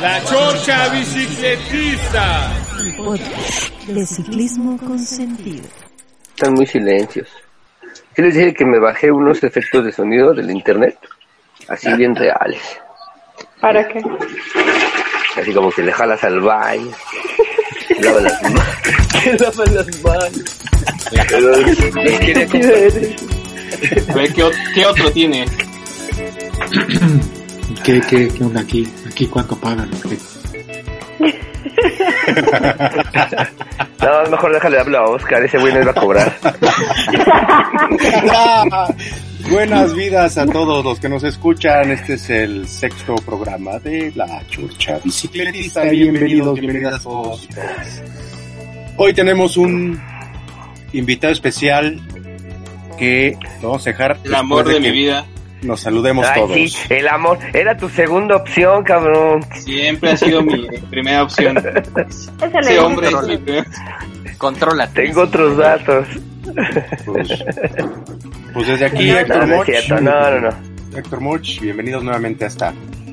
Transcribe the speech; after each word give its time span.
La 0.00 0.22
Chorcha 0.24 0.88
Bicicletista. 0.90 2.52
Podcast 2.96 3.70
de 3.88 4.06
ciclismo 4.06 4.76
con 4.78 4.98
sentido. 4.98 5.64
Están 6.34 6.54
muy 6.54 6.66
silencios. 6.66 7.28
Sí 8.14 8.22
les 8.22 8.34
dije 8.34 8.54
que 8.54 8.64
me 8.64 8.78
bajé 8.78 9.10
unos 9.10 9.42
efectos 9.42 9.84
de 9.84 9.92
sonido 9.92 10.32
del 10.34 10.50
internet, 10.50 10.98
así 11.68 11.92
bien 11.94 12.14
reales. 12.14 12.60
¿Para 13.60 13.86
qué? 13.88 14.00
Así 15.40 15.52
como 15.52 15.70
que 15.70 15.82
le 15.82 15.92
jalas 15.92 16.22
al 16.24 16.40
baño, 16.40 16.90
lava 18.00 18.20
las 18.20 18.42
manos, 18.42 18.64
lava 19.40 19.64
las 19.66 20.02
manos. 20.02 20.44
¿qué, 24.34 24.42
o- 24.42 24.50
qué 24.74 24.86
otro 24.86 25.10
tiene? 25.12 25.44
¿Qué, 27.84 28.00
qué, 28.00 28.28
qué 28.28 28.44
onda 28.44 28.60
aquí? 28.60 28.88
¿Aquí 29.16 29.26
cuánto 29.28 29.56
pagan? 29.56 29.88
¿Qué? 30.02 30.18
No, 33.98 34.30
mejor 34.30 34.52
déjale 34.52 34.78
hablar 34.78 35.02
a 35.02 35.06
Oscar, 35.06 35.42
ese 35.42 35.58
güey 35.58 35.72
no 35.72 35.80
iba 35.80 35.90
a 35.90 35.94
cobrar. 35.94 36.36
Buenas 39.50 39.94
vidas 39.94 40.36
a 40.36 40.46
todos 40.46 40.84
los 40.84 41.00
que 41.00 41.08
nos 41.08 41.24
escuchan. 41.24 41.90
Este 41.90 42.14
es 42.14 42.28
el 42.28 42.68
sexto 42.68 43.16
programa 43.16 43.78
de 43.78 44.12
La 44.14 44.46
Churcha 44.48 45.00
Bicicletista. 45.02 45.84
Bienvenidos, 45.84 46.60
bienvenidas 46.60 47.02
todos. 47.02 47.44
y 47.44 47.54
todas. 47.54 48.02
Hoy 48.98 49.14
tenemos 49.14 49.56
un 49.56 49.98
invitado 50.92 51.32
especial 51.32 52.00
que 52.98 53.38
vamos 53.62 53.86
a 53.86 53.90
dejar 53.90 54.18
El 54.24 54.34
amor 54.34 54.68
de 54.68 54.78
mi 54.78 54.90
vida. 54.90 55.26
Nos 55.62 55.80
saludemos 55.80 56.26
Ay, 56.26 56.40
todos. 56.40 56.54
sí, 56.54 56.72
el 56.90 57.08
amor. 57.08 57.38
Era 57.52 57.76
tu 57.76 57.88
segunda 57.88 58.36
opción, 58.36 58.84
cabrón. 58.84 59.40
Siempre 59.64 60.10
ha 60.12 60.16
sido 60.16 60.42
mi 60.42 60.66
primera 60.90 61.22
opción. 61.22 61.56
Ese 62.60 62.78
hombre 62.78 63.08
es 63.08 63.40
mi 64.24 64.32
Contrólate. 64.38 65.02
Tengo 65.06 65.22
otros 65.22 65.56
datos. 65.56 66.06
Pues, 67.04 67.44
pues 68.52 68.66
desde 68.68 68.84
aquí, 68.86 69.10
No, 69.10 69.18
Héctor 69.18 69.38
No, 69.38 69.46
no 69.46 69.56
Moch. 69.56 69.68
no, 70.00 70.00
no, 70.30 70.40
no. 70.40 70.96
Héctor 70.98 71.20
Moch, 71.20 71.60
bienvenidos 71.60 72.04
nuevamente 72.04 72.44
a 72.44 72.48
esta, 72.48 72.68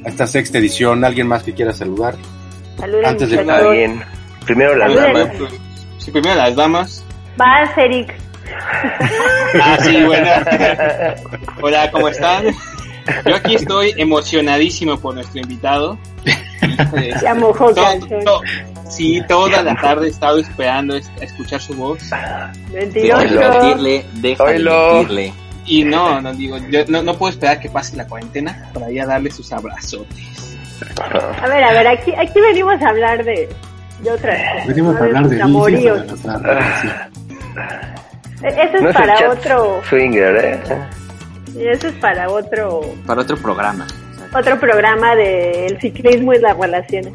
a 0.06 0.10
esta 0.10 0.28
sexta 0.28 0.58
edición. 0.58 1.04
¿Alguien 1.04 1.28
más 1.28 1.44
que 1.44 1.54
quiera 1.54 1.74
saludar? 1.74 2.16
Saludos, 2.78 3.06
Antes 3.06 3.30
de- 3.30 3.72
bien. 3.72 4.02
Primero 4.46 4.76
la 4.76 4.88
Saluden. 4.88 5.14
dama. 5.14 5.50
Sí, 5.98 6.12
primero 6.12 6.36
las 6.36 6.56
damas. 6.56 7.06
Vas, 7.38 7.70
Eric. 7.78 8.14
Ah, 9.62 9.78
sí, 9.82 10.04
bueno. 10.04 10.30
Hola, 11.62 11.92
¿cómo 11.92 12.08
están? 12.08 12.46
Yo 13.26 13.36
aquí 13.36 13.56
estoy 13.56 13.94
emocionadísimo 13.98 14.98
por 15.00 15.16
nuestro 15.16 15.42
invitado. 15.42 15.98
Híjole, 16.26 17.14
Ya 17.22 17.36
mojó 17.36 17.72
Sí, 18.90 19.22
toda 19.28 19.64
la 19.64 19.76
tarde 19.76 20.08
he 20.08 20.10
estado 20.10 20.40
esperando 20.40 20.96
a 20.96 21.24
escuchar 21.24 21.62
su 21.62 21.74
voz. 21.74 22.00
Mentiroso. 22.72 23.24
Deja 23.24 24.46
de 24.46 24.64
de 24.64 24.64
mentirle. 24.64 25.34
Y 25.66 25.84
no, 25.84 26.20
no 26.22 26.34
digo, 26.34 26.58
yo 26.70 26.84
no, 26.88 27.02
no 27.02 27.18
puedo 27.18 27.32
esperar 27.32 27.60
que 27.60 27.70
pase 27.70 27.96
la 27.96 28.06
cuarentena 28.06 28.70
para 28.74 28.92
ya 28.92 29.06
darle 29.06 29.32
sus 29.32 29.52
abrazotes. 29.54 30.58
A 30.98 31.48
ver, 31.48 31.64
a 31.64 31.72
ver, 31.72 31.88
aquí, 31.88 32.14
aquí 32.16 32.42
venimos 32.42 32.82
a 32.82 32.90
hablar 32.90 33.24
de, 33.24 33.48
de 34.02 34.12
otras 34.12 34.38
cosas. 34.52 34.68
Venimos 34.68 34.94
no 34.96 35.00
a 35.00 35.04
hablar 35.06 35.24
de 35.24 35.30
vicios, 35.30 35.50
amoríos. 35.50 36.24
de 36.24 36.30
Eso 38.44 38.60
es 38.78 38.82
No 38.82 38.90
es 38.90 38.96
el 38.96 39.02
para 39.02 39.18
chat 39.18 39.38
otro, 39.38 39.82
Swinger, 39.90 40.36
¿eh? 40.36 40.60
eso 41.56 41.88
es 41.88 41.94
para 41.96 42.30
otro, 42.30 42.82
Para 43.06 43.22
otro 43.22 43.38
programa. 43.38 43.88
otro 44.36 44.60
programa 44.60 45.16
del 45.16 45.80
ciclismo 45.80 46.34
y 46.34 46.40
las 46.40 46.58
relaciones. 46.58 47.14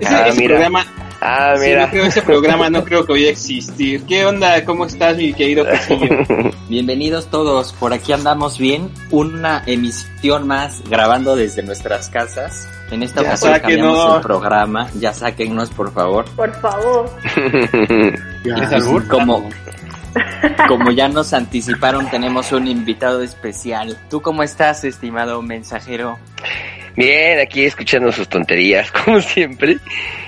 Ese, 0.00 0.14
Ah, 0.14 0.26
ese 0.28 0.40
mira. 0.40 0.54
programa, 0.54 0.84
Ah, 1.20 1.54
sí, 1.56 1.66
mira. 1.68 1.84
no 1.86 1.90
creo, 1.90 2.04
ese 2.04 2.22
programa 2.22 2.68
no 2.70 2.84
creo 2.84 3.06
que 3.06 3.12
vaya 3.12 3.28
a 3.28 3.30
existir. 3.30 4.04
¿Qué 4.06 4.26
onda? 4.26 4.64
¿Cómo 4.64 4.84
estás, 4.84 5.16
mi 5.16 5.32
querido 5.32 5.64
Quesillo? 5.64 6.24
Bienvenidos 6.68 7.30
todos. 7.30 7.72
Por 7.72 7.92
aquí 7.94 8.12
andamos 8.12 8.58
bien. 8.58 8.90
Una 9.12 9.62
emisión 9.66 10.46
más 10.46 10.82
grabando 10.90 11.36
desde 11.36 11.62
nuestras 11.62 12.10
casas. 12.10 12.68
En 12.90 13.02
esta 13.02 13.22
Ya 13.22 13.28
ocasión 13.28 13.58
cambiamos 13.60 14.16
el 14.16 14.22
programa. 14.22 14.88
Ya 14.98 15.12
sáquennos, 15.14 15.70
por 15.70 15.92
favor. 15.92 16.24
Por 16.36 16.52
favor. 16.60 17.08
¿Es 17.24 18.20
pues, 18.44 18.72
Ah? 18.72 19.02
Como, 19.08 19.48
como 20.68 20.90
ya 20.92 21.08
nos 21.08 21.32
anticiparon, 21.32 22.08
tenemos 22.10 22.52
un 22.52 22.66
invitado 22.68 23.22
especial. 23.22 23.96
¿Tú 24.10 24.20
cómo 24.22 24.42
estás, 24.42 24.84
estimado 24.84 25.42
mensajero? 25.42 26.18
Bien, 26.96 27.38
aquí 27.40 27.64
escuchando 27.66 28.10
sus 28.10 28.28
tonterías, 28.28 28.90
como 29.04 29.20
siempre. 29.20 29.76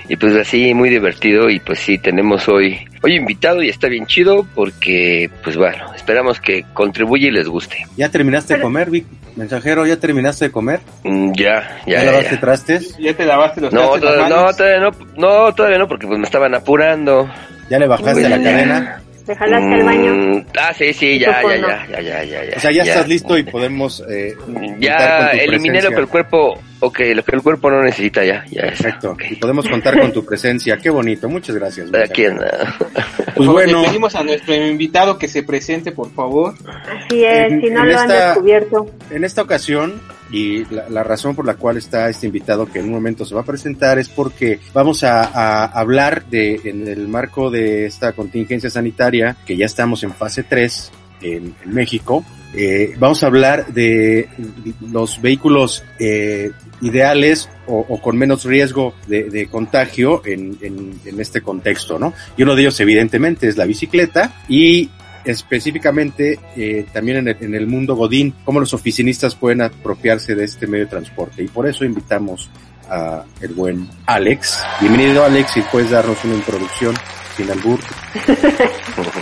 Y 0.09 0.17
pues 0.17 0.35
así, 0.37 0.75
muy 0.75 0.91
divertido. 0.91 1.49
Y 1.51 1.61
pues 1.61 1.79
sí, 1.79 1.99
tenemos 1.99 2.47
hoy, 2.49 2.79
hoy 3.03 3.15
invitado 3.17 3.63
y 3.63 3.69
está 3.71 3.89
bien 3.89 4.07
chido 4.07 4.47
porque, 4.55 5.31
pues 5.45 5.57
bueno, 5.57 5.93
esperamos 5.95 6.41
que 6.41 6.65
contribuya 6.75 7.29
y 7.29 7.31
les 7.31 7.49
guste. 7.49 7.87
¿Ya 7.97 8.09
terminaste 8.11 8.55
de 8.57 8.61
comer, 8.61 8.91
Vic? 8.91 9.07
Mensajero, 9.37 9.87
¿ya 9.87 9.97
terminaste 9.99 10.47
de 10.47 10.51
comer? 10.53 10.81
Mm, 11.05 11.33
Ya, 11.33 11.79
¿Ya, 11.87 12.01
ya, 12.01 12.05
lavaste 12.05 12.35
ya. 12.35 12.41
trastes? 12.41 12.97
¿Ya 12.99 13.15
te 13.15 13.25
lavaste 13.25 13.61
los 13.63 13.73
No, 13.73 13.81
trastes 13.93 14.01
todavía 14.03 14.29
no, 14.29 14.53
todavía 14.55 14.81
no, 14.81 14.91
no, 15.47 15.55
todavía 15.55 15.79
no, 15.79 15.89
porque 15.89 16.07
pues 16.07 16.19
me 16.19 16.25
estaban 16.27 16.55
apurando. 16.55 17.31
¿Ya 17.71 17.79
le 17.79 17.87
bajaste 17.87 18.13
Pues, 18.13 18.29
la 18.31 18.37
ya. 18.39 18.43
cadena? 18.43 19.03
¿Te 19.29 19.37
jalaste 19.37 19.75
al 19.75 19.83
baño? 19.85 20.15
Mm, 20.15 20.47
Ah, 20.59 20.73
sí, 20.73 20.93
sí, 20.95 21.07
¿Y 21.11 21.19
ya, 21.19 21.43
ya, 21.43 21.57
ya, 21.57 21.87
ya, 21.91 22.01
ya, 22.01 22.25
ya, 22.25 22.45
ya. 22.47 22.57
O 22.57 22.61
sea, 22.61 22.71
ya, 22.73 22.83
estás 22.83 23.07
listo 23.07 23.37
y 23.37 23.43
podemos 23.43 24.03
eh, 24.09 24.35
Ya 24.79 24.97
contar 24.97 25.29
con 25.31 25.39
tu 25.39 25.45
eliminé 25.45 25.83
lo 25.83 25.91
que 25.91 25.97
el 26.01 26.09
cuerpo, 26.09 26.59
ok, 26.81 26.99
lo 27.15 27.23
que 27.23 27.37
el 27.37 27.43
cuerpo 27.43 27.71
no 27.71 27.83
necesita 27.83 28.25
ya, 28.25 28.43
ya. 28.51 28.63
Perfecto. 28.63 29.11
ok. 29.11 29.23
Y 29.31 29.37
podemos 29.37 29.69
contar 29.69 30.01
con 30.01 30.13
tu 30.15 30.25
presencia. 30.25 30.79
Qué 30.79 30.89
bonito. 30.89 31.29
Muchas 31.29 31.57
gracias. 31.57 31.89
Aquí 31.89 32.23
mensajero. 32.23 32.43
anda. 32.43 32.77
Pues 33.37 33.49
bueno, 33.51 33.83
Le 33.83 33.89
pedimos 33.89 34.15
a 34.17 34.25
nuestro 34.25 34.55
invitado 34.55 35.19
que 35.19 35.29
se 35.29 35.43
presente, 35.43 35.93
por 35.93 36.11
favor. 36.13 36.55
Así 36.67 37.23
es, 37.23 37.53
En- 37.53 37.61
si 37.61 37.69
no 37.71 37.85
lo 37.85 37.99
han 37.99 38.11
esta- 38.11 38.29
descubierto. 38.31 38.87
en 39.11 39.25
esta 39.25 39.43
ocasión, 39.43 40.01
y 40.31 40.65
la, 40.67 41.03
razón 41.03 41.35
por 41.35 41.47
la 41.47 41.55
cual 41.55 41.77
está 41.77 42.09
este 42.09 42.27
invitado 42.27 42.67
que 42.67 42.81
en 42.81 42.87
un 42.87 42.93
momento 42.93 43.25
se 43.25 43.35
va 43.35 43.43
a 43.43 43.45
presentar 43.45 43.99
es 43.99 44.09
porque 44.09 44.61
vamos 44.73 45.05
a, 45.05 45.65
hablar 45.67 46.27
de, 46.27 46.61
en 46.65 46.87
el 46.87 47.09
marco 47.09 47.51
de 47.51 47.87
esta 47.87 48.13
contingencia 48.13 48.71
sanitaria, 48.71 49.37
que 49.47 49.57
ya 49.57 49.67
estamos 49.67 50.03
en 50.03 50.13
fase 50.13 50.43
3 50.43 50.93
en, 51.23 51.55
México, 51.67 52.25
eh, 52.55 52.95
vamos 52.99 53.23
a 53.23 53.27
hablar 53.27 53.73
de 53.73 54.29
los 54.91 55.21
vehículos 55.21 55.85
eh, 55.99 56.53
ideales 56.81 57.49
o, 57.67 58.01
con 58.01 58.17
menos 58.17 58.45
riesgo 58.45 58.95
de, 59.07 59.49
contagio 59.51 60.23
en, 60.25 60.59
en 60.63 61.21
este 61.21 61.43
contexto, 61.43 61.99
¿no? 61.99 62.15
Y 62.37 62.43
uno 62.45 62.55
de 62.55 62.63
ellos 62.63 62.81
evidentemente 62.81 63.49
es 63.49 63.57
la 63.57 63.65
bicicleta 63.65 64.43
y 64.49 64.91
específicamente 65.25 66.39
eh, 66.57 66.87
también 66.93 67.19
en 67.19 67.29
el, 67.29 67.37
en 67.41 67.55
el 67.55 67.67
mundo 67.67 67.95
Godín, 67.97 68.35
cómo 68.45 68.61
los 68.61 68.75
oficinistas 68.75 69.35
pueden 69.35 69.63
apropiarse 69.63 70.35
de 70.35 70.45
este 70.45 70.67
medio 70.67 70.85
de 70.85 70.91
transporte. 70.91 71.43
Y 71.43 71.49
por 71.49 71.67
eso 71.69 71.85
invitamos 71.85 72.51
a 72.91 73.23
el 73.41 73.53
buen 73.55 73.89
Alex. 74.07 74.63
Bienvenido 74.81 75.25
Alex, 75.25 75.53
si 75.53 75.61
puedes 75.63 75.91
darnos 75.91 76.23
una 76.25 76.35
introducción 76.35 76.95
sin 77.37 77.51
albur. 77.51 77.79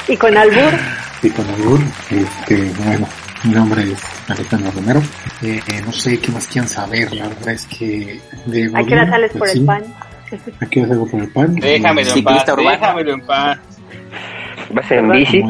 Y 0.08 0.16
con 0.16 0.36
albur, 0.36 0.72
Sí, 1.20 1.30
con 1.30 1.46
albur. 1.48 1.80
Este, 2.10 2.70
bueno, 2.84 3.06
mi 3.44 3.52
nombre 3.52 3.82
es 3.92 4.02
Alejandro 4.28 4.70
Romero. 4.70 5.02
Eh, 5.42 5.60
no 5.84 5.92
sé 5.92 6.18
qué 6.18 6.30
más 6.32 6.46
quieran 6.46 6.68
saber, 6.68 7.12
la 7.12 7.28
verdad 7.28 7.50
es 7.50 7.66
que 7.66 8.20
de 8.46 8.70
¿a 8.72 8.84
qué 8.84 8.94
hora 8.94 9.10
sales 9.10 9.32
por 9.32 9.48
el 9.48 9.64
pan? 9.64 9.82
¿A 10.60 10.66
qué 10.66 10.80
hora 10.80 10.88
salgo 10.90 11.06
por 11.08 11.20
el 11.20 11.28
pan? 11.30 11.54
Déjamelo 11.56 12.00
en 12.00 12.06
paz, 12.06 12.14
Ciclista 12.14 12.54
urbano. 12.54 12.70
déjamelo 12.70 13.12
en 13.14 13.20
paz. 13.26 13.58
¿Vas 14.70 14.90
en 14.90 15.10
bici? 15.10 15.42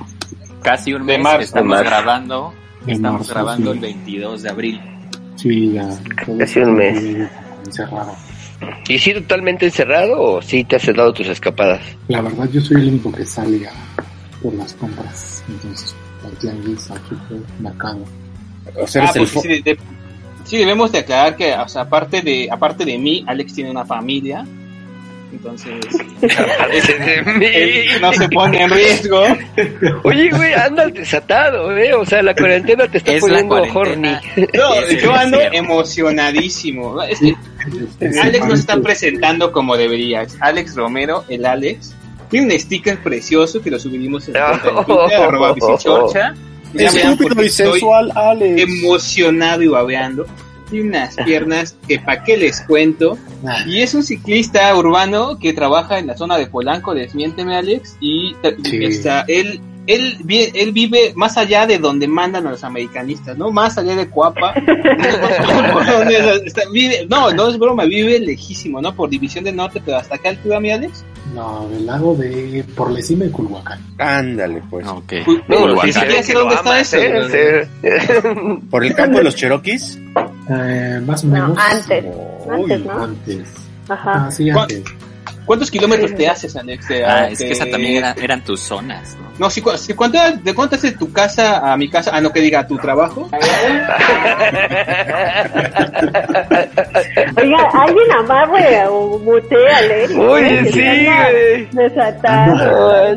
Casi 0.63 0.93
un 0.93 1.07
De 1.07 1.15
mes 1.15 1.23
marzo, 1.23 1.41
estamos 1.43 1.69
marzo. 1.71 1.85
grabando. 1.85 2.53
De 2.87 2.93
Estamos 2.93 3.21
marzo, 3.21 3.35
grabando 3.35 3.71
sí. 3.73 3.77
el 3.77 3.81
22 3.83 4.43
de 4.43 4.49
abril. 4.49 4.81
Sí, 5.37 5.73
ya. 5.73 5.89
Casi 6.39 6.61
un 6.61 6.75
mes. 6.77 7.29
Encerrado. 7.67 8.15
¿Y 8.89 8.99
sí 8.99 9.13
totalmente 9.15 9.67
encerrado 9.67 10.21
o 10.21 10.43
sí 10.43 10.63
te 10.65 10.77
has 10.77 10.87
dado 10.87 11.13
tus 11.13 11.27
escapadas? 11.29 11.81
La 12.09 12.21
verdad, 12.21 12.49
yo 12.51 12.61
soy 12.61 12.83
el 12.83 12.89
único 12.91 13.11
que 13.13 13.25
sale 13.25 13.67
a, 13.67 13.73
por 14.43 14.55
las 14.55 14.73
compras. 14.75 15.43
Entonces, 15.49 15.95
al 16.25 16.33
tianguis, 16.39 16.91
al 16.91 17.01
supermercado. 17.09 18.05
O 18.81 18.87
sea, 18.87 19.05
Ah, 19.05 19.13
el 19.15 19.27
pues 19.27 19.31
sí, 19.43 19.49
de- 19.49 19.63
de- 19.63 19.79
sí, 20.45 20.57
debemos 20.59 20.93
de 20.93 20.99
aclarar 20.99 21.37
que, 21.37 21.53
o 21.55 21.69
sea, 21.69 21.83
aparte 21.83 22.21
de, 22.23 22.49
aparte 22.51 22.85
de 22.85 22.99
mí, 22.99 23.25
Alex 23.27 23.55
tiene 23.55 23.71
una 23.71 23.85
familia. 23.85 24.45
Entonces, 25.33 25.73
él 27.41 27.87
no 28.03 28.13
se 28.13 28.29
pone 28.29 28.63
en 28.65 28.71
riesgo. 28.71 29.23
Oye, 30.05 30.31
güey, 30.31 30.53
andas 30.53 30.93
desatado, 30.93 31.75
¿eh? 31.77 31.95
O 31.95 32.05
sea, 32.05 32.23
la 32.23 32.35
cuarentena 32.35 32.87
te 32.87 32.99
está 32.99 33.13
Es 33.15 33.21
poniendo 33.23 33.55
horny. 33.55 34.13
No, 34.55 34.75
el 34.89 35.01
yo 35.01 35.15
ando 35.15 35.41
emocionadísimo. 35.41 37.03
Es 37.03 37.19
que 37.21 37.35
Este, 38.01 38.21
Alex 38.21 38.47
no 38.47 38.55
se 38.57 38.61
está 38.61 38.73
Alex, 38.75 38.85
presentando 38.87 39.53
como 39.53 39.77
debería. 39.77 40.23
Es 40.23 40.37
Alex 40.41 40.77
Romero, 40.77 41.25
el 41.29 41.47
Alex. 41.47 41.95
Tiene 42.33 42.53
un 42.55 42.59
sticker 42.61 43.01
precioso 43.01 43.63
que 43.63 43.71
lo 43.71 43.79
subimos 43.79 44.27
en 44.27 44.35
la 44.35 44.59
cuenta 44.61 44.71
de 44.81 44.85
Twitter, 44.87 45.21
arroba 45.23 45.53
bicichorcha. 45.53 46.35
Ya 46.75 46.91
por 47.17 47.37
qué 47.37 47.47
estoy 47.47 47.81
Alex. 48.15 48.63
emocionado 48.63 49.63
y 49.63 49.69
babeando. 49.69 50.27
Tiene 50.71 50.89
unas 50.89 51.15
piernas 51.17 51.77
que 51.87 51.99
pa' 52.01 52.25
qué 52.25 52.39
les 52.39 52.63
cuento. 52.63 53.19
Ah, 53.47 53.59
Y 53.67 53.83
es 53.83 53.93
un 53.95 54.03
ciclista 54.03 54.75
urbano 54.75 55.39
que 55.39 55.53
trabaja 55.53 55.99
en 55.99 56.07
la 56.07 56.17
zona 56.17 56.39
de 56.39 56.47
Polanco, 56.47 56.95
desmiénteme 56.95 57.55
Alex, 57.57 57.97
y 58.01 58.35
Sí. 58.65 58.83
está, 58.87 59.25
él, 59.29 59.61
él, 59.87 60.17
él 60.55 60.73
vive 60.73 61.13
más 61.17 61.37
allá 61.37 61.67
de 61.67 61.79
donde 61.79 62.07
mandan 62.07 62.47
a 62.47 62.51
los 62.51 62.63
americanistas, 62.65 63.37
¿no? 63.37 63.51
Más 63.51 63.77
allá 63.79 63.97
de 63.97 64.09
Cuapa. 64.09 64.55
No, 67.09 67.31
no 67.33 67.49
es 67.49 67.59
broma, 67.59 67.85
vive 67.85 68.19
lejísimo, 68.21 68.81
¿no? 68.81 68.95
Por 68.95 69.11
División 69.11 69.45
del 69.45 69.57
Norte, 69.57 69.81
pero 69.85 69.97
hasta 69.99 70.15
acá 70.17 70.31
altura, 70.31 70.61
mi 70.61 70.71
Alex. 70.71 71.05
No, 71.35 71.67
del 71.69 71.87
lado 71.87 72.15
de 72.15 72.65
por 72.77 72.91
la 72.91 73.01
cima 73.01 73.25
de 73.25 73.31
Culhuacán. 73.31 73.81
Ándale, 73.99 74.63
pues. 74.69 74.87
Ok. 74.87 75.13
Uy, 75.27 75.43
No, 75.49 75.57
Culhuacán. 75.59 75.87
sí 75.87 75.93
se 75.93 76.01
Ni 76.01 76.07
ve 76.15 76.23
siquiera 76.23 76.23
sé 76.23 76.27
que 76.27 76.33
lo 76.35 76.41
dónde 76.41 76.55
está 76.55 76.81
eso. 76.81 76.97
¿Por 78.71 78.85
el 78.85 78.95
campo 78.95 79.19
de 79.19 79.25
los 79.25 79.35
Cherokees? 79.37 79.99
Eh, 80.51 81.01
más 81.07 81.25
o 81.25 81.27
No, 81.29 81.33
menos. 81.33 81.59
antes. 81.59 82.05
Uy, 82.47 82.73
Antes, 82.73 82.85
¿no? 82.87 83.05
antes. 83.05 83.49
Ajá. 83.89 84.25
Ah, 84.27 84.31
sí, 84.31 84.51
¿Cuál? 84.51 84.69
¿Cuántos 85.45 85.71
kilómetros 85.71 86.15
te 86.15 86.29
haces, 86.29 86.55
Alex? 86.57 86.87
Ah, 87.07 87.29
es 87.29 87.39
que 87.39 87.51
esa 87.51 87.67
también 87.67 87.97
era- 87.97 88.15
eran 88.23 88.43
tus 88.43 88.61
zonas, 88.61 89.17
¿no? 89.21 89.33
No, 89.39 89.51
si, 89.51 89.63
si 89.79 89.95
cuánto, 89.95 90.19
¿de 90.43 90.55
cuánto 90.55 90.77
es 90.77 90.83
de 90.83 90.93
tu 90.93 91.13
casa 91.13 91.73
a 91.73 91.77
mi 91.77 91.89
casa? 91.91 92.11
Ah, 92.15 92.21
no, 92.21 92.33
que 92.33 92.41
diga, 92.41 92.61
a 92.61 92.67
tu 92.67 92.77
trabajo. 92.79 93.29
Oiga, 97.37 97.71
alguien 97.73 98.13
amarre 98.19 98.87
o 98.89 99.19
muteale. 99.19 100.17
Oye, 100.19 100.73
sí. 100.73 101.69
Desatado. 101.77 103.17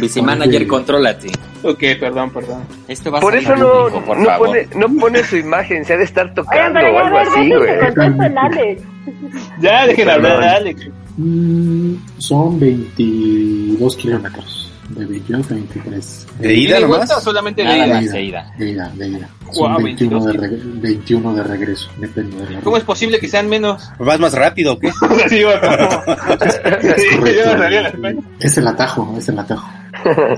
Bici 0.00 0.22
Manager, 0.22 0.66
contrólate. 0.66 1.28
Ok, 1.62 1.80
perdón, 1.98 2.30
perdón. 2.30 2.62
Esto 2.88 3.10
va 3.10 3.18
a 3.18 3.20
Por 3.20 3.32
salir 3.34 3.46
eso 3.48 3.56
no, 3.56 3.68
público, 3.72 4.04
por 4.06 4.16
no, 4.18 4.24
favor. 4.24 4.46
pone, 4.48 4.68
no 4.76 4.88
pone 5.00 5.22
su 5.24 5.36
imagen, 5.36 5.84
se 5.84 5.92
ha 5.92 5.96
de 5.98 6.04
estar 6.04 6.32
tocando 6.32 6.78
pero 6.80 6.94
o 6.94 6.98
algo 6.98 7.18
a 7.18 7.20
ver, 7.24 7.28
así, 7.28 7.52
güey. 7.52 8.78
Ya, 9.60 9.86
dejen 9.86 10.08
hablar 10.08 10.42
a 10.42 10.52
Alex. 10.56 10.88
Mm, 11.22 11.96
son 12.18 12.58
22 12.58 13.96
kilómetros. 13.96 14.72
De 14.88 15.04
22 15.04 15.50
a 15.50 15.54
23. 15.54 16.26
¿De 16.40 16.54
ida 16.54 16.78
o 16.80 17.20
solamente 17.20 17.62
de 17.62 17.76
ida? 17.76 18.00
de 18.00 18.22
ida. 18.24 18.52
De 18.58 18.70
ida, 18.70 18.90
de 18.96 19.08
ida. 19.08 19.28
Son 19.52 19.84
21 19.84 20.24
de, 20.24 20.32
22. 20.38 20.64
reg- 20.64 20.80
21 20.80 21.34
de 21.34 21.42
regreso. 21.44 21.90
Depende 21.98 22.44
de 22.44 22.50
la 22.54 22.60
¿Cómo 22.60 22.76
es 22.76 22.82
posible 22.82 23.20
que 23.20 23.28
sean 23.28 23.48
menos? 23.48 23.88
¿Vas 23.98 24.18
más 24.18 24.32
rápido 24.32 24.72
o 24.72 24.78
qué? 24.78 24.90
Sí, 25.28 25.44
bueno. 25.44 25.60
Es 28.40 28.56
el 28.58 28.66
atajo, 28.66 29.14
es 29.18 29.28
el 29.28 29.38
atajo. 29.38 29.68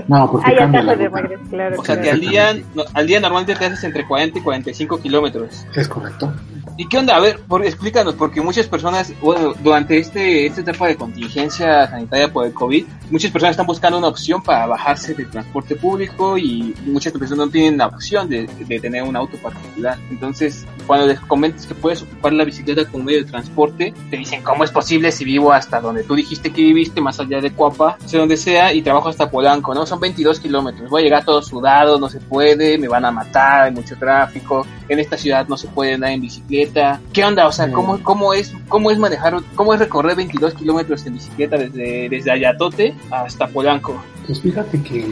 No, 0.07 0.29
porque 0.31 0.51
Hay 0.51 0.57
cambia 0.57 0.83
la 0.83 0.95
ruta. 0.95 1.21
regreso, 1.21 1.43
claro. 1.49 1.79
O 1.79 1.85
sea 1.85 2.01
que 2.01 2.11
al 2.11 2.19
día, 2.19 2.53
no, 2.75 2.83
al 2.93 3.07
día 3.07 3.19
normalmente 3.19 3.55
te 3.55 3.65
haces 3.65 3.83
entre 3.83 4.05
40 4.07 4.39
y 4.39 4.41
45 4.41 4.99
kilómetros. 4.99 5.65
Es 5.75 5.87
correcto. 5.87 6.33
¿Y 6.77 6.87
qué 6.87 6.97
onda? 6.97 7.15
A 7.15 7.19
ver, 7.19 7.39
por, 7.47 7.63
explícanos, 7.63 8.15
porque 8.15 8.41
muchas 8.41 8.67
personas, 8.67 9.13
bueno, 9.21 9.53
durante 9.61 9.97
este 9.97 10.45
esta 10.47 10.61
etapa 10.61 10.87
de 10.87 10.95
contingencia 10.95 11.87
sanitaria 11.87 12.31
por 12.31 12.47
el 12.47 12.53
COVID, 12.53 12.85
muchas 13.11 13.31
personas 13.31 13.51
están 13.51 13.67
buscando 13.67 13.99
una 13.99 14.07
opción 14.07 14.41
para 14.41 14.65
bajarse 14.65 15.13
del 15.13 15.29
transporte 15.29 15.75
público 15.75 16.37
y 16.37 16.73
muchas 16.85 17.13
personas 17.13 17.45
no 17.45 17.51
tienen 17.51 17.77
la 17.77 17.87
opción 17.87 18.27
de, 18.27 18.47
de 18.67 18.79
tener 18.79 19.03
un 19.03 19.15
auto 19.15 19.37
particular. 19.37 19.97
Entonces, 20.09 20.65
cuando 20.87 21.05
les 21.05 21.19
comentas 21.19 21.67
que 21.67 21.75
puedes 21.75 22.01
ocupar 22.01 22.33
la 22.33 22.43
bicicleta 22.43 22.85
como 22.89 23.03
medio 23.03 23.19
de 23.19 23.29
transporte, 23.29 23.93
te 24.09 24.17
dicen, 24.17 24.41
¿cómo 24.41 24.63
es 24.63 24.71
posible 24.71 25.11
si 25.11 25.23
vivo 25.25 25.53
hasta 25.53 25.79
donde 25.79 26.03
tú 26.03 26.15
dijiste 26.15 26.51
que 26.51 26.61
viviste, 26.61 27.01
más 27.01 27.19
allá 27.19 27.39
de 27.39 27.51
Cuapa, 27.51 27.97
sé 28.05 28.17
donde 28.17 28.35
sea, 28.37 28.73
y 28.73 28.81
trabajo 28.81 29.09
hasta 29.09 29.29
Polanco, 29.29 29.52
¿no? 29.61 29.85
Son 29.85 29.99
22 29.99 30.39
kilómetros. 30.39 30.89
Voy 30.89 31.01
a 31.01 31.03
llegar 31.05 31.25
todo 31.25 31.41
sudado, 31.41 31.99
no 31.99 32.09
se 32.09 32.19
puede, 32.19 32.77
me 32.77 32.87
van 32.87 33.05
a 33.05 33.11
matar, 33.11 33.63
hay 33.63 33.71
mucho 33.71 33.95
tráfico, 33.97 34.65
en 34.87 34.99
esta 34.99 35.17
ciudad 35.17 35.47
no 35.47 35.57
se 35.57 35.67
puede 35.67 35.93
andar 35.93 36.11
en 36.11 36.21
bicicleta. 36.21 37.01
¿Qué 37.11 37.23
onda? 37.23 37.47
O 37.47 37.51
sea, 37.51 37.71
¿cómo, 37.71 38.01
cómo, 38.03 38.33
es, 38.33 38.53
cómo 38.67 38.91
es 38.91 38.97
manejar, 38.97 39.35
cómo 39.55 39.73
es 39.73 39.79
recorrer 39.79 40.15
22 40.15 40.53
kilómetros 40.55 41.05
en 41.05 41.13
bicicleta 41.13 41.57
desde, 41.57 42.09
desde 42.09 42.31
Ayatote 42.31 42.95
hasta 43.11 43.47
Polanco? 43.47 44.01
Pues 44.25 44.39
fíjate 44.41 44.81
que 44.81 45.05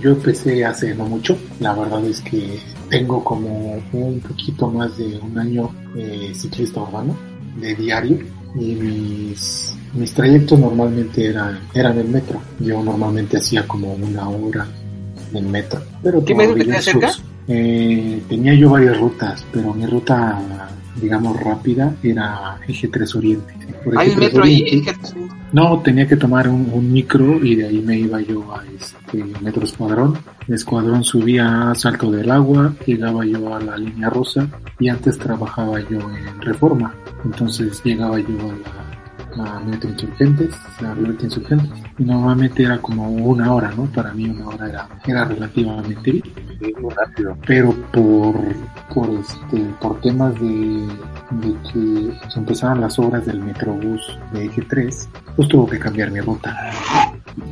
yo 0.00 0.10
empecé 0.10 0.64
hace 0.64 0.94
no 0.94 1.06
mucho. 1.06 1.38
La 1.60 1.74
verdad 1.74 2.04
es 2.04 2.20
que 2.20 2.58
tengo 2.88 3.24
como 3.24 3.82
un 3.92 4.20
poquito 4.20 4.68
más 4.68 4.96
de 4.98 5.18
un 5.18 5.38
año 5.38 5.70
eh, 5.96 6.32
ciclista 6.34 6.80
urbano 6.80 7.16
de 7.56 7.74
diario 7.74 8.18
y 8.54 8.74
mis, 8.74 9.74
mis 9.94 10.12
trayectos 10.14 10.58
normalmente 10.58 11.26
eran, 11.26 11.58
eran 11.74 11.98
en 11.98 12.12
metro. 12.12 12.40
Yo 12.60 12.82
normalmente 12.82 13.36
hacía 13.38 13.66
como 13.66 13.92
una 13.94 14.28
hora 14.28 14.66
en 15.34 15.50
metro. 15.50 15.80
Pero 16.02 16.24
¿Qué 16.24 16.34
metro 16.34 16.54
te 16.54 16.64
queda 16.64 16.78
diversos- 16.78 16.92
cerca? 16.92 17.12
Eh, 17.48 18.22
tenía 18.28 18.54
yo 18.54 18.70
varias 18.70 18.98
rutas, 19.00 19.44
pero 19.52 19.74
mi 19.74 19.84
ruta, 19.86 20.38
digamos, 21.00 21.38
rápida 21.40 21.92
era 22.02 22.58
Eje 22.68 22.88
3 22.88 23.14
Oriente. 23.16 23.52
Por 23.84 23.98
Hay 23.98 24.06
Eje 24.08 24.14
un 24.14 24.20
3 24.20 24.32
metro 24.32 24.44
ahí. 24.44 24.82
No, 25.52 25.80
tenía 25.80 26.06
que 26.08 26.16
tomar 26.16 26.48
un, 26.48 26.70
un 26.72 26.90
micro 26.92 27.44
y 27.44 27.56
de 27.56 27.66
ahí 27.66 27.80
me 27.80 27.98
iba 27.98 28.20
yo 28.22 28.54
a 28.54 28.62
este 28.64 29.22
Metro 29.42 29.64
Escuadrón. 29.64 30.16
De 30.46 30.54
Escuadrón 30.54 31.04
subía 31.04 31.70
a 31.70 31.74
Salto 31.74 32.10
del 32.10 32.30
Agua, 32.30 32.74
llegaba 32.86 33.26
yo 33.26 33.54
a 33.54 33.60
la 33.60 33.76
línea 33.76 34.08
rosa 34.08 34.48
y 34.78 34.88
antes 34.88 35.18
trabajaba 35.18 35.78
yo 35.80 35.98
en 36.00 36.40
Reforma. 36.40 36.94
Entonces 37.24 37.82
llegaba 37.84 38.18
yo 38.18 38.26
a 38.28 38.52
la 38.52 39.01
a 39.38 39.62
Insurgentes, 39.84 40.54
a 40.80 40.94
Insurgentes. 41.22 41.70
Y 41.98 42.04
normalmente 42.04 42.62
era 42.62 42.78
como 42.78 43.10
una 43.10 43.54
hora, 43.54 43.72
¿no? 43.76 43.84
Para 43.86 44.12
mí 44.12 44.28
una 44.28 44.48
hora 44.48 44.68
era, 44.68 44.88
era 45.06 45.24
relativamente 45.24 46.12
bien 46.12 46.24
Muy 46.80 46.90
rápido. 46.94 47.36
pero 47.46 47.72
por 47.92 48.34
por 48.92 49.10
este 49.10 49.58
por 49.80 50.00
temas 50.00 50.34
de, 50.40 50.88
de 51.30 51.54
que 51.72 52.30
se 52.30 52.38
empezaron 52.38 52.80
las 52.80 52.98
obras 52.98 53.24
del 53.26 53.40
metrobús 53.40 54.18
de 54.32 54.46
eje 54.46 54.62
3 54.62 55.08
pues 55.36 55.48
tuvo 55.48 55.66
que 55.66 55.78
cambiar 55.78 56.10
mi 56.10 56.20
ruta 56.20 56.54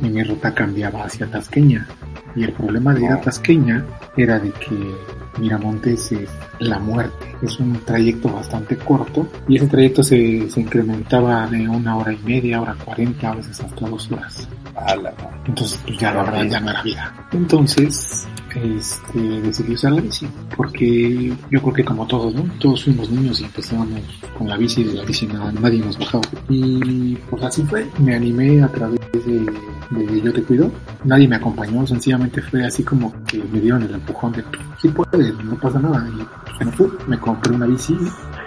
y 0.01 0.09
mi 0.09 0.23
ruta 0.23 0.53
cambiaba 0.53 1.03
hacia 1.05 1.29
Tasqueña 1.29 1.87
y 2.35 2.43
el 2.43 2.53
problema 2.53 2.93
de 2.93 3.03
ir 3.05 3.11
a 3.11 3.21
Tasqueña 3.21 3.83
era 4.15 4.39
de 4.39 4.51
que 4.51 4.95
Miramontes 5.37 6.11
es 6.11 6.29
la 6.59 6.79
muerte. 6.79 7.35
Es 7.41 7.59
un 7.59 7.73
trayecto 7.85 8.31
bastante 8.31 8.77
corto 8.77 9.27
y 9.47 9.57
ese 9.57 9.67
trayecto 9.67 10.03
se, 10.03 10.49
se 10.49 10.61
incrementaba 10.61 11.47
de 11.47 11.67
una 11.67 11.97
hora 11.97 12.13
y 12.13 12.19
media 12.19 12.61
hora 12.61 12.75
cuarenta 12.83 13.31
a 13.31 13.35
veces 13.35 13.59
hasta 13.59 13.87
dos 13.87 14.11
horas 14.11 14.47
A 14.75 14.95
la 14.95 15.11
madre. 15.11 15.41
entonces, 15.45 15.79
pues 15.85 15.97
ya 15.97 16.13
la 16.13 16.23
verdad 16.23 16.45
ya 16.45 16.59
no 16.59 16.71
era 16.71 16.81
vida. 16.83 17.27
Entonces, 17.31 18.27
este, 18.55 19.19
decidí 19.19 19.73
usar 19.73 19.93
la 19.93 20.01
bici. 20.01 20.27
Porque 20.55 21.33
yo 21.49 21.61
creo 21.61 21.73
que 21.73 21.85
como 21.85 22.05
todos, 22.07 22.33
¿no? 22.33 22.43
Todos 22.59 22.83
fuimos 22.83 23.09
niños 23.09 23.41
y 23.41 23.45
empezábamos 23.45 24.01
con 24.37 24.47
la 24.47 24.57
bici 24.57 24.81
y 24.81 24.85
de 24.85 24.93
la 24.93 25.03
bici 25.03 25.27
nada, 25.27 25.51
nadie 25.51 25.79
nos 25.79 25.97
bajaba. 25.97 26.23
Y 26.49 27.15
pues 27.29 27.43
así 27.43 27.63
fue. 27.63 27.87
Me 27.99 28.15
animé 28.15 28.61
a 28.63 28.67
través 28.67 28.99
de, 29.13 29.45
de 29.91 30.21
Yo 30.21 30.33
Te 30.33 30.43
Cuido. 30.43 30.71
Nadie 31.03 31.27
me 31.27 31.35
acompañó, 31.35 31.85
sencillamente 31.85 32.41
fue 32.41 32.65
así 32.65 32.83
como 32.83 33.13
que 33.25 33.43
me 33.51 33.59
dieron 33.59 33.83
el 33.83 33.93
empujón 33.93 34.31
de, 34.33 34.43
sí 34.81 34.89
puedes, 34.89 35.33
no 35.43 35.55
pasa 35.55 35.79
nada. 35.79 36.07
Y 36.09 36.23
pues 36.45 36.65
me 36.65 36.71
fui, 36.71 36.87
me 37.07 37.19
compré 37.19 37.53
una 37.53 37.65
bici 37.65 37.95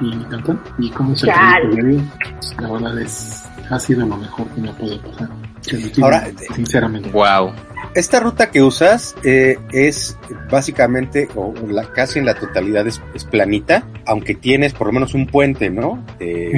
y 0.01 0.11
tan, 0.25 0.43
tan, 0.43 0.61
y 0.79 0.91
como 0.91 1.15
se 1.17 1.27
Chale. 1.27 2.03
la 2.61 2.71
verdad 2.71 2.99
es, 3.01 3.45
ha 3.71 3.79
sido 3.79 4.07
lo 4.07 4.17
mejor 4.17 4.47
que 4.49 4.61
me 4.61 4.73
puede 4.75 4.99
pasar. 4.99 5.29
Ahora, 6.03 6.29
sinceramente. 6.55 7.11
Wow. 7.11 7.53
Esta 7.95 8.19
ruta 8.19 8.51
que 8.51 8.61
usas 8.63 9.15
eh, 9.23 9.57
es 9.73 10.17
básicamente, 10.51 11.29
o 11.37 11.55
la, 11.69 11.85
casi 11.93 12.19
en 12.19 12.25
la 12.27 12.35
totalidad 12.35 12.87
es, 12.89 13.01
es 13.15 13.25
planita, 13.25 13.87
aunque 14.07 14.35
tienes 14.35 14.73
por 14.75 14.89
lo 14.89 14.93
menos 14.95 15.15
un 15.15 15.27
puente, 15.27 15.71
¿no? 15.71 16.05
Eh, 16.19 16.51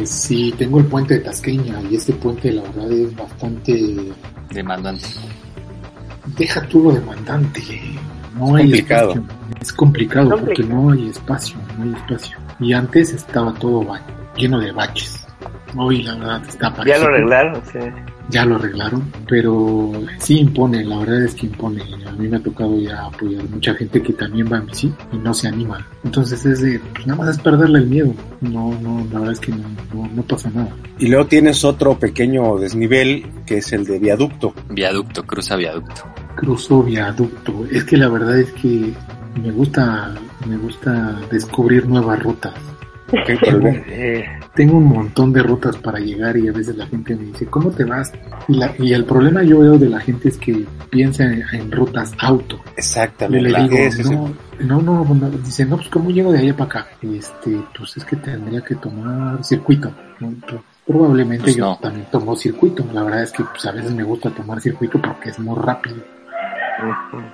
Eh, 0.00 0.06
sí, 0.06 0.54
tengo 0.56 0.78
el 0.78 0.84
puente 0.86 1.14
de 1.14 1.20
Tasqueña 1.20 1.80
y 1.90 1.96
este 1.96 2.12
puente 2.12 2.52
la 2.52 2.62
verdad 2.62 2.92
es 2.92 3.16
bastante... 3.16 3.96
Demandante. 4.50 5.04
Deja 6.36 6.62
tú 6.68 6.84
lo 6.84 6.92
demandante. 6.92 7.62
No 8.36 8.54
hay 8.54 8.64
complicado. 8.64 9.10
espacio. 9.14 9.28
Es 9.60 9.72
complicado 9.72 10.30
porque 10.30 10.44
Complicado. 10.46 10.82
no 10.82 10.90
hay 10.92 11.08
espacio, 11.08 11.56
no 11.76 11.84
hay 11.84 11.92
espacio. 11.94 12.38
Y 12.60 12.72
antes 12.72 13.12
estaba 13.12 13.52
todo 13.54 13.84
lleno 14.36 14.60
de 14.60 14.70
baches. 14.72 15.26
Hoy 15.76 16.02
la 16.02 16.14
verdad 16.14 16.42
está 16.48 16.68
Ya 16.70 16.76
parecido. 16.76 17.08
lo 17.08 17.14
arreglaron, 17.16 17.62
sí. 17.72 17.78
Ya 18.30 18.44
lo 18.44 18.56
arreglaron, 18.56 19.10
pero 19.26 19.92
sí 20.18 20.38
impone, 20.38 20.84
la 20.84 20.98
verdad 20.98 21.24
es 21.24 21.34
que 21.34 21.46
impone. 21.46 21.82
A 22.06 22.12
mí 22.12 22.28
me 22.28 22.36
ha 22.36 22.42
tocado 22.42 22.78
ya 22.78 23.06
apoyar 23.06 23.48
mucha 23.48 23.74
gente 23.74 24.02
que 24.02 24.12
también 24.12 24.52
va 24.52 24.58
en 24.58 24.66
bici 24.66 24.92
y 25.12 25.16
no 25.16 25.32
se 25.32 25.48
anima. 25.48 25.86
Entonces 26.04 26.44
es 26.44 26.60
de, 26.60 26.78
pues 26.78 27.06
nada 27.06 27.24
más 27.24 27.36
es 27.36 27.42
perderle 27.42 27.78
el 27.78 27.86
miedo. 27.86 28.14
No, 28.42 28.78
no, 28.80 29.06
la 29.10 29.20
verdad 29.20 29.32
es 29.32 29.40
que 29.40 29.52
no, 29.52 29.64
no, 29.94 30.08
no 30.14 30.22
pasa 30.22 30.50
nada. 30.50 30.68
Y 30.98 31.06
luego 31.06 31.26
tienes 31.26 31.64
otro 31.64 31.98
pequeño 31.98 32.58
desnivel 32.58 33.24
que 33.46 33.58
es 33.58 33.72
el 33.72 33.84
de 33.86 33.98
viaducto. 33.98 34.52
Viaducto, 34.68 35.24
cruza 35.24 35.56
viaducto. 35.56 36.02
Cruzo 36.34 36.82
viaducto. 36.82 37.66
Es 37.70 37.84
que 37.84 37.96
la 37.96 38.08
verdad 38.08 38.38
es 38.38 38.50
que 38.52 38.92
me 39.42 39.50
gusta, 39.52 40.14
me 40.46 40.56
gusta 40.56 41.20
descubrir 41.30 41.86
nuevas 41.86 42.22
rutas. 42.22 42.54
Eh, 43.90 44.24
Tengo 44.54 44.76
un 44.78 44.86
montón 44.86 45.32
de 45.32 45.42
rutas 45.42 45.76
para 45.76 45.98
llegar 45.98 46.36
y 46.36 46.48
a 46.48 46.52
veces 46.52 46.76
la 46.76 46.86
gente 46.86 47.14
me 47.16 47.24
dice, 47.26 47.46
¿cómo 47.46 47.70
te 47.70 47.84
vas? 47.84 48.12
Y, 48.48 48.54
la- 48.56 48.74
y 48.78 48.92
el 48.92 49.04
problema 49.04 49.42
yo 49.42 49.60
veo 49.60 49.78
de 49.78 49.88
la 49.88 50.00
gente 50.00 50.28
es 50.28 50.36
que 50.36 50.66
piensa 50.90 51.24
en, 51.24 51.42
en 51.52 51.70
rutas 51.72 52.12
auto. 52.18 52.56
Yo 52.56 52.72
Exactamente. 52.76 53.48
le 53.50 53.62
digo, 53.62 53.76
es 53.78 54.10
no, 54.10 54.34
no, 54.60 54.82
no, 54.82 55.04
no, 55.14 55.30
dice, 55.30 55.64
no, 55.64 55.76
pues 55.76 55.88
¿cómo 55.88 56.10
llego 56.10 56.32
de 56.32 56.40
allá 56.40 56.56
para 56.56 56.80
acá? 56.80 56.86
Este, 57.02 57.56
pues 57.76 57.96
es 57.96 58.04
que 58.04 58.16
tendría 58.16 58.60
que 58.62 58.74
tomar 58.74 59.42
circuito. 59.44 59.90
¿no? 60.20 60.32
Probablemente 60.86 61.44
Pues 61.44 61.56
yo 61.56 61.64
no. 61.66 61.78
también 61.80 62.06
tomo 62.10 62.34
circuito. 62.34 62.84
La 62.92 63.02
verdad 63.04 63.22
es 63.22 63.32
que 63.32 63.44
pues, 63.44 63.64
a 63.66 63.72
veces 63.72 63.92
me 63.92 64.02
gusta 64.02 64.30
tomar 64.30 64.60
circuito 64.60 65.00
porque 65.00 65.30
es 65.30 65.38
muy 65.38 65.56
rápido. 65.56 65.96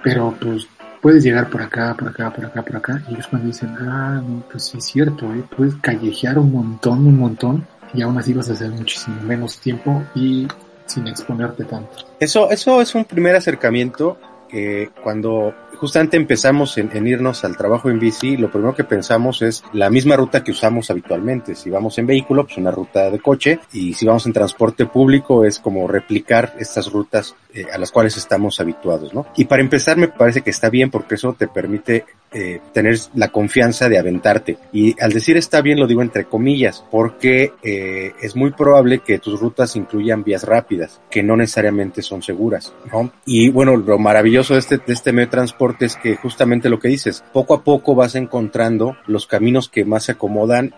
Pero 0.02 0.34
pues 0.40 0.66
puedes 1.04 1.22
llegar 1.22 1.50
por 1.50 1.60
acá, 1.60 1.94
por 1.98 2.08
acá, 2.08 2.32
por 2.32 2.46
acá, 2.46 2.62
por 2.62 2.76
acá. 2.76 3.02
Y 3.06 3.12
ellos 3.12 3.26
cuando 3.26 3.48
dicen, 3.48 3.76
ah, 3.78 4.22
pues 4.50 4.64
sí 4.64 4.78
es 4.78 4.86
cierto, 4.86 5.26
¿eh? 5.34 5.44
puedes 5.54 5.74
callejear 5.74 6.38
un 6.38 6.50
montón, 6.50 7.06
un 7.06 7.18
montón. 7.18 7.66
Y 7.92 8.00
aún 8.00 8.16
así 8.16 8.32
vas 8.32 8.48
a 8.48 8.54
hacer 8.54 8.70
muchísimo 8.70 9.20
menos 9.20 9.58
tiempo 9.58 10.02
y 10.14 10.48
sin 10.86 11.06
exponerte 11.06 11.64
tanto. 11.64 11.90
Eso, 12.18 12.50
eso 12.50 12.80
es 12.80 12.94
un 12.94 13.04
primer 13.04 13.36
acercamiento 13.36 14.16
que 14.48 14.92
cuando 15.02 15.52
justamente 15.76 16.16
empezamos 16.16 16.78
en, 16.78 16.90
en 16.94 17.06
irnos 17.06 17.44
al 17.44 17.54
trabajo 17.54 17.90
en 17.90 17.98
bici, 17.98 18.38
lo 18.38 18.50
primero 18.50 18.74
que 18.74 18.84
pensamos 18.84 19.42
es 19.42 19.62
la 19.74 19.90
misma 19.90 20.16
ruta 20.16 20.42
que 20.42 20.52
usamos 20.52 20.90
habitualmente. 20.90 21.54
Si 21.54 21.68
vamos 21.68 21.98
en 21.98 22.06
vehículo, 22.06 22.44
pues 22.46 22.56
una 22.56 22.70
ruta 22.70 23.10
de 23.10 23.18
coche, 23.18 23.60
y 23.74 23.92
si 23.92 24.06
vamos 24.06 24.24
en 24.24 24.32
transporte 24.32 24.86
público 24.86 25.44
es 25.44 25.58
como 25.58 25.86
replicar 25.86 26.54
estas 26.58 26.90
rutas 26.90 27.34
eh, 27.54 27.66
a 27.72 27.78
las 27.78 27.92
cuales 27.92 28.16
estamos 28.16 28.58
habituados, 28.58 29.14
¿no? 29.14 29.26
Y 29.36 29.44
para 29.44 29.62
empezar 29.62 29.96
me 29.96 30.08
parece 30.08 30.42
que 30.42 30.50
está 30.50 30.70
bien 30.70 30.90
porque 30.90 31.14
eso 31.14 31.34
te 31.34 31.46
permite 31.46 32.04
eh, 32.32 32.60
tener 32.72 32.98
la 33.14 33.28
confianza 33.28 33.88
de 33.88 33.96
aventarte. 33.96 34.58
Y 34.72 35.00
al 35.00 35.12
decir 35.12 35.36
está 35.36 35.60
bien 35.60 35.78
lo 35.78 35.86
digo 35.86 36.02
entre 36.02 36.24
comillas, 36.24 36.84
porque 36.90 37.52
eh, 37.62 38.12
es 38.20 38.34
muy 38.34 38.50
probable 38.50 38.98
que 38.98 39.20
tus 39.20 39.38
rutas 39.38 39.76
incluyan 39.76 40.24
vías 40.24 40.42
rápidas, 40.42 41.00
que 41.08 41.22
no 41.22 41.36
necesariamente 41.36 42.02
son 42.02 42.22
seguras, 42.22 42.74
¿no? 42.92 43.12
Y 43.24 43.50
bueno, 43.50 43.76
lo 43.76 43.98
maravilloso 43.98 44.54
de 44.54 44.58
este, 44.58 44.78
de 44.78 44.92
este 44.92 45.12
medio 45.12 45.26
de 45.26 45.30
transporte 45.30 45.84
es 45.86 45.94
que 45.94 46.16
justamente 46.16 46.68
lo 46.68 46.80
que 46.80 46.88
dices, 46.88 47.22
poco 47.32 47.54
a 47.54 47.62
poco 47.62 47.94
vas 47.94 48.16
encontrando 48.16 48.96
los 49.06 49.28
caminos 49.28 49.68
que 49.68 49.84
más 49.84 50.02
se 50.02 50.12
acomodan 50.12 50.74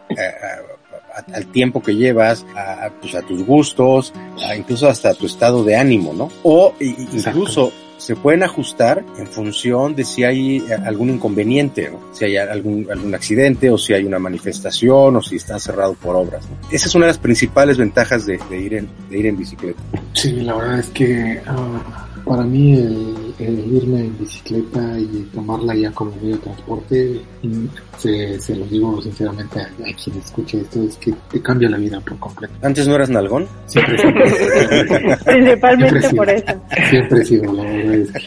a- 1.16 1.37
al 1.37 1.46
tiempo 1.46 1.82
que 1.82 1.94
llevas, 1.96 2.44
a, 2.56 2.90
pues, 3.00 3.14
a 3.14 3.23
tus 3.23 3.44
gustos, 3.44 4.12
a 4.46 4.54
incluso 4.56 4.88
hasta 4.88 5.14
tu 5.14 5.26
estado 5.26 5.64
de 5.64 5.76
ánimo, 5.76 6.12
¿no? 6.12 6.28
O 6.42 6.75
Exacto. 6.78 7.30
incluso 7.38 7.73
se 7.99 8.14
pueden 8.14 8.42
ajustar 8.42 9.02
en 9.18 9.26
función 9.26 9.94
de 9.96 10.04
si 10.04 10.23
hay 10.23 10.58
eh, 10.58 10.75
algún 10.85 11.08
inconveniente, 11.08 11.88
¿no? 11.90 11.99
si 12.12 12.26
hay 12.26 12.37
algún, 12.37 12.87
algún 12.92 13.14
accidente 13.14 13.70
o 13.70 13.78
si 13.78 13.94
hay 13.94 14.04
una 14.04 14.18
manifestación 14.18 15.16
o 15.16 15.23
si 15.23 15.37
está 15.37 15.58
cerrado 15.58 15.94
por 15.94 16.14
obras. 16.14 16.44
¿no? 16.46 16.56
Esa 16.70 16.88
es 16.88 16.94
una 16.94 17.06
de 17.06 17.12
las 17.12 17.18
principales 17.18 17.78
ventajas 17.78 18.26
de, 18.26 18.38
de 18.50 18.61
ir, 18.61 18.75
en, 18.75 18.88
de 19.08 19.18
ir 19.18 19.26
en 19.26 19.38
bicicleta. 19.38 19.80
Sí, 20.12 20.32
la 20.32 20.54
verdad 20.54 20.78
es 20.80 20.88
que 20.90 21.40
ah, 21.46 22.06
para 22.26 22.42
mí 22.42 22.75
el, 22.76 23.35
el 23.38 23.73
irme 23.76 24.00
en 24.00 24.18
bicicleta 24.18 24.99
y 24.99 25.28
tomarla 25.33 25.75
ya 25.76 25.90
como 25.92 26.11
medio 26.16 26.35
de 26.35 26.42
transporte, 26.42 27.21
mm, 27.42 27.66
se, 27.99 28.40
se 28.40 28.56
lo 28.56 28.66
digo 28.66 29.00
sinceramente 29.00 29.61
a, 29.61 29.62
a 29.64 29.95
quien 29.95 30.18
escuche 30.18 30.61
esto, 30.61 30.83
es 30.83 30.97
que 30.97 31.14
te 31.30 31.40
cambia 31.40 31.71
la 31.71 31.76
vida 31.78 32.00
por 32.00 32.18
completo. 32.18 32.52
Antes 32.62 32.87
no 32.88 32.97
eras 32.97 33.09
nalgón. 33.11 33.47
Siempre 33.66 33.95
he 33.95 33.99
sido, 33.99 35.16
Principalmente 35.25 36.00
Siempre 36.00 36.16
por 36.16 36.30
eso. 36.30 36.62
siempre 36.90 37.21
he 37.21 37.25
sido, 37.25 37.52
la 37.52 37.62
verdad 37.62 37.95
es 37.95 38.12
que... 38.12 38.21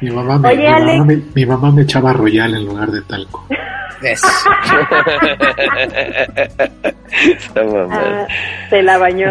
Mi 0.00 0.10
mamá, 0.10 0.38
me, 0.38 0.48
Oye, 0.50 0.58
mi, 0.58 0.68
mamá 0.98 1.04
me, 1.04 1.22
mi 1.34 1.46
mamá 1.46 1.70
me 1.72 1.82
echaba 1.82 2.12
royal 2.12 2.54
en 2.54 2.64
lugar 2.66 2.88
de 2.90 3.02
talco. 3.02 3.44
Eso. 4.02 4.26
Ah, 7.56 8.26
se 8.70 8.82
la 8.82 8.98
bañó. 8.98 9.28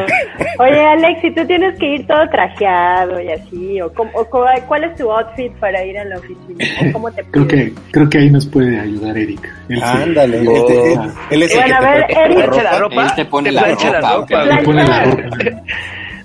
Oye, 0.59 0.85
Alex, 0.85 1.21
si 1.21 1.31
tú 1.31 1.45
tienes 1.45 1.77
que 1.79 1.95
ir 1.95 2.07
todo 2.07 2.27
trajeado 2.29 3.21
y 3.21 3.31
así, 3.31 3.79
o, 3.81 3.93
cómo- 3.93 4.09
o 4.15 4.25
cómo- 4.29 4.45
cuál 4.67 4.83
es 4.85 4.95
tu 4.95 5.09
outfit 5.11 5.51
para 5.59 5.85
ir 5.85 5.97
a 5.99 6.05
la 6.05 6.17
oficina, 6.17 6.65
o 6.89 6.91
cómo 6.93 7.11
te 7.11 7.23
Creo 7.23 7.47
pides? 7.47 7.73
que, 7.73 7.81
creo 7.91 8.09
que 8.09 8.17
ahí 8.17 8.29
nos 8.31 8.45
puede 8.47 8.79
ayudar 8.79 9.17
Eric. 9.17 9.47
Él 9.69 9.77
sí- 9.77 9.83
Ándale, 10.03 10.37
él, 10.39 10.47
él- 10.47 10.65
te- 10.67 10.93
él- 10.93 10.99
él 11.29 11.43
es 11.43 11.51
el 11.53 11.59
Bueno, 11.59 11.67
que 11.67 11.73
a 11.73 11.79
te 11.79 11.85
ver, 11.97 12.05
prepara 12.05 12.25
Eric. 12.25 12.37
la 12.39 12.45
¿Plancha 12.47 12.63
la 12.63 12.79
ropa. 12.79 13.01
Él 13.03 13.11
te 13.15 13.25
¿Te 13.25 13.53
la 13.53 13.61
ropa, 14.57 14.63
pone 14.63 14.83
la 14.83 15.03
ropa. 15.03 15.37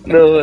No. 0.07 0.43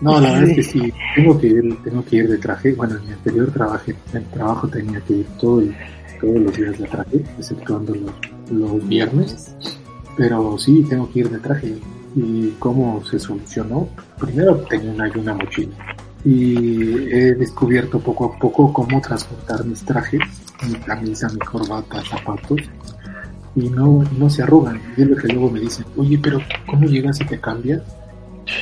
No, 0.00 0.20
la 0.20 0.32
verdad 0.32 0.48
es 0.50 0.54
que 0.56 0.62
sí, 0.80 0.92
tengo 1.16 1.38
que 1.40 1.46
ir, 1.48 1.76
tengo 1.82 2.04
que 2.04 2.16
ir 2.16 2.28
de 2.28 2.38
traje. 2.38 2.72
Bueno, 2.74 2.96
en 2.96 3.06
mi 3.06 3.12
anterior 3.12 3.50
trabajo, 3.50 3.84
el 4.12 4.24
trabajo 4.26 4.68
tenía 4.68 5.00
que 5.00 5.14
ir 5.14 5.26
todo 5.40 5.60
el- 5.60 5.74
todos 6.20 6.34
los 6.40 6.56
días 6.56 6.76
de 6.78 6.86
traje, 6.88 7.16
exceptuando 7.38 7.94
los, 7.94 8.12
los 8.50 8.88
viernes. 8.88 9.54
Pero 10.16 10.58
sí, 10.58 10.84
tengo 10.88 11.08
que 11.12 11.20
ir 11.20 11.30
de 11.30 11.38
traje. 11.38 11.76
¿Y 12.16 12.50
cómo 12.58 13.04
se 13.04 13.18
solucionó? 13.20 13.88
Primero 14.18 14.56
tenía 14.68 14.90
una, 14.92 15.10
una 15.14 15.34
mochila. 15.34 15.70
Y 16.24 17.12
he 17.12 17.34
descubierto 17.34 18.00
poco 18.00 18.24
a 18.34 18.38
poco 18.38 18.72
cómo 18.72 19.00
transportar 19.00 19.64
mis 19.64 19.84
trajes, 19.84 20.20
mi 20.66 20.74
camisa, 20.80 21.28
mi 21.28 21.38
corbata, 21.38 22.02
zapatos. 22.04 22.60
Y 23.54 23.68
no, 23.70 24.04
no 24.18 24.28
se 24.28 24.42
arrugan. 24.42 24.80
Y 24.96 25.02
es 25.02 25.08
lo 25.08 25.16
que 25.16 25.28
luego 25.28 25.50
me 25.52 25.60
dicen, 25.60 25.84
oye, 25.96 26.18
pero 26.20 26.40
¿cómo 26.66 26.88
llegas 26.88 27.20
y 27.20 27.24
te 27.26 27.38
cambias? 27.38 27.80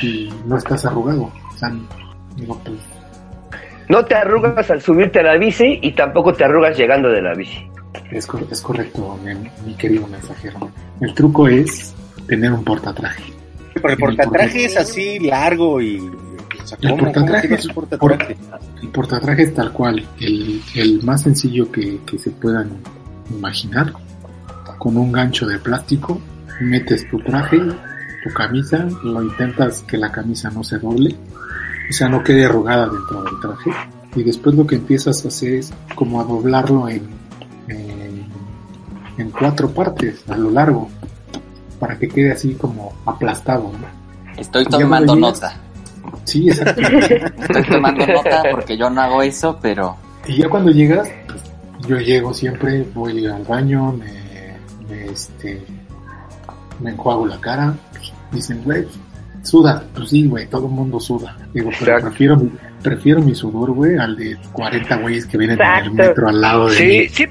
Y 0.01 0.29
no 0.45 0.57
estás 0.57 0.85
arrugado. 0.85 1.23
O 1.23 1.57
sea, 1.57 1.71
digo, 2.35 2.59
pues, 2.63 2.77
No 3.89 4.03
te 4.05 4.15
arrugas 4.15 4.69
al 4.69 4.81
subirte 4.81 5.19
a 5.19 5.23
la 5.23 5.37
bici 5.37 5.79
y 5.81 5.91
tampoco 5.93 6.33
te 6.33 6.43
arrugas 6.43 6.77
llegando 6.77 7.09
de 7.09 7.21
la 7.21 7.33
bici. 7.33 7.65
es, 8.11 8.25
cor- 8.27 8.47
es 8.51 8.61
correcto, 8.61 9.17
mi, 9.23 9.33
mi 9.65 9.73
querido 9.75 10.07
mensajero. 10.07 10.69
El 11.01 11.13
truco 11.13 11.47
es 11.47 11.93
tener 12.27 12.51
un 12.51 12.63
portatraje. 12.63 13.23
Pero 13.73 13.89
el 13.89 13.97
portatraje 13.97 14.65
es 14.65 14.75
así 14.77 15.19
largo 15.19 15.79
y... 15.81 15.99
o 15.99 16.67
sea, 16.67 16.77
El 16.81 16.89
¿cómo- 16.89 17.03
cómo 17.03 17.13
portatraje 17.13 17.53
es? 17.53 17.67
El 18.81 18.89
portatraje 18.89 19.43
es 19.43 19.53
tal 19.53 19.71
cual, 19.71 20.05
el, 20.19 20.61
el 20.75 21.03
más 21.03 21.21
sencillo 21.23 21.71
que, 21.71 21.99
que 22.05 22.17
se 22.19 22.31
puedan 22.31 22.69
imaginar. 23.31 23.93
Con 24.77 24.95
un 24.97 25.11
gancho 25.11 25.47
de 25.47 25.57
plástico, 25.57 26.19
metes 26.61 27.09
tu 27.09 27.17
traje, 27.19 27.59
tu 28.27 28.33
camisa, 28.33 28.87
lo 29.03 29.23
intentas 29.23 29.83
que 29.83 29.97
la 29.97 30.11
camisa 30.11 30.49
no 30.49 30.63
se 30.63 30.77
doble, 30.77 31.15
o 31.89 31.93
sea, 31.93 32.09
no 32.09 32.23
quede 32.23 32.45
arrugada 32.45 32.87
dentro 32.89 33.23
del 33.23 33.39
traje. 33.39 33.71
Y 34.15 34.23
después 34.23 34.55
lo 34.55 34.65
que 34.65 34.75
empiezas 34.75 35.23
a 35.23 35.27
hacer 35.27 35.55
es 35.55 35.73
como 35.95 36.19
a 36.19 36.23
doblarlo 36.23 36.89
en, 36.89 37.07
en, 37.67 38.25
en 39.17 39.31
cuatro 39.31 39.69
partes 39.69 40.23
a 40.29 40.37
lo 40.37 40.49
largo, 40.49 40.89
para 41.79 41.97
que 41.97 42.07
quede 42.07 42.31
así 42.31 42.55
como 42.55 42.93
aplastado. 43.05 43.71
¿no? 43.71 44.41
Estoy 44.41 44.65
tomando 44.65 45.15
nota. 45.15 45.55
Sí, 46.23 46.49
exacto. 46.49 46.81
Estoy 46.81 47.63
tomando 47.63 48.05
nota 48.05 48.43
porque 48.51 48.77
yo 48.77 48.89
no 48.89 49.01
hago 49.01 49.21
eso, 49.21 49.57
pero 49.61 49.95
Y 50.25 50.37
ya 50.37 50.49
cuando 50.49 50.71
llegas, 50.71 51.09
pues, 51.27 51.41
yo 51.87 51.97
llego 51.97 52.33
siempre, 52.33 52.85
voy 52.93 53.25
al 53.25 53.43
baño, 53.43 53.93
me, 53.93 54.57
me, 54.89 55.05
este, 55.05 55.63
me 56.79 56.91
enjuago 56.91 57.25
la 57.27 57.39
cara. 57.39 57.75
Dicen, 58.31 58.61
güey, 58.63 58.85
suda. 59.43 59.83
Pues 59.95 60.09
sí, 60.09 60.27
güey, 60.27 60.47
todo 60.47 60.65
el 60.67 60.71
mundo 60.73 60.99
suda. 60.99 61.37
Digo, 61.53 61.69
pero 61.79 61.91
Exacto. 61.93 62.07
prefiero 62.09 62.37
mi, 62.37 62.51
prefiero 62.83 63.21
mi 63.21 63.35
sudor, 63.35 63.71
güey, 63.71 63.97
al 63.97 64.15
de 64.15 64.37
40 64.53 64.97
güeyes 64.97 65.25
que 65.25 65.37
vienen 65.37 65.59
en 65.61 65.85
el 65.85 65.91
metro 65.91 66.27
al 66.29 66.41
lado 66.41 66.67
de 66.69 66.75
Sí, 66.75 66.83
mí. 66.85 67.07
sí, 67.09 67.25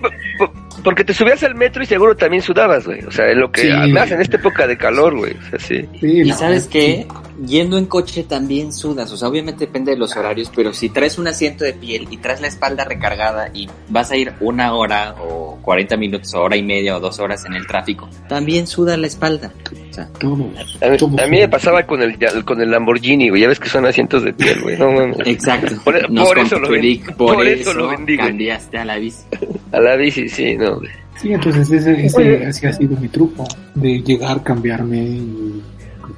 porque 0.86 1.02
te 1.02 1.12
subías 1.12 1.42
al 1.42 1.56
metro 1.56 1.82
y 1.82 1.86
seguro 1.86 2.14
también 2.16 2.44
sudabas, 2.44 2.86
güey. 2.86 3.02
O 3.04 3.10
sea, 3.10 3.26
es 3.28 3.36
lo 3.36 3.50
que 3.50 3.62
Sí. 3.62 3.92
más 3.92 4.08
en 4.12 4.20
esta 4.20 4.36
época 4.36 4.68
de 4.68 4.76
calor, 4.78 5.16
güey. 5.16 5.32
O 5.34 5.50
sea, 5.50 5.58
sí. 5.58 5.84
Sí, 6.00 6.20
Y 6.20 6.30
sabes 6.30 6.68
qué, 6.68 7.08
yendo 7.44 7.76
en 7.76 7.86
coche 7.86 8.22
también 8.22 8.72
sudas, 8.72 9.10
o 9.10 9.16
sea, 9.16 9.26
obviamente 9.26 9.66
depende 9.66 9.90
de 9.90 9.98
los 9.98 10.16
horarios, 10.16 10.48
pero 10.54 10.72
si 10.72 10.88
traes 10.88 11.18
un 11.18 11.26
asiento 11.26 11.64
de 11.64 11.72
piel 11.72 12.06
y 12.08 12.18
traes 12.18 12.40
la 12.40 12.46
espalda 12.46 12.84
recargada 12.84 13.50
y 13.52 13.68
vas 13.88 14.12
a 14.12 14.16
ir 14.16 14.32
una 14.38 14.74
hora 14.74 15.16
o 15.20 15.58
40 15.60 15.96
minutos 15.96 16.32
o 16.34 16.42
hora 16.42 16.56
y 16.56 16.62
media 16.62 16.96
o 16.96 17.00
dos 17.00 17.18
horas 17.18 17.44
en 17.46 17.54
el 17.54 17.66
tráfico, 17.66 18.08
también 18.28 18.68
suda 18.68 18.96
la 18.96 19.08
espalda. 19.08 19.50
O 19.90 19.92
sea. 19.92 20.08
Todos. 20.20 20.38
A 20.82 20.88
mí, 20.88 20.96
todos 20.98 21.18
a 21.18 21.26
mí 21.26 21.38
me 21.40 21.48
pasaba 21.48 21.82
con 21.82 22.00
el 22.00 22.16
con 22.44 22.60
el 22.60 22.70
Lamborghini, 22.70 23.28
güey. 23.30 23.42
Ya 23.42 23.48
ves 23.48 23.58
que 23.58 23.68
son 23.68 23.86
asientos 23.86 24.22
de 24.22 24.32
piel, 24.32 24.60
güey. 24.62 24.78
No 24.78 24.92
mames. 24.92 25.16
Exacto. 25.26 25.74
Por- 25.82 26.08
Nos 26.10 26.28
por 26.28 26.38
eso 26.38 26.58
lo 26.60 26.68
por, 26.68 27.34
por 27.34 27.46
eso 27.48 27.70
eso, 27.70 27.74
lo 27.74 27.86
güey. 27.92 28.16
cambiaste 28.16 28.78
a 28.78 28.84
la 28.84 28.98
bici. 28.98 29.24
A 29.72 29.80
la 29.80 29.96
bici, 29.96 30.28
sí, 30.28 30.54
no, 30.56 30.75
güey. 30.80 30.90
Sí, 31.16 31.32
entonces 31.32 31.70
ese, 31.70 32.04
ese, 32.06 32.16
Oye. 32.18 32.48
ese 32.48 32.68
ha 32.68 32.72
sido 32.72 32.96
mi 33.00 33.08
truco, 33.08 33.44
de 33.74 34.00
llegar, 34.02 34.42
cambiarme 34.42 34.98
y 34.98 35.62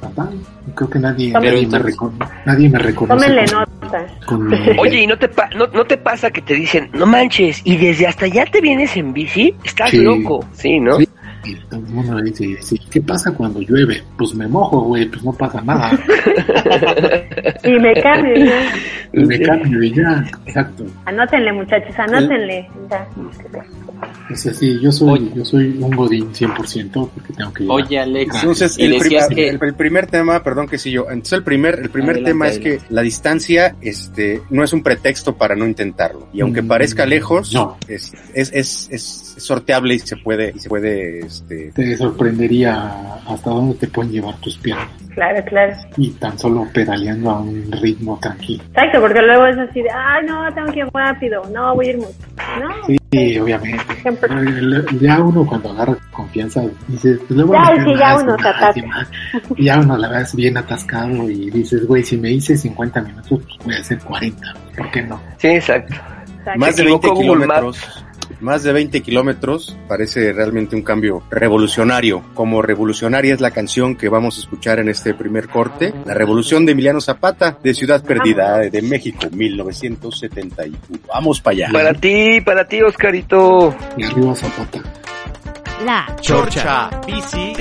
fatal. 0.01 0.31
Creo 0.75 0.91
que 0.91 0.99
nadie, 0.99 1.33
me, 1.33 1.79
recono- 1.79 2.29
nadie 2.45 2.69
me 2.69 2.79
reconoce. 2.79 3.27
Tómenle 3.27 3.45
con- 3.51 3.67
nota. 3.81 4.07
con 4.27 4.53
Oye, 4.79 5.03
¿y 5.03 5.07
no 5.07 5.17
te, 5.19 5.29
pa- 5.29 5.49
no, 5.57 5.67
no 5.69 5.85
te 5.85 5.97
pasa 5.97 6.31
que 6.31 6.43
te 6.43 6.55
dicen, 6.55 6.91
no 6.93 7.07
manches, 7.07 7.61
y 7.65 7.77
desde 7.77 8.07
hasta 8.07 8.27
allá 8.27 8.45
te 8.47 8.61
vienes 8.61 8.97
en 8.97 9.13
bici? 9.13 9.55
Estás 9.65 9.91
Sí. 9.91 9.99
loco, 9.99 10.45
sí, 10.53 10.79
¿no? 10.79 10.99
Sí. 10.99 11.09
Y 11.45 11.55
todo 11.71 11.81
el 11.81 11.87
mundo 11.87 12.21
dice, 12.21 12.59
sí, 12.61 12.79
¿qué 12.91 13.01
pasa 13.01 13.33
cuando 13.33 13.61
llueve? 13.63 14.03
Pues 14.19 14.35
me 14.35 14.47
mojo, 14.47 14.81
güey, 14.83 15.09
pues 15.09 15.25
no 15.25 15.33
pasa 15.33 15.63
nada. 15.63 15.91
Y 17.65 17.79
me 17.79 17.95
cambio 17.95 18.35
ya. 18.37 18.73
Y 19.13 19.25
me 19.25 19.41
cambio 19.41 19.83
y 19.83 19.95
ya, 19.95 20.25
exacto. 20.47 20.85
Anótenle, 21.07 21.53
muchachos, 21.53 21.99
anótenle. 21.99 22.69
Ya. 22.91 23.07
Es 24.31 24.47
así, 24.47 24.79
yo 24.81 24.93
soy, 24.93 25.33
yo 25.35 25.45
soy 25.45 25.77
un 25.81 25.91
godín 25.97 26.33
100% 26.33 26.91
porque 26.93 27.33
tengo 27.33 27.53
que 27.53 27.63
llegar. 27.65 27.77
Oye, 27.77 27.99
Alex, 27.99 28.35
Entonces, 28.37 28.79
y 28.79 28.85
el, 28.85 29.01
que... 29.35 29.49
el, 29.49 29.59
el 29.61 29.75
primer 29.75 30.07
tema, 30.07 30.43
perdón 30.45 30.69
que 30.69 30.79
sí 30.79 30.91
yo, 30.91 31.07
entonces 31.11 31.33
el 31.33 31.43
primer, 31.43 31.81
el 31.81 31.91
primer 31.91 32.17
Adelante, 32.17 32.31
tema 32.31 32.49
es 32.49 32.59
que 32.59 32.79
la 32.91 33.03
distancia, 33.03 33.75
este, 33.81 34.43
no 34.51 34.63
es 34.63 34.73
un 34.73 34.83
pretexto 34.83 35.35
para 35.37 35.57
no 35.57 35.67
intentarlo. 35.67 36.29
Y 36.33 36.43
aunque 36.43 36.63
Mm, 36.63 36.69
parezca 36.69 37.07
lejos, 37.07 37.53
no. 37.55 37.77
es, 37.89 38.13
es, 38.35 38.53
es, 38.53 38.89
es 38.91 39.35
sorteable 39.39 39.95
y 39.95 39.99
se 40.01 40.17
puede, 40.17 40.53
y 40.55 40.59
se 40.59 40.69
puede, 40.69 41.21
este, 41.21 41.73
Te 41.73 41.97
sorprendería 41.97 43.15
hasta 43.27 43.51
dónde 43.51 43.75
te 43.77 43.87
pueden 43.89 44.13
llevar 44.13 44.37
tus 44.41 44.59
piernas. 44.59 44.89
Claro, 45.15 45.45
claro. 45.47 45.75
Y 45.97 46.11
tan 46.11 46.39
solo 46.39 46.67
pedaleando 46.73 47.31
a 47.31 47.41
un 47.41 47.71
ritmo 47.83 48.19
tranquilo. 48.21 48.63
Exacto, 48.69 49.01
porque 49.01 49.21
luego 49.23 49.47
es 49.47 49.59
así 49.59 49.83
de, 49.83 49.91
ay, 49.91 50.27
no, 50.27 50.53
tengo 50.55 50.73
que 50.73 50.79
ir 50.81 50.89
rápido. 50.93 51.43
No, 51.53 51.75
voy 51.75 51.87
a 51.87 51.91
ir 51.91 51.97
mucho. 51.99 52.13
No, 52.61 52.99
Sí, 53.11 53.39
obviamente. 53.39 53.83
Siempre. 54.03 54.29
Ya 55.01 55.23
uno 55.23 55.47
cuando 55.47 55.71
agarra 55.71 55.97
confianza 56.13 56.63
dice, 56.89 57.19
pues 57.27 57.43
voy 57.43 57.57
Ya, 57.57 57.85
sí, 57.85 57.95
ya 57.99 58.19
uno 58.19 58.37
se 58.39 58.49
atasca. 58.49 59.09
ya 59.57 59.81
uno 59.81 59.97
la 59.97 60.09
ves 60.09 60.35
bien 60.35 60.59
atascado 60.59 61.31
y 61.31 61.51
dices, 61.51 61.87
güey, 61.87 62.03
si 62.03 62.19
me 62.19 62.31
hice 62.33 62.57
50 62.57 63.01
minutos, 63.01 63.41
pues 63.47 63.59
voy 63.65 63.75
a 63.75 63.79
hacer 63.79 63.99
40. 64.01 64.55
¿Por 64.77 64.91
qué 64.91 65.03
no? 65.03 65.19
Sí, 65.39 65.49
exacto. 65.49 65.95
exacto. 65.95 66.61
más 66.61 66.77
de 66.77 66.85
20 66.85 67.07
equivocó 67.07 67.15
Google 67.15 67.45
kilómetros. 67.45 67.79
Más 67.79 68.08
de 68.63 68.73
20 68.73 69.01
kilómetros 69.03 69.77
parece 69.89 70.33
realmente 70.33 70.77
un 70.77 70.83
cambio 70.83 71.23
revolucionario. 71.31 72.23
Como 72.35 72.63
revolucionaria 72.63 73.35
es 73.35 73.41
la 73.41 73.51
canción 73.51 73.97
que 73.97 74.09
vamos 74.09 74.37
a 74.37 74.41
escuchar 74.41 74.79
en 74.81 74.89
este 74.89 75.15
primer 75.15 75.49
corte. 75.49 75.93
La 76.05 76.15
revolución 76.15 76.65
de 76.67 76.73
Emiliano 76.73 77.01
Zapata 77.01 77.59
de 77.63 77.75
Ciudad 77.75 78.03
Perdida 78.03 78.59
de 78.59 78.83
México, 78.83 79.27
1971. 79.31 80.79
Vamos 81.09 81.41
para 81.41 81.55
allá. 81.55 81.69
Para 81.73 81.95
ti, 81.95 82.41
para 82.41 82.67
ti, 82.67 82.83
Oscarito. 82.83 83.75
Y 83.97 84.05
arriba 84.05 84.35
Zapata. 84.35 84.83
La 85.85 86.17
Chorcha, 86.21 86.91
bici, 87.07 87.53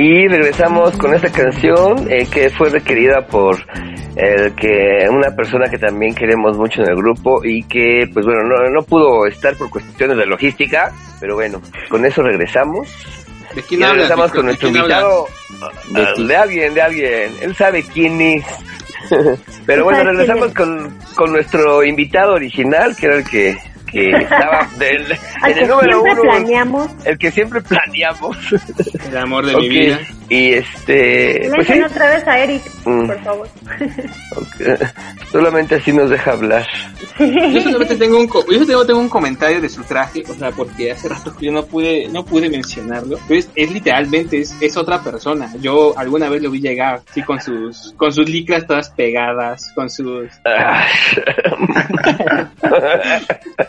Y 0.00 0.28
regresamos 0.28 0.96
con 0.96 1.12
esta 1.12 1.28
canción 1.28 2.06
eh, 2.08 2.24
que 2.30 2.50
fue 2.50 2.70
requerida 2.70 3.26
por 3.26 3.56
el 4.14 4.54
que 4.54 5.08
una 5.10 5.34
persona 5.34 5.68
que 5.68 5.76
también 5.76 6.14
queremos 6.14 6.56
mucho 6.56 6.82
en 6.82 6.90
el 6.90 6.96
grupo 6.96 7.44
y 7.44 7.64
que 7.64 8.08
pues 8.14 8.24
bueno 8.24 8.42
no, 8.44 8.70
no 8.70 8.82
pudo 8.82 9.26
estar 9.26 9.56
por 9.56 9.68
cuestiones 9.70 10.16
de 10.16 10.24
logística, 10.26 10.92
pero 11.18 11.34
bueno, 11.34 11.60
con 11.88 12.04
eso 12.06 12.22
regresamos. 12.22 12.88
¿De 13.56 13.64
Y 13.72 13.76
quién 13.76 13.82
hablas? 13.82 14.08
regresamos 14.08 14.30
con 14.30 14.46
¿De 14.46 14.46
nuestro 14.46 14.70
quién 14.70 14.76
invitado 14.76 15.26
De 15.88 16.06
ah, 16.06 16.14
de 16.16 16.36
alguien, 16.36 16.74
de 16.74 16.82
alguien, 16.82 17.32
él 17.40 17.56
sabe 17.56 17.82
quién 17.82 18.20
es. 18.20 18.44
pero 19.66 19.82
bueno, 19.82 20.04
¿Sabe 20.04 20.14
quién 20.14 20.16
regresamos 20.18 20.48
es? 20.48 20.54
con, 20.54 20.96
con 21.16 21.32
nuestro 21.32 21.82
invitado 21.82 22.34
original, 22.34 22.94
que 22.96 23.06
era 23.06 23.16
el 23.16 23.24
que 23.28 23.58
que 23.90 24.10
estaba 24.10 24.68
del, 24.78 25.06
Al 25.42 25.50
en 25.50 25.56
que 25.56 25.62
el 25.62 25.68
número 25.68 25.92
siempre 26.02 26.12
uno, 26.12 26.22
planeamos. 26.22 26.90
el 27.04 27.18
que 27.18 27.30
siempre 27.30 27.60
planeamos. 27.62 28.36
El 29.10 29.16
amor 29.16 29.46
de 29.46 29.56
mi 29.56 29.68
vida. 29.68 29.98
Y 30.30 30.52
este, 30.52 31.50
pues 31.54 31.66
sí, 31.66 31.80
otra 31.80 32.10
vez 32.10 32.26
a 32.28 32.38
Eric, 32.38 32.62
Mm. 32.84 33.06
por 33.06 33.22
favor. 33.24 33.48
solamente 35.32 35.74
así 35.76 35.92
nos 35.92 36.10
deja 36.10 36.32
hablar. 36.32 36.66
Yo 37.18 37.60
solamente 37.62 37.96
tengo 37.96 38.18
un, 38.18 38.28
co- 38.28 38.44
yo 38.50 38.64
tengo, 38.66 38.84
tengo 38.86 39.00
un 39.00 39.08
comentario 39.08 39.60
de 39.60 39.68
su 39.70 39.82
traje, 39.84 40.22
o 40.28 40.34
sea, 40.34 40.50
porque 40.52 40.92
hace 40.92 41.08
rato 41.08 41.34
que 41.36 41.46
yo 41.46 41.52
no 41.52 41.64
pude, 41.64 42.08
no 42.08 42.24
pude 42.24 42.48
mencionarlo. 42.50 43.18
Pero 43.26 43.40
es, 43.40 43.48
es 43.54 43.70
literalmente, 43.72 44.38
es, 44.40 44.54
es 44.60 44.76
otra 44.76 45.02
persona. 45.02 45.50
Yo 45.60 45.94
alguna 45.98 46.28
vez 46.28 46.42
lo 46.42 46.50
vi 46.50 46.60
llegar, 46.60 47.00
sí, 47.12 47.22
con 47.22 47.40
sus, 47.40 47.94
con 47.96 48.12
sus 48.12 48.28
licras 48.28 48.66
todas 48.66 48.90
pegadas, 48.90 49.72
con 49.74 49.88
sus, 49.90 50.28
Ah, 50.44 50.86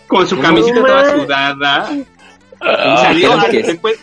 con 0.09 0.27
su 0.27 0.37
camiseta 0.39 0.81
toda 0.81 1.15
sudada. 1.15 1.89
Y 1.93 2.97
salió, 2.97 3.33
a, 3.39 3.45
que- 3.49 3.63
después, 3.63 3.97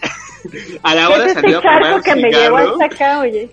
a 0.83 0.95
la 0.95 1.11
hora 1.11 1.29
salió 1.35 1.59
a 1.59 1.61
fumar 1.63 1.95
un 1.95 2.03
que 2.03 2.15
me 2.15 2.31
llevó 2.31 2.57
cigarro. 2.59 2.73
hasta 2.73 2.85
acá, 2.87 3.19
oye. 3.21 3.51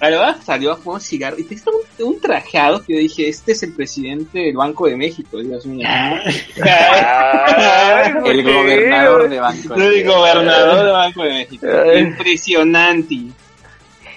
A 0.00 0.10
la 0.10 0.18
hora 0.20 0.38
salió 0.44 0.72
a 0.72 0.76
fumar 0.76 0.94
un 0.96 1.00
cigarro 1.00 1.38
y 1.38 1.44
tenía 1.44 1.64
un, 1.98 2.06
un 2.06 2.20
trajeado 2.20 2.84
que 2.84 2.92
yo 2.94 2.98
dije, 3.00 3.28
este 3.28 3.52
es 3.52 3.62
el 3.62 3.72
presidente 3.72 4.38
del 4.38 4.54
Banco 4.56 4.86
de 4.86 4.96
México, 4.96 5.38
Dios 5.38 5.64
mío. 5.66 5.88
ay, 6.62 8.12
El 8.26 8.42
gobernador 8.44 9.28
de 9.28 9.40
Banco. 9.40 9.74
El 9.74 10.04
gobernador 10.06 10.76
del 10.84 10.92
Banco 10.92 11.22
de 11.24 11.30
México. 11.32 11.66
Impresionante. 11.96 13.16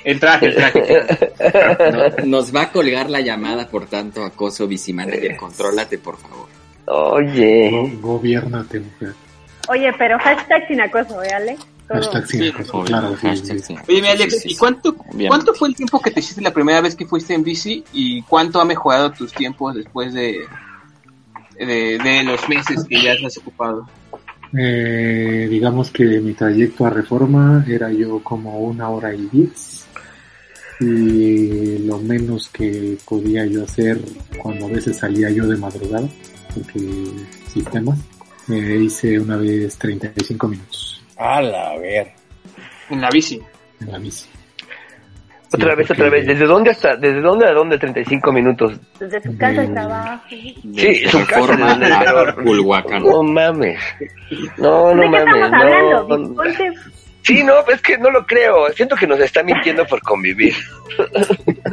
El 0.04 0.20
traje, 0.20 0.48
el 0.48 0.56
traje. 0.56 1.04
No- 1.92 2.26
nos 2.26 2.56
va 2.56 2.64
a 2.64 2.72
colgar 2.72 3.10
la 3.10 3.22
llamada, 3.22 3.68
por 3.68 3.86
tanto, 3.88 4.24
acoso 4.24 4.68
vicimanager. 4.68 5.36
Contrólate, 5.38 5.98
por 6.00 6.18
favor. 6.18 6.48
Oye, 6.88 7.70
Go- 7.72 7.90
Gobiérnate, 8.02 8.80
mujer. 8.80 9.14
Oye, 9.68 9.92
pero 9.98 10.18
hashtag 10.20 10.68
sin 10.68 10.82
acoso, 10.82 11.22
¿eh, 11.24 11.30
Ale? 11.34 11.58
Todo. 11.88 11.98
Hashtag 12.00 12.26
sin 12.28 12.42
Sí, 12.42 12.48
acoso, 12.50 12.78
Obvio, 12.78 12.86
claro, 12.88 13.10
sí, 13.18 13.28
hashtag 13.28 13.60
sí. 13.60 13.64
sí. 13.68 13.76
Oye, 13.88 14.02
mi 14.02 14.08
Alex, 14.08 14.46
¿y 14.46 14.56
cuánto, 14.56 14.96
cuánto 15.28 15.54
fue 15.54 15.70
el 15.70 15.76
tiempo 15.76 16.00
que 16.02 16.12
te 16.12 16.20
hiciste 16.20 16.42
la 16.42 16.52
primera 16.54 16.82
vez 16.82 16.96
que 16.96 17.06
fuiste 17.06 17.34
en 17.34 17.44
bici 17.44 17.84
y 17.94 18.22
cuánto 18.24 18.60
ha 18.60 18.66
mejorado 18.66 19.12
tus 19.12 19.32
tiempos 19.34 19.76
después 19.76 20.14
de, 20.14 20.42
de, 21.58 21.98
de 21.98 22.24
los 22.24 22.48
meses 22.50 22.84
que 22.88 23.02
ya 23.02 23.14
has 23.26 23.38
ocupado? 23.38 23.88
Eh, 24.58 25.48
digamos 25.50 25.92
que 25.92 26.04
mi 26.04 26.34
trayecto 26.34 26.86
a 26.86 26.90
Reforma 26.90 27.64
era 27.70 27.90
yo 27.92 28.22
como 28.24 28.60
una 28.60 28.90
hora 28.90 29.14
y 29.14 29.28
diez. 29.32 29.86
Y 30.80 31.78
lo 31.86 32.00
menos 32.00 32.50
que 32.50 32.98
podía 33.08 33.46
yo 33.46 33.64
hacer 33.64 34.00
cuando 34.40 34.66
a 34.66 34.70
veces 34.70 34.98
salía 34.98 35.30
yo 35.30 35.46
de 35.48 35.56
madrugada, 35.56 36.08
porque 36.54 36.80
sistemas, 37.48 38.00
me 38.48 38.58
hice 38.76 39.20
una 39.20 39.38
vez 39.38 39.78
35 39.78 40.48
minutos 40.48 41.04
A 41.18 41.42
la 41.42 41.78
ver. 41.78 42.12
En 42.90 43.02
la 43.02 43.10
bici. 43.10 43.40
en 43.80 43.92
la 43.92 43.98
bici. 44.00 44.28
otra 45.54 45.72
Sí, 45.72 45.78
vez, 45.78 45.88
porque- 45.88 46.02
otra 46.04 46.10
vez. 46.12 46.26
¿Desde 46.28 46.46
dónde 46.46 46.70
hasta, 46.72 46.96
desde 46.96 47.20
dónde 47.22 47.46
a 47.46 47.52
dónde 47.52 47.78
35 47.78 48.32
minutos? 48.32 48.74
Desde 49.00 49.22
su 49.22 49.38
casa 49.38 49.62
al 49.62 49.70
Mm. 49.70 49.74
trabajo. 49.74 50.24
Sí, 50.30 51.04
su 51.10 51.26
casa. 51.26 51.58
No 53.00 53.24
mames. 53.24 53.80
No, 54.58 54.94
no 54.96 55.02
¿De 55.02 55.02
qué 55.02 55.10
mames. 55.10 55.36
estamos 55.36 55.62
hablando? 55.62 56.18
No. 56.18 56.36
Ponte- 56.36 56.72
Sí, 57.24 57.44
no, 57.44 57.54
es 57.72 57.82
que 57.82 57.98
no 58.00 58.10
lo 58.10 58.26
creo. 58.26 58.68
Siento 58.74 58.96
que 58.96 59.06
nos 59.06 59.20
está 59.20 59.44
mintiendo 59.44 59.86
por 59.86 60.02
convivir. 60.02 60.56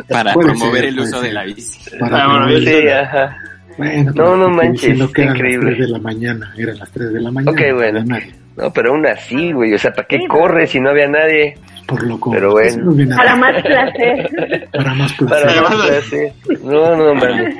Para 0.09 0.35
promover 0.35 0.81
ser, 0.83 0.85
el 0.85 1.01
uso 1.01 1.21
de 1.23 1.33
la 1.33 1.45
bici. 1.45 1.91
Para 1.99 2.27
bueno, 2.27 2.47
promover- 2.49 2.83
Sí, 2.83 2.88
ajá. 2.88 3.37
Bueno, 3.79 4.12
No, 4.14 4.37
no 4.37 4.49
manches, 4.51 4.99
que 5.12 5.23
eran 5.23 5.37
increíble. 5.37 5.71
las 5.71 5.77
3 5.77 5.87
de 5.87 5.93
la 5.93 5.99
mañana, 5.99 6.55
eran 6.59 6.79
las 6.79 6.91
3 6.91 7.12
de 7.12 7.21
la 7.21 7.31
mañana. 7.31 7.51
Ok, 7.53 7.59
bueno. 7.75 7.77
no 7.77 7.81
había 8.01 8.05
nadie. 8.05 8.35
No, 8.57 8.73
pero 8.73 8.91
aún 8.91 9.07
así, 9.07 9.53
güey. 9.53 9.73
O 9.73 9.79
sea, 9.79 9.93
¿para 9.93 10.07
qué 10.09 10.19
Sí, 10.19 10.27
corres 10.27 10.71
si 10.71 10.81
no 10.81 10.91
había 10.91 11.07
nadie? 11.09 11.57
Por 11.87 12.03
loco. 12.03 12.33
Pero 12.33 12.51
bueno. 12.51 12.91
No 12.93 13.17
Para 13.17 13.37
más 13.37 13.62
placer. 13.62 14.69
para 14.73 14.95
más 14.95 15.12
Para 15.14 15.43
placer. 15.43 15.62
más 15.62 15.75
clase. 15.87 16.33
No, 16.64 16.97
no 16.97 17.14
mames. 17.14 17.55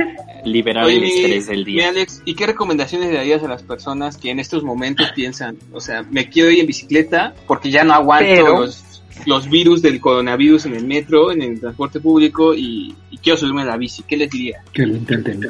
Liberar 0.45 0.89
el 0.91 1.05
estrés 1.05 1.47
del 1.47 1.65
día. 1.65 1.89
Alex, 1.91 2.23
¿y 2.25 2.35
qué 2.35 2.47
recomendaciones 2.47 3.11
le 3.11 3.17
darías 3.17 3.43
a 3.45 3.49
las 3.49 3.63
personas 3.63 4.17
que 4.17 4.31
en 4.31 4.39
estos 4.41 4.63
momentos 4.65 5.11
piensan, 5.13 5.57
o 5.73 5.81
sea, 5.81 6.03
me 6.11 6.29
quiero 6.29 6.51
ir 6.51 6.61
en 6.61 6.67
bicicleta 6.67 7.33
porque 7.47 7.71
ya 7.71 7.85
no 7.85 7.93
aguanto 7.95 8.27
Pero- 8.29 8.61
los, 8.61 9.03
los 9.27 9.49
virus 9.51 9.83
del 9.83 10.01
coronavirus 10.01 10.67
en 10.67 10.75
el 10.77 10.85
metro, 10.87 11.33
en 11.33 11.43
el 11.43 11.61
transporte 11.61 12.01
público 12.01 12.55
y, 12.55 12.95
y 13.11 13.19
quiero 13.19 13.37
subirme 13.37 13.63
a 13.63 13.67
la 13.67 13.77
bici? 13.77 14.03
¿Qué 14.05 14.17
les 14.17 14.31
diría? 14.31 14.63
Que 14.73 14.87
lo 14.87 14.97
intenten. 14.97 15.41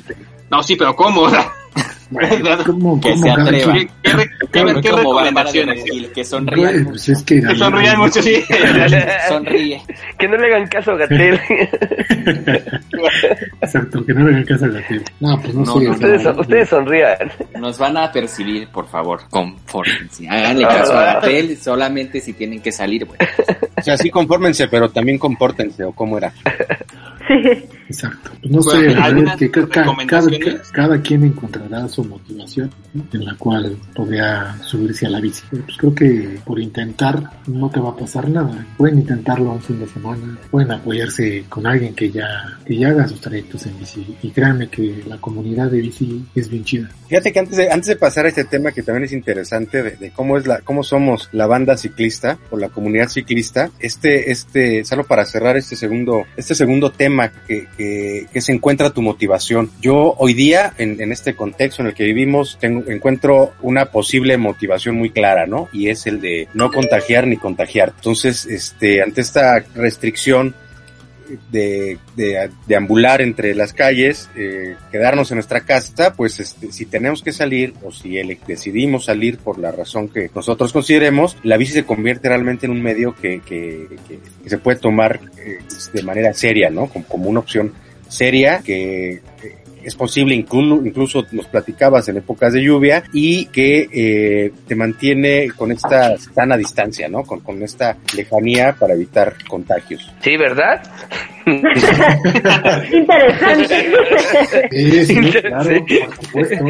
No, 0.50 0.62
sí, 0.62 0.76
pero 0.76 0.94
¿cómo? 0.96 1.26
¿Cómo, 2.64 2.98
Que 3.00 3.10
cómo 3.10 3.22
se 3.22 3.30
atreva. 3.30 3.74
que 6.14 6.24
sonría. 6.24 6.70
Güey, 6.70 6.84
pues 6.84 7.08
es 7.10 7.22
que 7.22 7.42
Que 7.42 7.54
sonrían 7.54 7.98
mucho, 7.98 8.22
sí. 8.22 8.42
Sonríe. 9.28 9.82
Que 10.18 10.26
no 10.26 10.36
le 10.38 10.46
hagan 10.46 10.66
caso 10.68 10.92
a 10.92 10.96
Gatel. 10.96 11.38
Exacto, 13.60 14.04
que 14.06 14.14
no 14.14 14.24
le 14.24 14.30
hagan 14.30 14.44
caso 14.44 14.64
a 14.64 14.68
Gatel. 14.68 15.04
No, 15.20 15.40
pues 15.40 15.54
no, 15.54 15.64
No, 15.64 15.74
sé. 15.78 15.84
no, 16.24 16.40
ustedes, 16.40 16.68
sonrían. 16.68 17.30
Nos 17.60 17.78
van 17.78 17.96
a 17.98 18.10
percibir, 18.10 18.68
por 18.68 18.88
favor. 18.88 19.20
Confórmense. 19.28 20.28
Háganle 20.28 20.64
caso 20.66 20.98
a 20.98 21.04
Gatel 21.14 21.58
solamente 21.58 22.20
si 22.20 22.32
tienen 22.32 22.62
que 22.62 22.72
salir, 22.72 23.04
güey. 23.04 23.18
O 23.76 23.82
sea, 23.82 23.98
sí 23.98 24.10
confórmense, 24.10 24.66
pero 24.68 24.88
también 24.90 25.18
compórtense, 25.18 25.84
o 25.84 25.92
cómo 25.92 26.16
era. 26.16 26.32
Sí. 27.28 27.64
Exacto. 27.88 28.30
Pues 28.42 28.52
no 28.52 28.60
Bueno, 28.62 28.70
sé, 28.70 28.76
la 28.86 28.92
verdad 28.92 29.04
¿algunas 29.06 29.34
es 29.34 29.38
que 29.38 29.50
ca- 29.50 29.60
ca- 29.62 29.68
cada, 29.68 29.82
recomendaciones? 29.86 30.54
ca- 30.68 30.72
cada 30.72 31.00
quien 31.00 31.24
encontrará 31.24 31.88
su 31.88 32.04
motivación 32.04 32.70
¿no? 32.92 33.02
en 33.14 33.24
la 33.24 33.34
cual 33.36 33.76
podría 33.94 34.56
subirse 34.62 35.06
a 35.06 35.10
la 35.10 35.20
bici. 35.20 35.42
Pero, 35.50 35.64
Pues 35.64 35.76
creo 35.78 35.94
que 35.94 36.38
por 36.44 36.60
intentar 36.60 37.22
no 37.46 37.70
te 37.70 37.80
va 37.80 37.90
a 37.90 37.96
pasar 37.96 38.28
nada. 38.28 38.66
Pueden 38.76 38.98
intentarlo 38.98 39.52
un 39.52 39.62
fin 39.62 39.78
de 39.80 39.86
semana, 39.88 40.38
pueden 40.50 40.70
apoyarse 40.70 41.44
con 41.48 41.66
alguien 41.66 41.94
que 41.94 42.10
ya, 42.10 42.58
que 42.66 42.76
ya 42.76 42.88
haga 42.88 43.08
sus 43.08 43.20
trayectos 43.22 43.64
en 43.66 43.78
bici. 43.78 44.16
Y 44.22 44.30
créanme 44.32 44.68
que 44.68 45.02
la 45.06 45.16
comunidad 45.16 45.70
de 45.70 45.80
bici 45.80 46.24
es 46.34 46.50
bien 46.50 46.64
chida. 46.64 46.90
Fíjate 47.08 47.32
que 47.32 47.38
antes 47.38 47.56
de, 47.56 47.70
antes 47.70 47.86
de 47.88 47.96
pasar 47.96 48.26
a 48.26 48.28
este 48.28 48.44
tema 48.44 48.70
que 48.72 48.82
también 48.82 49.04
es 49.04 49.12
interesante 49.12 49.82
de, 49.82 49.90
de 49.92 50.10
cómo 50.10 50.36
es 50.36 50.46
la, 50.46 50.60
cómo 50.60 50.82
somos 50.82 51.30
la 51.32 51.46
banda 51.46 51.78
ciclista 51.78 52.36
o 52.50 52.58
la 52.58 52.68
comunidad 52.68 53.08
ciclista, 53.08 53.70
este, 53.80 54.30
este, 54.30 54.84
solo 54.84 55.04
para 55.04 55.24
cerrar 55.24 55.56
este 55.56 55.74
segundo, 55.74 56.24
este 56.36 56.54
segundo 56.54 56.90
tema 56.90 57.17
que, 57.46 58.26
se 58.40 58.52
encuentra 58.52 58.90
tu 58.90 59.02
motivación. 59.02 59.70
Yo 59.80 60.14
hoy 60.18 60.34
día, 60.34 60.72
en, 60.78 61.00
en 61.00 61.12
este 61.12 61.34
contexto 61.34 61.82
en 61.82 61.88
el 61.88 61.94
que 61.94 62.04
vivimos, 62.04 62.56
tengo, 62.60 62.88
encuentro 62.90 63.52
una 63.62 63.86
posible 63.86 64.36
motivación 64.36 64.96
muy 64.96 65.10
clara, 65.10 65.46
¿no? 65.46 65.68
Y 65.72 65.88
es 65.88 66.06
el 66.06 66.20
de 66.20 66.48
no 66.54 66.70
contagiar 66.70 67.26
ni 67.26 67.36
contagiar. 67.36 67.92
Entonces, 67.96 68.46
este, 68.46 69.02
ante 69.02 69.20
esta 69.20 69.64
restricción, 69.74 70.54
de, 71.50 71.98
de, 72.16 72.50
de 72.66 72.76
ambular 72.76 73.20
entre 73.20 73.54
las 73.54 73.72
calles, 73.72 74.28
eh, 74.36 74.74
quedarnos 74.90 75.30
en 75.30 75.36
nuestra 75.36 75.60
casa, 75.60 76.14
pues 76.14 76.40
este, 76.40 76.72
si 76.72 76.86
tenemos 76.86 77.22
que 77.22 77.32
salir 77.32 77.74
o 77.82 77.92
si 77.92 78.16
decidimos 78.46 79.04
salir 79.06 79.38
por 79.38 79.58
la 79.58 79.70
razón 79.72 80.08
que 80.08 80.30
nosotros 80.34 80.72
consideremos, 80.72 81.36
la 81.42 81.56
bici 81.56 81.72
se 81.72 81.84
convierte 81.84 82.28
realmente 82.28 82.66
en 82.66 82.72
un 82.72 82.82
medio 82.82 83.14
que, 83.14 83.40
que, 83.40 83.86
que- 84.08 84.18
que 84.42 84.50
se 84.50 84.58
puede 84.58 84.78
tomar 84.78 85.20
eh, 85.38 85.58
de 85.92 86.02
manera 86.02 86.32
seria, 86.34 86.70
¿no? 86.70 86.88
Como, 86.88 87.04
como 87.06 87.28
una 87.30 87.40
opción 87.40 87.72
seria 88.08 88.60
que 88.64 89.10
eh, 89.10 89.20
es 89.82 89.94
posible, 89.94 90.34
incluso, 90.34 90.84
incluso 90.84 91.24
nos 91.32 91.46
platicabas 91.46 92.08
en 92.08 92.18
épocas 92.18 92.52
de 92.52 92.62
lluvia 92.62 93.04
y 93.12 93.46
que 93.46 93.88
eh, 93.92 94.52
te 94.66 94.74
mantiene 94.74 95.50
con 95.56 95.72
esta 95.72 96.16
sana 96.18 96.56
distancia, 96.56 97.08
¿no? 97.08 97.24
Con, 97.24 97.40
con 97.40 97.62
esta 97.62 97.96
lejanía 98.14 98.74
para 98.78 98.94
evitar 98.94 99.34
contagios. 99.46 100.12
Sí, 100.22 100.36
¿verdad? 100.36 100.82
Interesante. 102.92 103.88
Sí, 104.70 105.06
sí, 105.06 105.14
claro, 105.40 105.86
por 105.86 106.16
supuesto. 106.24 106.64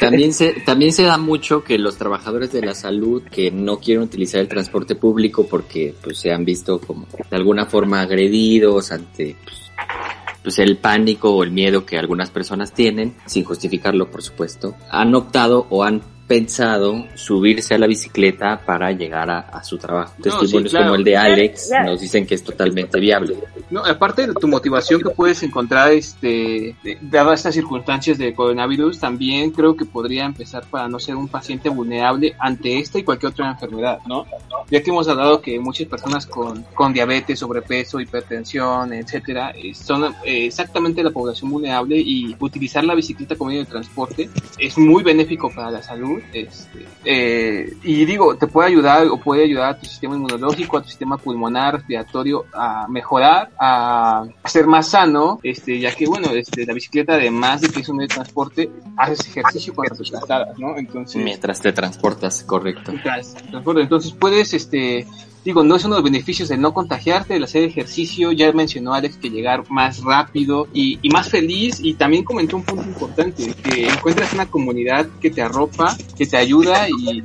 También 0.00 0.32
se, 0.32 0.52
también 0.64 0.92
se 0.92 1.04
da 1.04 1.18
mucho 1.18 1.62
que 1.62 1.78
los 1.78 1.96
trabajadores 1.96 2.52
de 2.52 2.62
la 2.62 2.74
salud 2.74 3.22
que 3.30 3.50
no 3.50 3.78
quieren 3.78 4.02
utilizar 4.02 4.40
el 4.40 4.48
transporte 4.48 4.94
público 4.96 5.46
porque 5.48 5.94
pues 6.02 6.18
se 6.18 6.32
han 6.32 6.44
visto 6.44 6.80
como 6.80 7.06
de 7.30 7.36
alguna 7.36 7.66
forma 7.66 8.00
agredidos 8.00 8.90
ante 8.92 9.36
pues, 9.44 9.70
pues, 10.42 10.58
el 10.58 10.76
pánico 10.76 11.30
o 11.34 11.42
el 11.42 11.50
miedo 11.50 11.86
que 11.86 11.98
algunas 11.98 12.30
personas 12.30 12.72
tienen, 12.72 13.14
sin 13.26 13.44
justificarlo 13.44 14.10
por 14.10 14.22
supuesto, 14.22 14.74
han 14.90 15.14
optado 15.14 15.66
o 15.70 15.84
han 15.84 16.02
pensado 16.32 17.04
subirse 17.14 17.74
a 17.74 17.78
la 17.78 17.86
bicicleta 17.86 18.58
para 18.64 18.90
llegar 18.90 19.28
a, 19.28 19.40
a 19.40 19.62
su 19.62 19.76
trabajo. 19.76 20.14
No, 20.16 20.22
Testimonios 20.22 20.70
sí, 20.70 20.76
claro. 20.76 20.86
como 20.86 20.94
el 20.96 21.04
de 21.04 21.14
Alex 21.14 21.70
nos 21.84 22.00
dicen 22.00 22.26
que 22.26 22.36
es 22.36 22.42
totalmente 22.42 22.98
viable. 22.98 23.36
No, 23.68 23.84
aparte 23.84 24.26
de 24.26 24.32
tu 24.32 24.48
motivación 24.48 25.02
que 25.02 25.10
puedes 25.10 25.42
encontrar, 25.42 25.92
este, 25.92 26.74
dadas 27.02 27.40
estas 27.40 27.54
circunstancias 27.54 28.16
de 28.16 28.32
coronavirus, 28.34 28.98
también 28.98 29.50
creo 29.50 29.76
que 29.76 29.84
podría 29.84 30.24
empezar 30.24 30.64
para 30.64 30.88
no 30.88 30.98
ser 30.98 31.16
un 31.16 31.28
paciente 31.28 31.68
vulnerable 31.68 32.34
ante 32.38 32.78
esta 32.78 32.98
y 32.98 33.02
cualquier 33.02 33.32
otra 33.32 33.50
enfermedad, 33.50 33.98
¿no? 34.06 34.24
Ya 34.70 34.82
que 34.82 34.88
hemos 34.88 35.06
hablado 35.08 35.42
que 35.42 35.60
muchas 35.60 35.86
personas 35.86 36.24
con, 36.24 36.62
con 36.72 36.94
diabetes, 36.94 37.40
sobrepeso, 37.40 38.00
hipertensión, 38.00 38.94
etcétera, 38.94 39.50
eh, 39.50 39.74
son 39.74 40.04
eh, 40.24 40.46
exactamente 40.46 41.02
la 41.02 41.10
población 41.10 41.50
vulnerable 41.50 41.98
y 41.98 42.34
utilizar 42.38 42.84
la 42.84 42.94
bicicleta 42.94 43.36
como 43.36 43.50
medio 43.50 43.64
de 43.64 43.70
transporte 43.70 44.30
es 44.58 44.78
muy 44.78 45.02
benéfico 45.02 45.50
para 45.54 45.70
la 45.70 45.82
salud. 45.82 46.21
Este, 46.32 46.86
eh, 47.04 47.72
y 47.82 48.04
digo, 48.04 48.36
te 48.36 48.46
puede 48.46 48.68
ayudar 48.68 49.06
o 49.08 49.16
puede 49.18 49.44
ayudar 49.44 49.70
a 49.70 49.78
tu 49.78 49.86
sistema 49.86 50.14
inmunológico, 50.14 50.78
a 50.78 50.82
tu 50.82 50.88
sistema 50.88 51.16
pulmonar, 51.18 51.74
respiratorio 51.74 52.46
a 52.52 52.86
mejorar, 52.88 53.50
a 53.58 54.24
ser 54.44 54.66
más 54.66 54.88
sano, 54.88 55.40
este, 55.42 55.78
ya 55.78 55.94
que 55.94 56.06
bueno, 56.06 56.28
este, 56.30 56.64
la 56.66 56.74
bicicleta 56.74 57.14
además 57.14 57.60
de 57.60 57.68
que 57.68 57.80
es 57.80 57.88
un 57.88 57.96
medio 57.96 58.08
de 58.08 58.14
transporte, 58.14 58.70
haces 58.96 59.26
ejercicio 59.28 59.74
cuando 59.74 59.96
te 59.96 60.10
trasladas, 60.10 60.58
¿no? 60.58 60.76
Entonces, 60.76 61.22
Mientras 61.22 61.60
te 61.60 61.72
transportas, 61.72 62.42
correcto. 62.44 62.92
Mientras 62.92 63.34
transporte. 63.34 63.82
Entonces 63.82 64.12
puedes, 64.12 64.54
este, 64.54 65.06
digo, 65.44 65.64
no 65.64 65.76
es 65.76 65.84
uno 65.84 65.96
de 65.96 66.02
los 66.02 66.10
beneficios 66.10 66.48
de 66.48 66.56
no 66.56 66.72
contagiarte, 66.72 67.36
el 67.36 67.44
hacer 67.44 67.64
ejercicio. 67.64 68.32
Ya 68.32 68.52
mencionó 68.52 68.94
Alex 68.94 69.16
que 69.16 69.30
llegar 69.30 69.64
más 69.70 70.02
rápido 70.02 70.68
y, 70.72 70.98
y 71.02 71.10
más 71.10 71.28
feliz. 71.30 71.80
Y 71.82 71.94
también 71.94 72.24
comentó 72.24 72.56
un 72.56 72.64
punto 72.64 72.84
importante, 72.84 73.54
que 73.62 73.88
encuentras 73.88 74.32
una 74.32 74.46
comunidad 74.46 75.06
que 75.20 75.30
te 75.30 75.42
arropa, 75.42 75.96
que 76.16 76.26
te 76.26 76.36
ayuda 76.36 76.88
y 76.88 77.22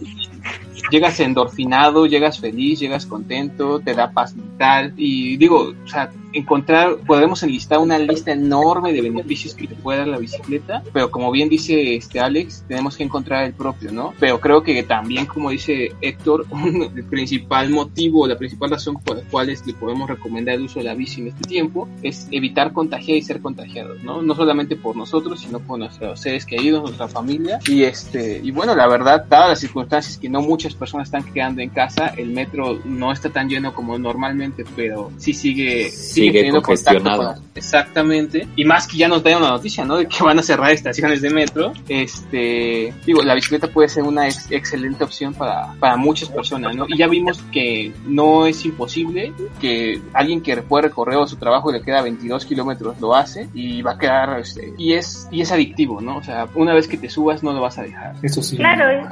llegas 0.90 1.20
endorfinado, 1.20 2.06
llegas 2.06 2.40
feliz, 2.40 2.80
llegas 2.80 3.06
contento, 3.06 3.80
te 3.80 3.94
da 3.94 4.12
paz 4.12 4.36
mental. 4.36 4.94
Y 4.98 5.38
digo, 5.38 5.74
o 5.84 5.88
sea, 5.88 6.12
encontrar, 6.38 6.98
podremos 7.06 7.44
enlistar 7.44 7.80
una 7.80 7.98
lista 7.98 8.32
enorme 8.32 8.94
de 8.94 9.02
beneficios 9.02 9.56
que 9.56 9.68
te 9.68 9.76
puede 9.76 10.00
dar 10.00 10.08
la 10.08 10.18
bicicleta, 10.18 10.84
pero 10.94 11.12
como 11.12 11.32
bien 11.32 11.50
dice 11.50 11.96
este 11.96 12.20
Alex, 12.20 12.64
tenemos 12.68 12.98
que 12.98 13.04
encontrar 13.04 13.46
el 13.46 13.54
propio, 13.54 13.92
¿no? 13.92 14.14
Pero 14.20 14.40
creo 14.40 14.64
que 14.64 14.84
también, 14.84 15.26
como 15.26 15.50
dice 15.50 15.92
Héctor, 16.02 16.46
el 16.96 17.04
principal 17.06 17.70
motivo, 17.70 18.28
la 18.28 18.38
principal 18.38 18.70
razón 18.70 18.96
por 18.96 19.18
la 19.18 19.24
cual 19.24 19.48
le 19.48 19.74
podemos 19.74 20.10
recomendar 20.10 20.56
el 20.56 20.64
uso 20.64 20.80
de 20.80 20.86
la 20.86 20.94
bici 20.94 21.22
en 21.22 21.28
este 21.28 21.48
tiempo 21.48 21.88
es 22.04 22.28
evitar 22.32 22.74
contagiar 22.74 23.18
y 23.18 23.22
ser 23.22 23.42
contagiados, 23.42 24.04
¿no? 24.04 24.22
No 24.22 24.36
solamente 24.36 24.76
por 24.76 24.96
nosotros, 24.96 25.40
sino 25.42 25.60
por 25.60 25.80
nuestros 25.80 26.20
seres 26.20 26.46
queridos, 26.46 26.82
nuestra 26.84 27.08
familia. 27.08 27.60
Y 27.68 27.84
este, 27.84 28.42
y 28.44 28.52
bueno, 28.52 28.76
la 28.76 28.88
verdad, 28.88 29.26
dadas 29.30 29.50
las 29.50 29.60
circunstancias 29.60 30.18
que 30.18 30.30
no 30.30 30.42
muchas 30.42 30.76
personas 30.76 31.08
están 31.08 31.24
quedando 31.24 31.62
en 31.62 31.70
casa, 31.70 32.08
el 32.18 32.30
metro 32.30 32.80
no 32.86 33.12
está 33.12 33.30
tan 33.30 33.50
lleno 33.50 33.74
como 33.74 33.98
normalmente, 33.98 34.66
pero 34.76 35.12
sí 35.18 35.34
sigue, 35.34 35.90
Sigue 36.32 36.52
congestionado. 36.52 37.34
con- 37.36 37.48
Exactamente. 37.56 38.48
Y 38.56 38.66
más 38.66 38.88
que 38.88 38.98
ya 38.98 39.08
nos 39.08 39.24
da 39.24 39.36
una 39.38 39.50
noticia, 39.50 39.84
¿no? 39.84 39.98
De 39.98 40.06
que 40.08 40.24
van 40.24 40.38
a 40.40 40.44
cerrar 40.44 40.72
estaciones 40.72 41.22
de 41.22 41.30
metro. 41.32 41.74
Este, 41.88 42.94
digo, 43.06 43.22
la 43.24 43.34
bicicleta 43.36 43.68
puede 43.68 43.90
ser 43.90 44.04
una 44.04 44.28
ex- 44.28 44.52
excelente 44.52 45.04
opción 45.04 45.34
para, 45.34 45.74
para 45.80 45.98
muchas 45.98 46.30
personas, 46.30 46.76
¿no? 46.76 46.86
Y 46.88 46.98
ya 46.98 47.08
vimos 47.08 47.42
que 47.52 47.92
no 48.06 48.46
es 48.48 48.64
imposible 48.66 49.34
que 49.60 50.00
alguien 50.14 50.42
que 50.42 50.58
puede 50.58 50.84
recorrer 50.88 51.20
a 51.20 51.28
su 51.28 51.36
trabajo 51.38 51.70
y 51.70 51.74
le 51.74 51.82
queda 51.82 52.02
22 52.02 52.46
kilómetros 52.46 53.00
lo 53.02 53.16
hace 53.16 53.48
y 53.54 53.82
va 53.82 53.94
a 53.94 53.98
quedar, 53.98 54.40
este, 54.40 54.74
y 54.78 54.94
es, 54.94 55.28
y 55.32 55.42
es 55.42 55.52
adictivo, 55.52 56.00
¿no? 56.02 56.18
O 56.18 56.24
sea, 56.24 56.48
una 56.56 56.74
vez 56.74 56.88
que 56.88 56.98
te 56.98 57.10
subas 57.10 57.44
no 57.44 57.54
lo 57.54 57.62
vas 57.62 57.78
a 57.78 57.84
dejar. 57.84 58.14
Eso 58.24 58.42
sí. 58.42 58.58
Claro, 58.58 59.08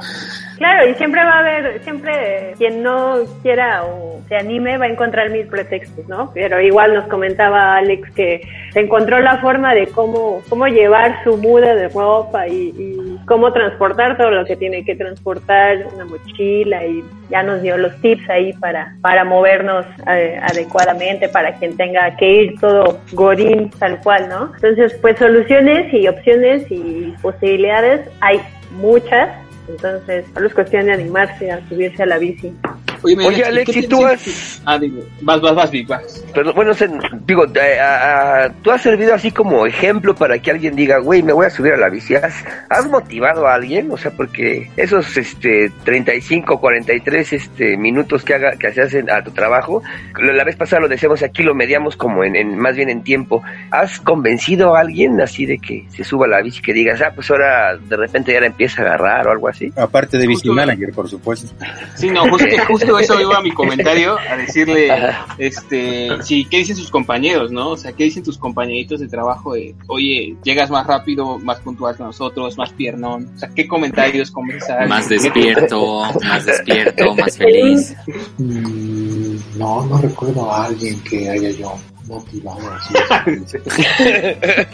claro, 0.56 0.88
y 0.90 0.94
siempre 0.94 1.22
va 1.24 1.32
a 1.32 1.38
haber, 1.40 1.82
siempre 1.84 2.54
quien 2.58 2.82
no 2.82 3.16
quiera 3.42 3.84
o 3.84 4.20
se 4.28 4.36
anime 4.36 4.78
va 4.78 4.86
a 4.86 4.88
encontrar 4.88 5.30
mil 5.30 5.46
pretextos, 5.46 6.06
¿no? 6.08 6.30
Pero 6.32 6.60
igual 6.60 6.92
nos 6.96 7.06
comentaba 7.08 7.76
Alex 7.76 8.10
que 8.12 8.40
encontró 8.74 9.20
la 9.20 9.38
forma 9.38 9.74
de 9.74 9.86
cómo, 9.88 10.42
cómo 10.48 10.66
llevar 10.66 11.22
su 11.24 11.36
muda 11.36 11.74
de 11.74 11.88
ropa 11.88 12.48
y, 12.48 12.74
y 12.76 13.18
cómo 13.26 13.52
transportar 13.52 14.16
todo 14.16 14.30
lo 14.30 14.44
que 14.44 14.56
tiene 14.56 14.84
que 14.84 14.94
transportar, 14.94 15.86
una 15.94 16.04
mochila 16.04 16.84
y 16.84 17.04
ya 17.30 17.42
nos 17.42 17.62
dio 17.62 17.76
los 17.76 17.94
tips 18.00 18.28
ahí 18.30 18.52
para, 18.54 18.96
para 19.00 19.24
movernos 19.24 19.84
eh, 20.08 20.38
adecuadamente, 20.42 21.28
para 21.28 21.54
quien 21.54 21.76
tenga 21.76 22.16
que 22.16 22.30
ir 22.30 22.60
todo 22.60 22.98
godín 23.12 23.70
tal 23.78 24.00
cual, 24.00 24.28
¿no? 24.28 24.52
Entonces, 24.54 24.96
pues 25.00 25.18
soluciones 25.18 25.92
y 25.92 26.08
opciones 26.08 26.64
y 26.70 27.14
posibilidades 27.22 28.08
hay 28.20 28.40
muchas, 28.72 29.30
entonces 29.68 30.24
solo 30.32 30.46
es 30.46 30.54
cuestión 30.54 30.86
de 30.86 30.92
animarse 30.92 31.50
a 31.50 31.60
subirse 31.68 32.02
a 32.02 32.06
la 32.06 32.18
bici. 32.18 32.54
Oye, 33.02 33.16
Oye, 33.26 33.44
Alex, 33.44 33.70
¿qué 33.72 33.78
¿y 33.80 33.86
tú 33.86 34.04
has- 34.06 34.60
Ah, 34.64 34.78
digo, 34.78 35.02
vas, 35.22 35.40
vas, 35.40 35.54
vas, 35.54 35.70
Vic, 35.70 35.86
vas. 35.88 36.24
Pero 36.34 36.52
bueno, 36.54 36.74
se- 36.74 36.88
digo, 37.26 37.44
eh, 37.54 37.78
a- 37.80 38.44
a- 38.44 38.52
tú 38.62 38.70
has 38.70 38.82
servido 38.82 39.14
así 39.14 39.30
como 39.30 39.66
ejemplo 39.66 40.14
para 40.14 40.38
que 40.38 40.50
alguien 40.50 40.74
diga, 40.76 40.98
güey, 40.98 41.22
me 41.22 41.32
voy 41.32 41.46
a 41.46 41.50
subir 41.50 41.72
a 41.72 41.76
la 41.76 41.88
bici. 41.88 42.14
¿Has, 42.14 42.34
has 42.68 42.86
motivado 42.88 43.46
a 43.46 43.54
alguien? 43.54 43.90
O 43.90 43.96
sea, 43.96 44.10
porque 44.10 44.70
esos 44.76 45.16
este 45.16 45.70
35, 45.84 46.60
43 46.60 47.32
este 47.32 47.76
minutos 47.76 48.24
que 48.24 48.34
haga 48.34 48.52
que 48.56 48.72
se 48.72 48.82
hacen 48.82 49.10
a 49.10 49.22
tu 49.22 49.30
trabajo, 49.30 49.82
la 50.20 50.44
vez 50.44 50.56
pasada 50.56 50.80
lo 50.82 50.88
decíamos 50.88 51.22
aquí, 51.22 51.42
lo 51.42 51.54
mediamos 51.54 51.96
como 51.96 52.24
en, 52.24 52.36
en- 52.36 52.58
más 52.58 52.76
bien 52.76 52.88
en 52.90 53.02
tiempo. 53.02 53.42
¿Has 53.70 54.00
convencido 54.00 54.74
a 54.76 54.80
alguien 54.80 55.20
así 55.20 55.46
de 55.46 55.58
que 55.58 55.84
se 55.90 56.04
suba 56.04 56.26
a 56.26 56.28
la 56.28 56.42
bici 56.42 56.60
que 56.62 56.72
digas, 56.72 57.00
ah, 57.02 57.12
pues 57.14 57.30
ahora 57.30 57.76
de 57.76 57.96
repente 57.96 58.32
ya 58.32 58.40
la 58.40 58.46
empieza 58.46 58.82
a 58.82 58.86
agarrar 58.86 59.26
o 59.28 59.32
algo 59.32 59.48
así? 59.48 59.72
Aparte 59.76 60.18
de 60.18 60.26
Bici 60.26 60.48
Manager, 60.50 60.92
por 60.94 61.08
supuesto. 61.08 61.52
Sí, 61.94 62.10
no, 62.10 62.28
justo, 62.28 62.46
justo 62.68 62.95
eso 62.98 63.20
iba 63.20 63.36
a 63.36 63.42
mi 63.42 63.50
comentario, 63.54 64.16
a 64.18 64.36
decirle, 64.36 64.90
este, 65.38 66.10
sí, 66.22 66.46
¿qué 66.50 66.58
dicen 66.58 66.76
sus 66.76 66.90
compañeros, 66.90 67.50
no? 67.50 67.70
O 67.70 67.76
sea, 67.76 67.92
¿qué 67.92 68.04
dicen 68.04 68.22
tus 68.22 68.38
compañeritos 68.38 69.00
de 69.00 69.08
trabajo 69.08 69.54
de, 69.54 69.74
oye, 69.88 70.36
llegas 70.42 70.70
más 70.70 70.86
rápido, 70.86 71.38
más 71.38 71.60
puntual 71.60 71.96
que 71.96 72.02
nosotros, 72.02 72.56
más 72.56 72.72
piernón? 72.72 73.30
O 73.34 73.38
sea, 73.38 73.48
¿qué 73.50 73.66
comentarios 73.66 74.30
comienzas? 74.30 74.88
Más 74.88 75.08
despierto, 75.08 76.02
más 76.22 76.46
despierto, 76.46 77.14
más 77.16 77.36
feliz. 77.36 77.94
Mm, 78.38 79.36
no, 79.58 79.86
no 79.86 79.98
recuerdo 79.98 80.50
a 80.50 80.66
alguien 80.66 81.00
que 81.00 81.28
haya 81.28 81.50
yo 81.50 81.74
motivado 82.06 82.58
así. 82.74 82.94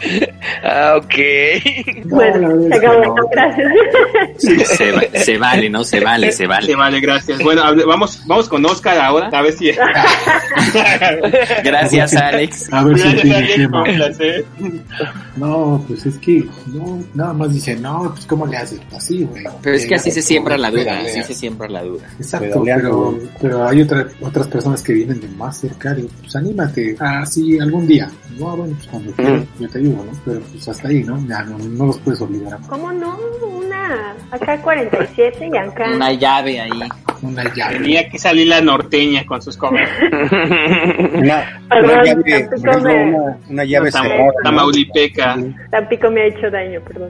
ah, 0.63 0.95
ok. 0.97 2.05
No, 2.05 2.15
bueno, 2.15 2.67
se 2.69 2.75
acabó, 2.75 3.03
no. 3.05 3.15
gracias. 3.31 3.71
Se, 4.77 4.91
va- 4.91 5.03
se 5.13 5.37
vale, 5.37 5.69
¿no? 5.69 5.83
Se 5.83 5.99
vale, 5.99 6.31
se 6.31 6.47
vale. 6.47 6.65
Sí, 6.67 6.73
vale, 6.75 6.99
gracias. 6.99 7.39
Bueno, 7.43 7.63
hable- 7.63 7.85
vamos, 7.85 8.21
vamos 8.25 8.49
con 8.49 8.65
Oscar 8.65 8.97
ahora, 8.99 9.29
a 9.31 9.41
ver 9.41 9.53
si... 9.53 9.71
Gracias, 11.63 12.13
Alex. 12.15 12.71
A 12.73 12.83
ver 12.83 12.97
si 12.97 13.03
Gracias, 13.03 13.21
tiene 13.21 13.35
Alex, 13.37 13.55
tema. 13.55 13.83
No, 15.35 15.83
pues 15.87 16.05
es 16.05 16.17
que 16.17 16.45
no, 16.67 17.03
nada 17.13 17.33
más 17.33 17.53
dice, 17.53 17.75
no, 17.75 18.11
pues 18.13 18.25
¿cómo 18.25 18.45
le 18.47 18.57
haces? 18.57 18.79
Así, 18.95 19.23
güey. 19.23 19.43
Pero 19.61 19.75
es 19.75 19.85
que 19.85 19.95
así 19.95 20.11
se 20.11 20.21
siembra 20.21 20.57
la 20.57 20.69
duda, 20.71 20.99
así 21.01 21.23
se 21.23 21.33
siembra 21.33 21.67
la 21.69 21.83
duda. 21.83 22.03
Exacto, 22.19 22.61
pero, 22.63 23.17
pero 23.41 23.67
hay 23.67 23.81
otra, 23.81 24.07
otras 24.21 24.47
personas 24.47 24.81
que 24.83 24.93
vienen 24.93 25.19
de 25.19 25.27
más 25.29 25.57
cerca, 25.59 25.93
digo, 25.93 26.09
pues 26.21 26.35
anímate, 26.35 26.95
así 27.23 27.59
algún 27.59 27.87
día. 27.87 28.09
No, 28.39 28.55
bueno, 28.55 28.73
pues 28.75 28.87
cuando 28.87 29.11
quieras, 29.13 29.43
yo 29.59 29.69
te 29.69 29.77
ayudo, 29.79 30.05
¿no? 30.05 30.11
Pero 30.25 30.39
pues 30.51 30.67
hasta 30.67 30.87
ahí, 30.87 31.03
¿no? 31.03 31.17
Ya 31.27 31.43
no, 31.43 31.57
no 31.57 31.85
los 31.87 31.97
puedes 31.99 32.21
obligar 32.21 32.53
a 32.53 32.57
¿Cómo 32.67 32.91
no? 32.91 33.17
Una, 33.57 34.15
acá 34.31 34.61
47 34.61 35.49
y 35.53 35.57
acá. 35.57 35.91
Una 35.95 36.13
llave 36.13 36.59
ahí. 36.61 36.69
una 37.21 37.43
llave. 37.53 37.75
Tenía 37.79 38.09
que 38.09 38.17
salir 38.19 38.47
la 38.47 38.61
norteña 38.61 39.25
con 39.25 39.41
sus 39.41 39.55
covers. 39.57 39.89
Una, 41.13 41.61
una 41.71 42.03
llave, 42.03 42.49
una, 42.57 43.37
una 43.49 43.63
llave 43.65 43.89
Tam- 43.91 44.01
cerrada. 44.03 44.25
¿no? 44.25 44.31
Tamaulipeca. 44.43 45.37
Tampico 45.71 46.11
me 46.11 46.21
ha 46.21 46.25
hecho 46.27 46.49
daño, 46.51 46.81
perdón. 46.81 47.09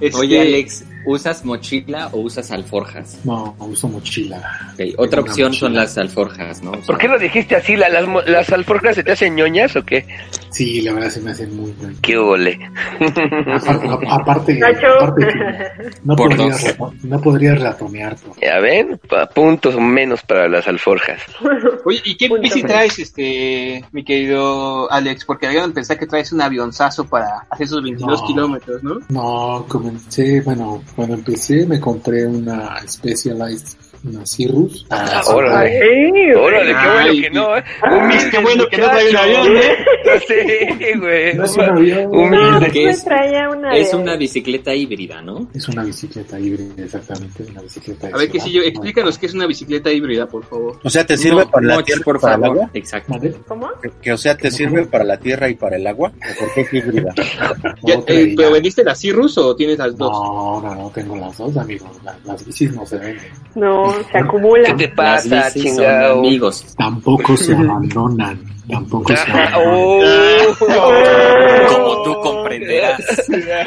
Este, 0.00 0.16
Oye, 0.18 0.40
Alex, 0.40 0.84
¿usas 1.06 1.44
mochila 1.44 2.08
o 2.12 2.18
usas 2.20 2.50
alforjas? 2.50 3.20
No, 3.24 3.54
uso 3.60 3.88
mochila. 3.88 4.74
Otra 4.98 5.20
opción 5.22 5.52
son 5.54 5.74
las 5.74 5.96
alforjas, 5.98 6.62
¿no? 6.62 6.72
O 6.72 6.74
sea, 6.76 6.84
¿Por 6.86 6.98
qué 6.98 7.08
lo 7.08 7.18
dijiste 7.18 7.56
así? 7.56 7.76
¿La- 7.76 7.88
¿Las, 7.88 8.52
alforjas 8.52 8.96
se 8.96 9.02
te 9.04 9.12
hacen 9.12 9.34
ñoñas 9.36 9.74
o 9.76 9.84
qué? 9.84 10.06
Sí, 10.50 10.80
la 10.82 10.92
verdad 10.94 11.10
se 11.10 11.20
me 11.20 11.30
hacen 11.32 11.54
muy 11.56 11.72
bien. 11.72 11.96
¿Qué 12.02 12.16
ole? 12.16 12.58
Aparte, 14.08 14.60
aparte, 14.60 15.30
no, 16.04 16.16
Por 16.16 16.30
podrías, 16.30 16.60
dos. 16.62 16.70
rato- 16.72 16.94
no 17.02 17.20
podrías 17.20 17.60
ratonear. 17.60 18.16
Ya 18.40 18.58
ven, 18.60 18.98
Pa- 19.08 19.26
puntos 19.28 19.78
menos 19.78 20.22
para 20.22 20.48
las 20.48 20.66
alforjas. 20.66 21.20
Oye, 21.84 22.00
¿y 22.04 22.16
qué 22.16 22.28
Punto 22.28 22.42
bici 22.42 22.56
menos. 22.62 22.70
traes, 22.72 22.98
este, 22.98 23.84
mi 23.92 24.04
querido 24.04 24.90
Alex? 24.90 25.24
Porque 25.24 25.46
habían 25.46 25.72
pensado 25.72 25.98
que 25.98 26.06
traes 26.06 26.32
un 26.32 26.40
avionzazo 26.40 27.04
para 27.06 27.46
hacer 27.50 27.66
esos 27.66 27.82
22 27.82 28.20
No. 28.22 28.26
kilómetros, 28.26 28.82
¿no? 28.82 28.98
No, 29.08 29.66
comencé, 29.68 30.40
bueno, 30.40 30.82
cuando 30.96 31.14
empecé 31.14 31.66
me 31.66 31.78
compré 31.78 32.26
una 32.26 32.80
Specialized 32.88 33.76
Cirrus. 34.24 34.86
Ah, 34.90 35.22
órale. 35.28 35.80
Ay, 35.80 36.32
Órale, 36.34 36.66
qué 36.74 36.88
bueno 36.88 37.10
Ay, 37.10 37.20
que 37.22 37.30
no, 37.30 37.56
¿eh? 37.56 37.64
Ay, 37.82 37.98
Humilde 37.98 38.30
qué 38.30 38.38
bueno 38.38 38.66
que 38.68 38.76
no 38.78 38.84
trae 38.90 39.10
un 39.10 39.16
avión, 39.16 39.56
¿eh? 39.56 39.76
Sí, 40.26 40.98
güey. 40.98 41.34
No 41.34 41.44
es 41.44 41.56
un 41.56 41.64
avión. 41.64 42.06
Humilde. 42.06 42.70
¿Qué 42.72 42.82
pues 42.84 42.96
es? 42.98 43.04
traía 43.04 43.48
una 43.50 43.76
Es 43.76 43.92
una 43.94 44.16
bicicleta 44.16 44.74
híbrida, 44.74 45.20
¿no? 45.22 45.48
Es 45.54 45.68
una 45.68 45.82
bicicleta 45.84 46.38
híbrida, 46.38 46.84
exactamente. 46.84 47.42
Es 47.42 47.50
una 47.50 47.62
bicicleta 47.62 48.06
de 48.08 48.12
A 48.14 48.16
ver, 48.16 48.30
que 48.30 48.40
si 48.40 48.52
yo, 48.52 48.62
explícanos 48.62 49.18
qué 49.18 49.26
es 49.26 49.34
una 49.34 49.46
bicicleta 49.46 49.90
híbrida, 49.92 50.26
por 50.26 50.44
favor. 50.44 50.78
O 50.82 50.90
sea, 50.90 51.04
te 51.06 51.16
sirve 51.16 51.44
No, 51.44 51.50
para 51.50 51.66
la 51.66 51.82
tierra 51.82 52.00
y 52.00 52.04
por 52.04 52.20
para 52.20 52.34
el 52.36 52.40
favor. 52.40 52.56
agua. 52.58 52.70
Exacto. 52.74 53.12
¿Vale? 53.14 53.34
¿Cómo? 53.46 53.68
Que, 53.82 53.90
que, 54.02 54.12
o 54.12 54.18
sea, 54.18 54.36
te 54.36 54.50
sirve 54.50 54.86
para 54.86 55.04
la 55.04 55.18
tierra 55.18 55.48
y 55.48 55.54
para 55.54 55.76
el 55.76 55.86
agua. 55.86 56.12
¿O 56.16 56.38
por 56.40 56.54
qué 56.54 56.60
es 56.62 56.72
híbrida? 56.74 57.12
Ya, 57.82 57.94
eh, 58.06 58.34
¿Pero 58.36 58.50
vendiste 58.52 58.82
la 58.82 58.94
Cirrus 58.94 59.36
o 59.38 59.54
tienes 59.54 59.78
las 59.78 59.96
dos? 59.96 60.10
No, 60.10 60.60
no, 60.60 60.74
no, 60.74 60.90
tengo 60.90 61.16
las 61.16 61.36
dos, 61.36 61.56
amigos. 61.56 61.88
La- 62.04 62.16
las 62.24 62.44
bicis 62.44 62.72
no 62.74 62.84
se 62.86 62.96
venden. 62.98 63.26
No, 63.54 63.94
se 64.04 64.10
¿Qué 64.12 64.18
acumulan. 64.18 64.76
te 64.76 64.86
Las 64.88 65.26
pasa, 65.28 65.52
chingado? 65.52 66.18
amigos. 66.18 66.74
Tampoco 66.76 67.36
se 67.36 67.54
abandonan. 67.56 68.40
Tampoco 68.68 69.14
se 69.14 69.30
abandonan. 69.30 69.60
oh. 69.64 70.56
Como 71.68 72.02
tú 72.02 72.14
comprenderás. 72.20 73.00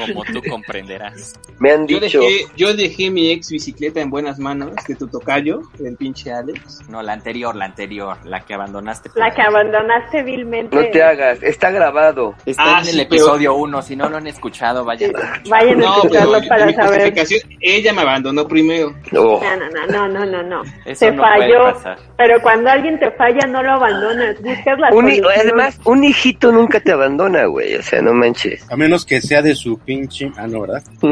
Como 0.08 0.24
tú 0.26 0.42
comprenderás. 0.50 1.34
Me 1.60 1.72
han 1.72 1.88
Yo 1.88 2.00
dicho. 2.00 2.20
dejé, 2.22 2.46
yo 2.56 2.74
dejé 2.74 3.10
mi 3.10 3.32
ex 3.32 3.50
bicicleta 3.50 4.02
en 4.02 4.10
buenas 4.10 4.40
manos 4.40 4.72
de 4.88 4.96
tu 4.96 5.08
tocayo, 5.08 5.62
el 5.84 5.96
pinche 5.96 6.32
Alex. 6.32 6.82
No, 6.90 7.02
la 7.02 7.14
anterior, 7.14 7.56
la 7.56 7.66
anterior, 7.66 8.18
la 8.26 8.42
que 8.42 8.54
abandonaste. 8.54 9.10
La 9.16 9.32
que 9.34 9.42
abandonaste 9.42 10.24
vilmente. 10.24 10.76
No 10.76 10.82
te 10.92 11.02
hagas, 11.04 11.42
está 11.44 11.72
grabado. 11.72 12.36
Está 12.46 12.78
Ah, 12.78 12.80
en 12.80 12.86
sí, 12.86 12.92
el 12.92 13.00
episodio 13.02 13.56
1, 13.56 13.82
si 13.82 13.96
no 13.96 14.10
lo 14.10 14.18
han 14.18 14.28
escuchado, 14.28 14.84
vayan. 14.86 15.12
Vayan 15.50 15.82
a 15.82 15.86
No, 15.86 15.96
escucharlo 15.98 16.34
pero 16.40 16.48
para 16.50 16.66
mi 16.66 16.74
saber. 16.74 16.92
justificación, 17.12 17.42
ella 17.62 17.94
me 17.94 18.02
abandonó 18.02 18.48
primero. 18.48 18.94
Oh. 19.18 19.42
No, 19.42 19.56
no, 19.56 19.70
no, 19.70 19.88
no, 19.88 20.08
no, 20.10 20.26
no, 20.26 20.44
no. 20.44 20.62
Eso 20.86 21.06
Te 21.06 21.12
no 21.12 21.22
puede 21.22 21.40
falló. 21.40 21.64
pasar. 21.74 21.98
Pero 22.18 22.42
cuando 22.42 22.70
alguien 22.70 23.00
te 23.00 23.12
falla, 23.12 23.48
no 23.48 23.64
lo 23.64 23.72
abandonas. 23.74 24.42
Buscas 24.42 24.78
la 24.80 24.90
Un 24.94 25.10
además, 25.38 25.80
un 25.86 26.04
hijito 26.04 26.52
nunca 26.52 26.80
te 26.80 26.92
abandona, 26.92 27.46
güey. 27.46 27.76
O 27.76 27.82
sea, 27.82 28.02
no 28.02 28.14
manches. 28.14 28.70
A 28.72 28.76
menos 28.76 29.06
que 29.06 29.22
sea 29.22 29.42
de 29.42 29.56
su 29.56 29.78
pinche... 29.80 30.32
Ah, 30.38 30.48
no, 30.48 30.62
¿verdad? 30.62 30.84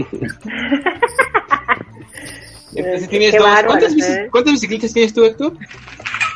Entonces 2.75 3.09
tienes 3.09 3.31
qué 3.31 3.37
dos. 3.37 3.47
bárbaro, 3.47 3.67
¿Cuántas, 3.69 3.95
bici- 3.95 4.17
¿eh? 4.25 4.27
¿Cuántas 4.31 4.53
bicicletas 4.53 4.93
tienes 4.93 5.13
tú, 5.13 5.23
Héctor? 5.25 5.53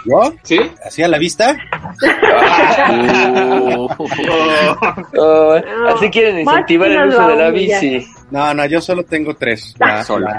¿Yo? 0.05 0.33
¿Sí? 0.41 0.59
¿Así 0.83 1.03
a 1.03 1.07
la 1.07 1.17
vista? 1.19 1.55
Oh, 5.17 5.59
No. 5.59 5.87
así 5.89 6.09
quieren 6.09 6.39
incentivar 6.39 6.89
el 6.89 7.09
uso 7.09 7.27
de 7.27 7.35
la 7.35 7.49
bici. 7.51 8.07
No, 8.31 8.53
no, 8.53 8.65
yo 8.65 8.81
solo 8.81 9.03
tengo 9.03 9.35
tres. 9.35 9.75
La- 9.79 10.03
Solo. 10.03 10.25
la- 10.27 10.37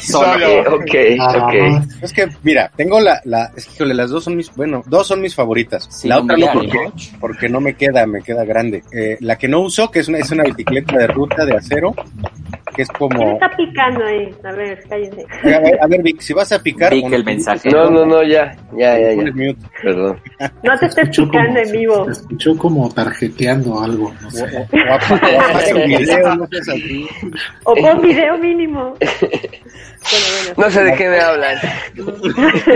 Solo. 0.00 0.76
Ok, 0.76 0.94
Nada 1.16 1.46
ok. 1.46 1.54
es 2.02 2.12
que, 2.12 2.28
mira, 2.42 2.70
tengo 2.76 2.98
la, 3.00 3.20
la, 3.24 3.50
es 3.56 3.66
que, 3.66 3.74
híjole, 3.74 3.94
las 3.94 4.10
dos 4.10 4.24
son 4.24 4.36
mis, 4.36 4.54
bueno, 4.56 4.82
dos 4.86 5.06
son 5.06 5.20
mis 5.20 5.34
favoritas. 5.34 5.86
Sí, 5.90 6.08
la 6.08 6.20
otra 6.20 6.36
no 6.36 6.46
porque, 6.52 6.68
¿no? 6.84 6.92
porque 7.20 7.48
no 7.48 7.60
me 7.60 7.74
queda, 7.74 8.06
me 8.06 8.22
queda 8.22 8.44
grande. 8.44 8.82
Eh, 8.92 9.16
la 9.20 9.36
que 9.36 9.46
no 9.48 9.60
uso, 9.60 9.90
que 9.90 10.00
es 10.00 10.08
una, 10.08 10.18
es 10.18 10.30
una 10.30 10.44
bicicleta 10.44 10.96
de 10.96 11.06
ruta 11.06 11.44
de 11.44 11.56
acero, 11.56 11.94
que 12.74 12.82
es 12.82 12.88
¿Quién 12.88 12.98
como, 13.10 13.32
está 13.34 13.50
picando 13.56 14.04
ahí? 14.04 14.34
A 14.42 14.52
ver, 14.52 14.82
cállense. 14.88 15.24
a 15.44 15.58
ver, 15.60 15.78
a 15.80 15.86
ver, 15.86 16.02
Vic, 16.02 16.20
si 16.20 16.32
vas 16.32 16.50
a 16.50 16.60
picar, 16.62 16.92
Vic, 16.92 17.12
el 17.12 17.24
mensaje. 17.24 17.70
No, 17.70 17.88
no, 17.90 18.04
no, 18.04 18.22
ya, 18.22 18.56
ya, 18.76 18.98
ya, 18.98 19.10
ya. 19.12 19.16
mute. 19.32 19.56
Perdón. 19.82 20.18
No 20.62 20.78
te 20.78 20.86
estés 20.86 21.08
picando 21.10 21.30
como- 21.30 21.58
en 21.58 21.72
vivo. 21.72 22.04
Se 22.06 22.10
escuchó 22.12 22.56
como 22.58 22.88
tarjeteando 22.92 23.80
algo. 23.80 24.12
No 24.20 24.30
sé. 24.30 24.44
O 24.44 25.14
o 25.14 25.78
el 25.80 25.86
video, 25.98 26.34
no. 26.36 26.48
O 27.64 27.74
pon 27.74 28.00
video 28.02 28.38
mínimo. 28.38 28.96
Bueno, 30.04 30.26
bueno. 30.54 30.54
No 30.66 30.70
sé 30.70 30.84
de 30.84 30.94
qué 30.96 31.08
me 31.08 31.18
hablan. 31.18 31.56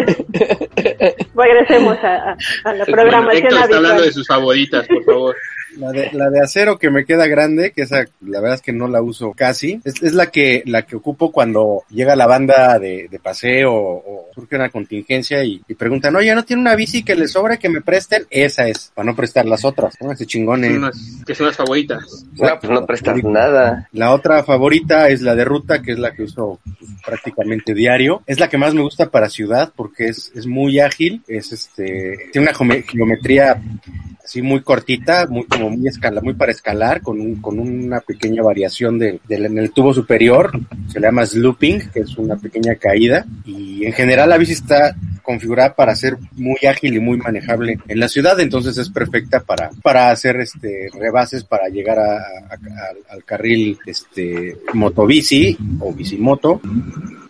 Regresemos 1.35 1.99
a, 2.03 2.15
a- 2.31 2.37
a 2.65 2.73
la 2.73 2.85
Bueno, 2.85 2.87
programación 2.87 3.45
Héctor 3.45 3.61
está 3.65 3.77
hablando 3.77 4.03
de 4.03 4.13
sus 4.13 4.27
favoritas, 4.27 4.87
por 4.89 5.05
favor. 5.05 5.37
La 5.79 5.93
de, 5.93 6.11
la 6.13 6.29
de 6.31 6.41
acero 6.41 6.79
que 6.79 6.91
me 6.91 7.05
queda 7.05 7.27
grande, 7.27 7.73
que 7.73 7.83
esa 7.83 8.05
la 8.21 8.41
verdad 8.41 8.57
es 8.57 8.63
que 8.63 8.73
no 8.73 8.89
la 8.89 9.01
uso 9.01 9.33
casi, 9.33 9.81
es, 9.85 10.03
es 10.03 10.13
la 10.13 10.27
que 10.31 10.63
la 10.67 10.83
que 10.83 10.97
ocupo 10.97 11.31
cuando 11.31 11.85
llega 11.91 12.17
la 12.17 12.27
banda 12.27 12.79
de, 12.79 13.09
de 13.09 13.19
paseo 13.21 13.73
o, 13.73 13.97
o 13.97 14.29
surge 14.35 14.57
una 14.57 14.71
contingencia 14.71 15.45
y, 15.45 15.63
y 15.69 15.75
preguntan, 15.75 16.17
oye, 16.17 16.35
¿no 16.35 16.45
tiene 16.45 16.63
una 16.63 16.75
bici 16.75 17.03
que 17.03 17.15
le 17.15 17.29
sobre 17.29 17.59
que 17.59 17.69
me 17.69 17.81
presten? 17.81 18.27
Esa 18.31 18.67
es, 18.69 18.91
para 18.95 19.07
no 19.07 19.15
prestar 19.17 19.47
las 19.47 19.65
otras, 19.65 19.95
¿no? 20.01 20.13
Ese 20.13 20.27
chingón 20.27 20.65
que 21.27 21.35
son 21.35 21.47
las 21.47 21.57
favoritas. 21.57 22.25
No, 22.33 22.59
pues 22.61 22.73
no 22.73 22.85
prestas 22.87 23.23
nada. 23.23 23.89
La 23.93 24.13
otra 24.13 24.43
favorita 24.45 25.09
es 25.09 25.23
la 25.23 25.35
de 25.35 25.45
ruta, 25.45 25.81
que 25.83 25.93
es 25.93 25.99
la 25.99 26.13
que 26.13 26.25
uso 26.25 26.59
pues, 26.65 26.91
prácticamente 27.05 27.75
diario. 27.75 28.23
Es 28.27 28.41
la 28.41 28.49
que 28.49 28.59
más 28.59 28.75
me 28.75 28.83
gusta 28.83 29.11
para 29.11 29.29
ciudad 29.29 29.73
porque 29.77 30.07
es, 30.09 30.33
es 30.35 30.47
muy 30.47 30.81
ágil, 30.81 31.23
es 31.29 31.53
este, 31.53 32.31
tiene 32.33 32.49
una 32.49 32.57
geome- 32.59 32.85
geometría 32.85 33.61
así 34.29 34.43
muy 34.43 34.61
cortita, 34.61 35.27
muy 35.27 35.45
como 35.47 35.71
muy 35.71 35.89
escala, 35.89 36.21
muy 36.21 36.35
para 36.35 36.53
escalar, 36.53 37.01
con 37.01 37.19
un, 37.19 37.37
con 37.41 37.59
una 37.59 38.01
pequeña 38.01 38.43
variación 38.43 38.99
de, 38.99 39.21
del- 39.27 39.47
en 39.47 39.57
el 39.57 39.71
tubo 39.71 39.95
superior, 39.95 40.53
se 40.93 41.01
le 41.01 41.07
llama 41.07 41.25
slooping, 41.25 41.89
que 41.95 42.01
es 42.01 42.15
una 42.19 42.37
pequeña 42.37 42.75
caída, 42.75 43.25
y 43.47 43.87
en 43.87 43.93
general 43.95 44.29
la 44.29 44.37
bici 44.37 44.53
está 44.53 44.95
configurada 45.23 45.75
para 45.75 45.95
ser 45.97 46.19
muy 46.37 46.59
ágil 46.69 46.95
y 46.95 47.01
muy 47.01 47.17
manejable 47.17 47.79
en 47.89 48.01
la 48.01 48.09
ciudad, 48.09 48.39
entonces 48.41 48.77
es 48.77 48.91
perfecta 48.91 49.41
para, 49.41 49.71
para 49.83 50.11
hacer 50.11 50.37
este 50.41 50.89
rebases 50.93 51.45
para 51.45 51.69
llegar 51.71 51.99
a- 51.99 52.19
a- 52.19 53.13
al 53.15 53.25
carril 53.25 53.79
este 53.87 54.59
motobici 54.75 55.57
o 55.81 55.93
bicimoto 55.95 56.61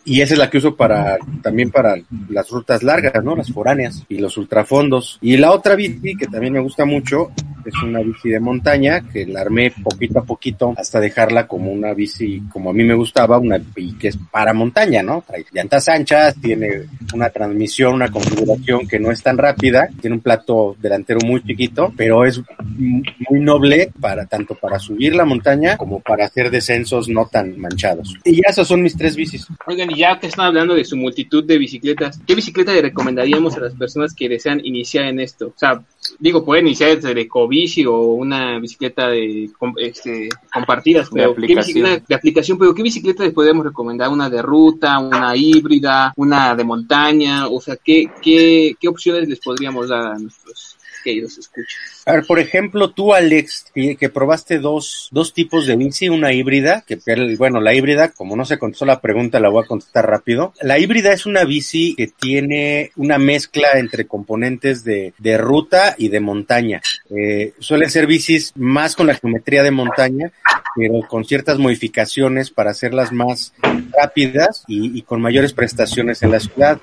y 0.09 0.23
esa 0.23 0.35
es 0.35 0.39
la 0.39 0.49
que 0.49 0.57
uso 0.57 0.75
para 0.75 1.19
también 1.43 1.71
para 1.71 1.95
las 2.31 2.49
rutas 2.49 2.83
largas, 2.83 3.23
¿no? 3.23 3.37
Las 3.37 3.53
foráneas 3.53 4.05
y 4.09 4.17
los 4.19 4.39
ultrafondos. 4.39 5.19
Y 5.21 5.37
la 5.37 5.53
otra 5.53 5.77
bici 5.77 6.17
que 6.17 6.27
también 6.27 6.55
me 6.55 6.61
gusta 6.61 6.87
mucho 6.87 7.31
es 7.69 7.83
una 7.83 8.01
bici 8.01 8.31
de 8.31 8.41
montaña 8.41 9.03
que 9.13 9.27
la 9.27 9.43
armé 9.43 9.71
poquito 9.83 10.21
a 10.21 10.25
poquito 10.25 10.75
hasta 10.79 11.01
dejarla 11.01 11.47
como 11.47 11.71
una 11.71 11.93
bici 11.93 12.43
como 12.51 12.71
a 12.71 12.73
mí 12.73 12.85
me 12.85 12.95
gustaba, 12.95 13.39
una 13.39 13.61
y 13.77 13.93
que 13.99 14.09
es 14.09 14.19
para 14.31 14.55
montaña, 14.55 15.03
¿no? 15.03 15.23
Trae 15.27 15.45
llantas 15.53 15.89
anchas, 15.89 16.35
tiene 16.41 16.85
una 17.13 17.29
transmisión, 17.29 17.95
una 17.95 18.11
configuración 18.11 18.89
que 18.89 18.99
no 18.99 19.11
es 19.11 19.23
tan 19.23 19.37
rápida, 19.37 19.89
tiene 20.01 20.17
un 20.17 20.23
plato 20.23 20.77
delantero 20.81 21.21
muy 21.27 21.43
chiquito, 21.45 21.93
pero 21.97 22.25
es 22.25 22.41
muy 22.79 23.41
noble 23.41 23.93
para 24.01 24.25
tanto 24.25 24.55
para 24.55 24.79
subir 24.79 25.15
la 25.15 25.27
montaña 25.27 25.77
como 25.77 26.01
para 26.01 26.25
hacer 26.25 26.51
descensos 26.51 27.09
no 27.09 27.27
tan 27.27 27.59
manchados. 27.59 28.15
Y 28.25 28.37
ya 28.37 28.49
esas 28.49 28.67
son 28.67 28.83
mis 28.83 28.97
tres 28.97 29.15
bicis. 29.15 29.47
Oigan, 29.67 29.91
ya 29.99 30.19
que 30.19 30.29
están 30.29 30.47
hablando 30.47 30.75
de 30.75 30.85
su 30.85 30.97
multitud 30.97 31.45
de 31.45 31.59
bicicletas, 31.59 32.21
¿qué 32.27 32.35
bicicleta 32.35 32.73
le 32.73 32.81
recomendaríamos 32.83 33.57
a 33.57 33.61
las 33.61 33.75
personas 33.75 34.15
que 34.15 34.29
desean 34.29 34.65
iniciar 34.65 35.05
en 35.05 35.21
esto? 35.21 35.49
O 35.49 35.59
sea, 35.59 35.83
digo, 36.19 36.45
pueden 36.45 36.67
iniciar 36.67 36.95
desde 36.95 37.21
Ecobici 37.21 37.85
o 37.85 38.01
una 38.13 38.59
bicicleta 38.59 39.09
de 39.09 39.51
este, 39.77 40.29
compartidas, 40.53 41.11
De 41.11 41.21
pero 41.21 41.35
¿qué 41.35 41.43
aplicación. 41.43 41.75
bicicleta 41.75 42.05
de 42.09 42.15
aplicación? 42.15 42.59
Pero 42.59 42.75
¿qué 42.75 42.83
bicicleta 42.83 43.25
les 43.25 43.35
podemos 43.35 43.67
recomendar? 43.67 44.09
¿Una 44.09 44.31
de 44.31 44.41
ruta, 44.41 44.99
una 44.99 45.37
híbrida, 45.37 46.13
una 46.17 46.55
de 46.55 46.65
montaña? 46.65 47.49
O 47.49 47.61
sea, 47.61 47.77
¿qué, 47.77 48.11
qué, 48.23 48.75
qué 48.81 48.89
opciones 48.89 49.29
les 49.29 49.41
podríamos 49.41 49.89
dar 49.89 50.13
a 50.13 50.19
nuestros 50.19 50.78
queridos 51.03 51.39
escuchas? 51.39 52.03
A 52.07 52.13
ver, 52.13 52.25
por 52.27 52.39
ejemplo, 52.39 52.91
tú, 52.91 53.13
Alex, 53.13 53.67
que, 53.75 54.09
probaste 54.09 54.59
dos, 54.59 55.09
dos 55.11 55.35
tipos 55.35 55.67
de 55.67 55.77
bici, 55.77 56.09
una 56.09 56.33
híbrida, 56.33 56.85
que, 56.87 56.99
bueno, 57.37 57.61
la 57.61 57.75
híbrida, 57.75 58.13
como 58.13 58.35
no 58.35 58.45
se 58.45 58.59
contestó 58.59 58.87
la 58.87 59.01
pregunta, 59.01 59.41
la 59.41 59.51
voy 59.51 59.65
a 59.65 59.67
contestar 59.67 60.09
rápido. 60.09 60.55
La 60.63 60.79
híbrida 60.79 61.13
es 61.13 61.27
una 61.27 61.45
bici 61.45 61.95
que 61.97 62.07
tiene 62.07 62.93
una 62.97 63.19
mezcla 63.19 63.73
entre 63.75 64.07
componentes 64.07 64.85
de, 64.85 65.13
de 65.19 65.39
ruta 65.39 65.95
y 65.99 66.09
de 66.09 66.21
montaña. 66.21 66.81
Eh, 67.11 67.53
suelen 67.59 67.91
ser 67.91 68.07
bicis 68.07 68.53
más 68.57 68.97
con 68.97 69.07
la 69.07 69.15
geometría 69.15 69.63
de 69.63 69.71
montaña, 69.71 70.33
pero 70.77 71.01
con 71.09 71.25
ciertas 71.25 71.59
modificaciones 71.59 72.51
para 72.51 72.71
hacerlas 72.71 73.13
más 73.13 73.53
rápidas 73.93 74.65
y, 74.67 74.97
y 74.99 75.03
con 75.03 75.21
mayores 75.21 75.53
prestaciones 75.53 76.23
en 76.23 76.31
la 76.31 76.41
ciudad. 76.41 76.79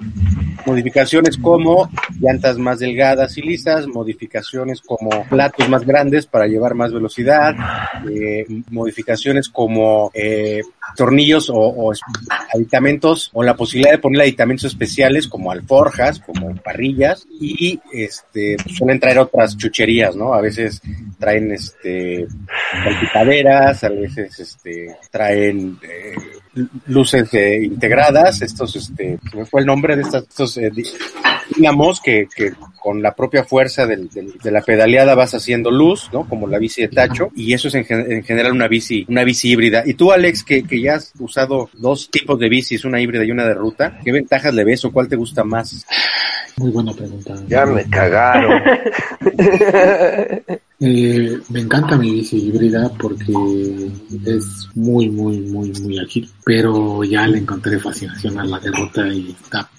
Modificaciones 0.65 1.37
como 1.37 1.89
llantas 2.19 2.57
más 2.57 2.79
delgadas 2.79 3.37
y 3.37 3.41
lisas, 3.41 3.87
modificaciones 4.05 4.81
como 4.81 5.09
platos 5.27 5.67
más 5.67 5.83
grandes 5.83 6.27
para 6.27 6.45
llevar 6.45 6.75
más 6.75 6.93
velocidad, 6.93 7.55
eh, 8.07 8.45
modificaciones 8.69 9.49
como 9.49 10.11
eh, 10.13 10.61
tornillos 10.95 11.49
o, 11.51 11.91
aditamentos 12.53 13.31
o 13.33 13.41
la 13.41 13.55
posibilidad 13.55 13.91
de 13.91 13.97
poner 13.97 14.21
aditamentos 14.21 14.65
especiales 14.65 15.27
como 15.27 15.51
alforjas, 15.51 16.19
como 16.19 16.55
parrillas 16.57 17.25
y 17.41 17.79
este 17.91 18.57
suelen 18.77 18.99
traer 18.99 19.19
otras 19.19 19.57
chucherías, 19.57 20.15
¿no? 20.15 20.35
A 20.35 20.41
veces 20.41 20.81
traen 21.17 21.51
este 21.51 22.27
a 23.83 23.89
veces 23.89 24.39
este 24.39 24.95
traen 25.09 25.79
eh, 25.81 26.15
luces 26.87 27.33
eh, 27.33 27.63
integradas, 27.63 28.41
estos 28.43 28.75
este 28.75 29.19
fue 29.49 29.61
el 29.61 29.67
nombre 29.67 29.95
de 29.95 30.03
estas, 30.03 30.23
estos 30.23 30.57
eh, 30.57 30.71
que 32.35 32.53
con 32.85 33.01
la 33.01 33.15
propia 33.15 33.43
fuerza 33.43 33.87
del- 33.87 34.09
del- 34.09 34.33
de 34.43 34.51
la 34.51 34.61
pedaleada 34.61 35.15
vas 35.15 35.33
haciendo 35.33 35.71
luz, 35.71 36.07
¿no? 36.13 36.29
Como 36.29 36.45
la 36.47 36.59
bici 36.59 36.83
de 36.83 36.89
tacho, 36.89 37.29
y 37.35 37.51
eso 37.53 37.67
es 37.69 37.73
en, 37.73 37.83
gen- 37.85 38.11
en 38.11 38.23
general 38.23 38.51
una 38.51 38.67
bici, 38.67 39.03
una 39.09 39.23
bici 39.23 39.49
híbrida. 39.49 39.81
Y 39.87 39.95
tú, 39.95 40.11
Alex, 40.11 40.43
que, 40.43 40.61
que 40.61 40.79
ya 40.79 40.95
has 40.97 41.11
usado 41.17 41.67
dos 41.73 42.11
tipos 42.11 42.37
de 42.37 42.47
bicis, 42.47 42.85
una 42.85 43.01
híbrida 43.01 43.25
y 43.25 43.31
una 43.31 43.45
de 43.47 43.55
ruta, 43.55 43.99
¿qué 44.05 44.11
ventajas 44.11 44.53
le 44.53 44.63
ves 44.63 44.85
o 44.85 44.91
cuál 44.91 45.07
te 45.07 45.15
gusta 45.15 45.43
más? 45.43 45.83
Muy 46.57 46.69
buena 46.71 46.93
pregunta. 46.93 47.33
Ya 47.47 47.65
me 47.65 47.83
cagaron. 47.89 48.61
Eh, 50.81 51.39
me 51.49 51.61
encanta 51.61 51.95
mi 51.97 52.11
bici 52.11 52.37
híbrida 52.37 52.91
porque 52.99 53.31
es 54.25 54.67
muy, 54.75 55.09
muy, 55.09 55.39
muy, 55.39 55.71
muy 55.81 55.99
ágil. 55.99 56.29
Pero 56.43 57.01
ya 57.05 57.25
le 57.27 57.37
encontré 57.39 57.79
fascinación 57.79 58.37
a 58.39 58.43
la 58.45 58.59
derrota 58.59 59.07
y 59.07 59.31
está 59.41 59.69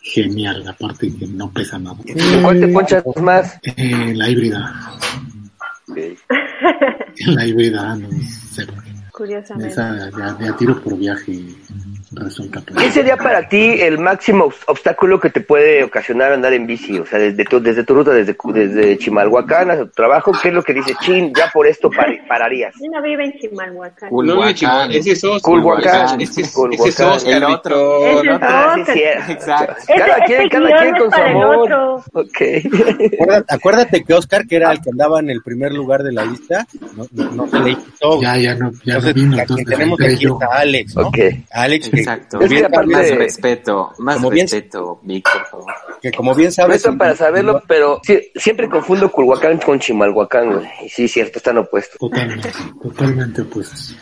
genial. 0.00 0.64
Aparte 0.68 1.12
que 1.16 1.26
no 1.26 1.50
pesa 1.50 1.80
nada. 1.80 1.96
¿Cuál 2.42 2.60
te 2.60 2.68
ponchas 2.68 3.04
más? 3.22 3.58
Eh, 3.62 4.12
la 4.14 4.28
híbrida. 4.28 4.92
La 7.26 7.46
híbrida, 7.46 7.96
no 7.96 8.08
sé. 8.52 8.66
Curiosamente. 9.12 9.72
Esa 9.72 10.10
ya, 10.10 10.38
ya 10.40 10.56
tiro 10.56 10.80
por 10.80 10.96
viaje 10.96 11.42
resulta. 12.12 12.60
pues. 12.60 12.76
¿Qué 12.84 12.90
sería 12.92 13.16
para 13.16 13.48
ti 13.48 13.80
el 13.80 13.98
máximo 13.98 14.46
obs- 14.46 14.64
obstáculo 14.66 15.20
que 15.20 15.30
te 15.30 15.40
puede 15.40 15.82
ocasionar 15.84 16.32
andar 16.32 16.52
en 16.52 16.66
bici? 16.66 16.98
O 16.98 17.06
sea, 17.06 17.18
desde 17.18 17.44
tu, 17.44 17.60
desde 17.60 17.84
tu 17.84 17.94
ruta, 17.94 18.10
desde, 18.12 18.36
desde 18.52 18.98
Chimalhuacán 18.98 19.70
hasta 19.70 19.84
tu 19.84 19.92
trabajo, 19.92 20.32
¿qué 20.42 20.48
es 20.48 20.54
lo 20.54 20.62
que 20.62 20.74
dice 20.74 20.94
Chin? 21.00 21.32
Ya 21.34 21.50
por 21.52 21.66
esto 21.66 21.90
par- 21.90 22.08
pararías. 22.28 22.74
Yo 22.80 22.90
no 22.90 23.02
vive 23.02 23.24
en 23.24 23.32
Chimalhuacán. 23.38 24.10
Chico, 24.54 24.82
ese 24.90 25.12
es 25.12 25.24
Oscar. 25.24 25.40
Culhuacán. 25.42 26.20
Ese 26.20 26.40
es, 26.42 26.50
Culhuacán. 26.52 27.08
Oscar, 27.08 27.36
El 27.36 27.44
otro. 27.44 28.06
Es 28.06 28.22
Víctor. 28.22 28.40
Ah, 28.42 28.76
sí. 28.86 29.02
Cada 29.86 30.24
quien, 30.24 30.48
cada 30.48 30.76
quien 30.80 30.94
con 30.96 31.10
su 31.10 31.16
el 31.20 31.26
amor. 31.28 32.02
Ok. 32.12 32.40
Acuérdate, 33.12 33.54
acuérdate 33.54 34.04
que 34.04 34.14
Oscar, 34.14 34.46
que 34.46 34.56
era 34.56 34.72
el 34.72 34.80
que 34.80 34.90
andaba 34.90 35.20
en 35.20 35.30
el 35.30 35.42
primer 35.42 35.72
lugar 35.72 36.02
de 36.02 36.12
la 36.12 36.24
lista, 36.24 36.66
no, 36.96 37.06
no, 37.12 37.30
no 37.32 37.46
se 37.48 37.60
le 37.60 37.74
quitó. 37.76 38.20
Ya, 38.20 38.36
ya 38.36 38.54
no, 38.54 38.70
ya 38.84 38.94
Entonces, 38.96 39.16
no 39.16 39.22
vino. 39.22 39.38
Entonces, 39.40 39.66
tenemos 39.66 40.00
aquí 40.00 40.26
está 40.26 40.46
Alex, 40.52 40.96
¿no? 40.96 41.06
Ok. 41.08 41.18
Alex, 41.52 41.88
que, 41.90 41.99
Exacto. 42.00 42.38
como 42.38 42.42
Es 42.44 42.48
que 42.48 42.54
bien 42.54 42.66
aparte- 42.66 42.92
Más 42.92 43.10
respeto, 43.10 43.92
más 43.98 44.16
Como 44.16 44.30
bien- 44.30 44.44
respeto, 44.44 45.00
Vic, 45.02 45.28
por 45.32 45.46
favor. 45.46 45.74
que 46.02 46.10
como 46.12 46.34
bien 46.34 46.50
sabes, 46.52 46.76
está 46.78 46.92
para 46.96 47.14
saberlo, 47.16 47.62
pero 47.68 48.00
sí- 48.02 48.20
siempre 48.34 48.68
confundo 48.68 49.10
Culhuacán 49.10 49.58
con 49.58 49.78
Chimalhuacán, 49.78 50.52
güey. 50.54 50.66
Y 50.84 50.88
sí, 50.88 51.08
cierto, 51.08 51.38
están 51.38 51.58
opuestos. 51.58 51.98
Totalmente, 51.98 52.50
totalmente 52.82 53.42
opuestos. 53.42 53.96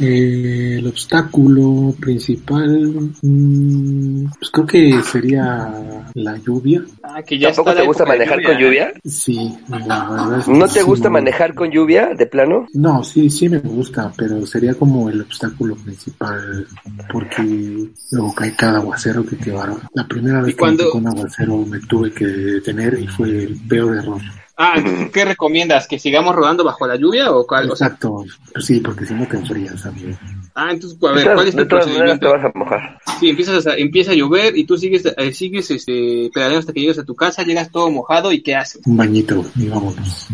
Eh, 0.00 0.76
el 0.78 0.86
obstáculo 0.86 1.94
principal, 2.00 3.10
mm, 3.22 4.24
pues 4.38 4.50
creo 4.50 4.66
que 4.66 5.02
sería 5.02 5.72
la 6.14 6.36
lluvia. 6.38 6.82
Ah, 7.02 7.22
que 7.22 7.38
ya 7.38 7.48
¿Tampoco 7.48 7.70
está 7.70 7.80
te 7.82 7.86
gusta 7.86 8.04
manejar 8.06 8.42
con 8.42 8.56
lluvia? 8.58 8.92
Sí, 9.04 9.58
la 9.68 10.08
verdad 10.08 10.38
es 10.38 10.44
que 10.44 10.50
¿No 10.52 10.66
te 10.66 10.80
sí 10.80 10.84
gusta 10.84 11.10
manejar 11.10 11.54
con 11.54 11.70
lluvia, 11.70 12.10
de 12.14 12.26
plano? 12.26 12.66
No, 12.74 13.02
sí, 13.02 13.28
sí 13.30 13.48
me 13.48 13.58
gusta, 13.58 14.12
pero 14.16 14.44
sería 14.46 14.74
como 14.74 15.08
el 15.08 15.20
obstáculo 15.22 15.74
principal, 15.76 16.66
porque 17.12 17.29
luego 17.38 18.34
cae 18.34 18.54
cada 18.56 18.78
aguacero 18.78 19.24
que 19.24 19.36
te 19.36 19.50
va. 19.50 19.76
La 19.94 20.06
primera 20.06 20.40
vez 20.40 20.54
que 20.54 20.58
cuando- 20.60 20.84
tocó 20.84 20.98
un 20.98 21.08
aguacero 21.08 21.56
me 21.66 21.80
tuve 21.80 22.12
que 22.12 22.26
detener 22.26 22.98
y 23.00 23.06
fue 23.06 23.28
el 23.44 23.60
peor 23.68 23.96
error. 23.96 24.20
Ah, 24.56 24.74
¿qué 25.12 25.24
recomiendas? 25.24 25.86
¿Que 25.88 25.98
sigamos 25.98 26.34
rodando 26.34 26.62
bajo 26.64 26.86
la 26.86 26.96
lluvia 26.96 27.30
o 27.32 27.46
cuál? 27.46 27.70
O 27.70 27.76
sea, 27.76 27.86
Exacto, 27.86 28.24
pues 28.52 28.64
sí, 28.66 28.80
porque 28.80 29.06
si 29.06 29.14
no 29.14 29.26
te 29.26 29.36
enfrías, 29.38 29.86
amigo. 29.86 30.18
Ah, 30.54 30.70
entonces, 30.72 30.98
a 31.02 31.12
ver, 31.12 31.34
¿cuál 31.34 31.46
es 31.48 31.54
tu 31.54 31.56
maneras 31.56 31.56
te 31.56 31.66
procedimiento? 31.66 32.30
vas 32.32 32.44
a 32.44 32.52
mojar. 32.58 32.98
Sí, 33.18 33.28
empiezas 33.30 33.66
a, 33.66 33.74
empieza 33.76 34.12
a 34.12 34.14
llover 34.14 34.56
y 34.56 34.64
tú 34.64 34.76
sigues, 34.76 35.04
eh, 35.16 35.32
sigues 35.32 35.70
este, 35.70 36.30
pedaleando 36.32 36.60
hasta 36.60 36.72
que 36.72 36.80
llegas 36.80 36.98
a 36.98 37.04
tu 37.04 37.14
casa, 37.14 37.42
llegas 37.42 37.70
todo 37.70 37.90
mojado 37.90 38.32
y 38.32 38.42
¿qué 38.42 38.54
haces? 38.56 38.82
Un 38.86 38.96
bañito 38.96 39.44
y 39.56 39.68
vámonos. 39.68 40.26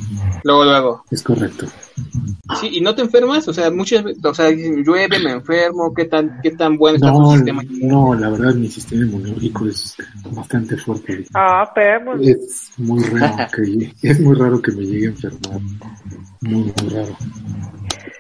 Luego, 0.45 0.65
luego. 0.65 1.05
Es 1.11 1.23
correcto. 1.23 1.67
Sí, 2.61 2.69
y 2.73 2.81
no 2.81 2.95
te 2.95 3.03
enfermas, 3.03 3.49
o 3.49 3.53
sea, 3.53 3.71
muchas 3.71 4.05
veces, 4.05 4.25
o 4.25 4.35
sea, 4.35 4.47
dicen, 4.47 4.85
llueve, 4.85 5.19
me 5.19 5.33
enfermo, 5.33 5.93
¿qué 5.95 6.05
tan, 6.05 6.39
qué 6.43 6.51
tan 6.53 6.77
bueno 6.77 6.97
está 6.97 7.13
tu 7.13 7.21
No, 7.21 7.33
sistema? 7.33 7.63
no, 7.71 8.15
la 8.15 8.31
verdad 8.31 8.55
mi 8.55 8.69
sistema 8.69 9.05
inmunológico 9.05 9.67
es 9.67 9.97
bastante 10.31 10.77
fuerte. 10.77 11.25
Ah, 11.35 11.71
pero 11.75 12.05
pues, 12.17 12.29
Es 12.29 12.73
muy 12.77 13.03
raro 13.05 13.47
que 13.53 13.93
es 14.09 14.21
muy 14.21 14.37
raro 14.37 14.61
que 14.63 14.73
me 14.73 14.85
llegue 14.85 15.07
a 15.07 15.11
enfermar. 15.11 15.61
Muy, 16.43 16.63
muy 16.63 16.89
raro. 16.91 17.17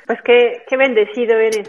Pues 0.06 0.20
qué, 0.22 0.62
qué 0.68 0.76
bendecido 0.76 1.36
eres. 1.38 1.68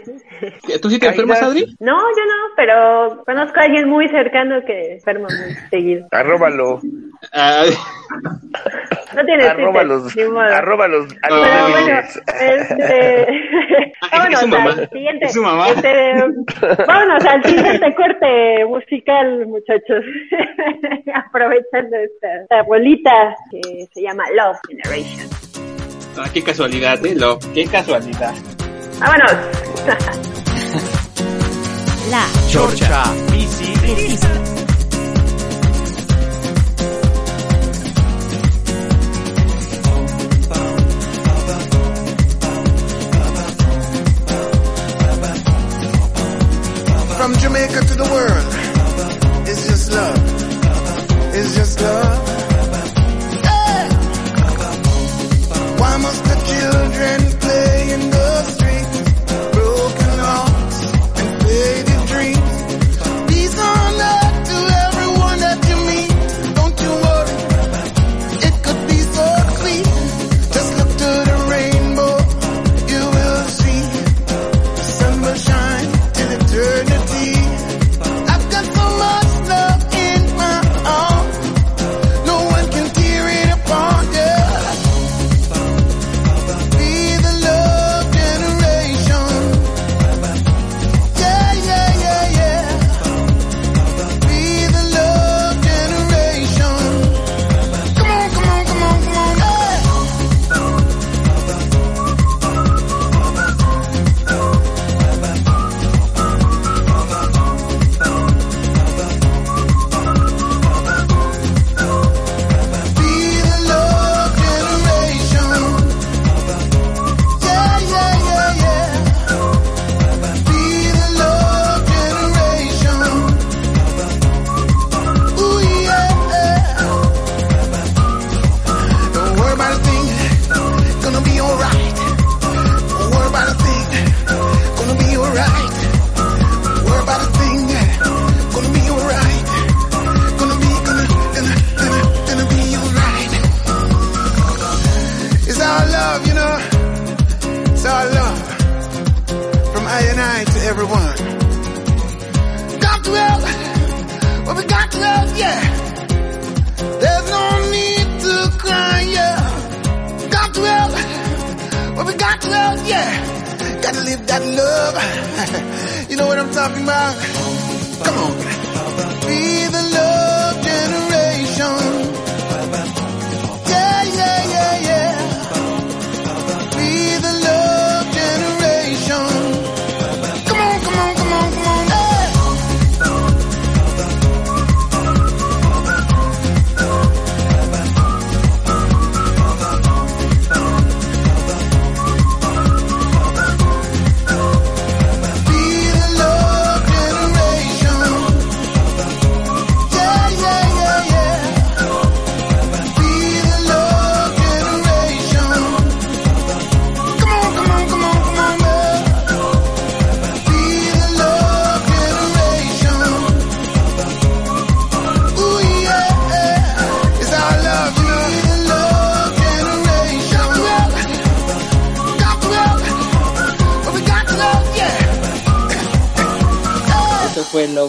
¿Tú 0.80 0.90
sí 0.90 0.98
te 0.98 1.06
enfermas. 1.08 1.42
Adri? 1.42 1.64
No, 1.80 1.96
yo 1.96 2.24
no, 2.24 2.54
pero 2.56 3.22
conozco 3.24 3.58
a 3.58 3.64
alguien 3.64 3.88
muy 3.88 4.08
cercano 4.08 4.60
que 4.66 4.94
enferma 4.94 5.26
muy 5.28 5.54
seguido. 5.70 6.06
Arróbalo. 6.12 6.80
Ah, 7.32 7.64
No 9.16 9.24
tiene 9.24 9.44
Arroba 9.44 9.80
Twitter, 9.80 9.86
los, 9.88 10.16
ni 10.16 10.24
modo. 10.24 10.40
arroba 10.42 10.86
los, 10.88 11.06
a 11.22 11.30
los 11.30 11.48
Pero 11.48 11.68
bueno, 11.70 11.98
este... 12.40 13.26
Es 14.10 14.40
su 14.40 14.48
vámonos 14.48 14.48
mamá. 14.48 14.70
al 14.70 14.88
siguiente. 14.90 15.26
Es 15.26 15.32
su 15.32 15.42
mamá. 15.42 15.68
este, 15.68 16.14
vámonos 16.86 17.24
al 17.26 17.44
siguiente 17.44 17.94
corte 17.94 18.64
musical, 18.66 19.46
muchachos. 19.46 20.04
Aprovechando 21.14 21.96
esta, 21.96 22.42
esta 22.42 22.62
bolita 22.62 23.34
que 23.50 23.86
se 23.92 24.02
llama 24.02 24.24
Love 24.30 24.58
Generation. 24.68 25.47
Ah, 26.18 26.28
qué 26.32 26.42
casualidad, 26.42 27.04
¿eh? 27.04 27.14
Lo, 27.14 27.38
qué 27.38 27.66
casualidad. 27.66 28.34
Vámonos. 28.98 29.32
La 32.10 32.26
Chorcha 32.50 33.04
Biciclista. 33.30 34.28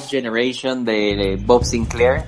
Generation 0.09 0.83
de 0.83 1.39
Bob 1.45 1.63
Sinclair, 1.63 2.23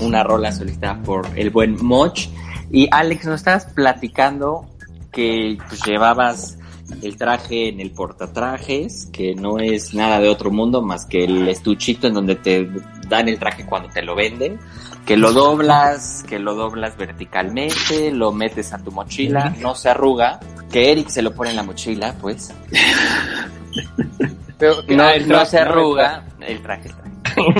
una 0.00 0.24
rola 0.24 0.52
solicitada 0.52 1.02
por 1.02 1.26
el 1.36 1.50
buen 1.50 1.76
Moch. 1.84 2.28
Y 2.70 2.88
Alex, 2.90 3.26
nos 3.26 3.36
estabas 3.36 3.66
platicando 3.66 4.66
que 5.12 5.58
pues, 5.68 5.82
llevabas 5.84 6.58
el 7.02 7.16
traje 7.16 7.68
en 7.68 7.80
el 7.80 7.90
portatrajes, 7.90 9.08
que 9.12 9.34
no 9.34 9.58
es 9.58 9.94
nada 9.94 10.20
de 10.20 10.28
otro 10.28 10.50
mundo 10.50 10.82
más 10.82 11.04
que 11.04 11.24
el 11.24 11.48
estuchito 11.48 12.06
en 12.06 12.14
donde 12.14 12.36
te 12.36 12.68
dan 13.08 13.28
el 13.28 13.38
traje 13.38 13.66
cuando 13.66 13.88
te 13.90 14.02
lo 14.02 14.14
venden, 14.14 14.58
que 15.04 15.16
lo 15.16 15.32
doblas, 15.32 16.24
que 16.28 16.38
lo 16.38 16.54
doblas 16.54 16.96
verticalmente, 16.96 18.10
lo 18.10 18.32
metes 18.32 18.72
a 18.72 18.78
tu 18.78 18.90
mochila, 18.90 19.54
no 19.60 19.74
se 19.74 19.90
arruga, 19.90 20.40
que 20.70 20.92
Eric 20.92 21.08
se 21.08 21.22
lo 21.22 21.34
pone 21.34 21.50
en 21.50 21.56
la 21.56 21.62
mochila, 21.62 22.14
pues. 22.20 22.54
Pero 24.58 24.82
No, 24.88 25.02
ah, 25.04 25.12
el 25.14 25.22
no 25.28 25.34
traje, 25.36 25.50
se 25.50 25.64
¿no? 25.64 25.70
arruga 25.70 26.24
el 26.40 26.62
traje. 26.62 26.88
el 26.88 26.94
traje. 26.94 27.54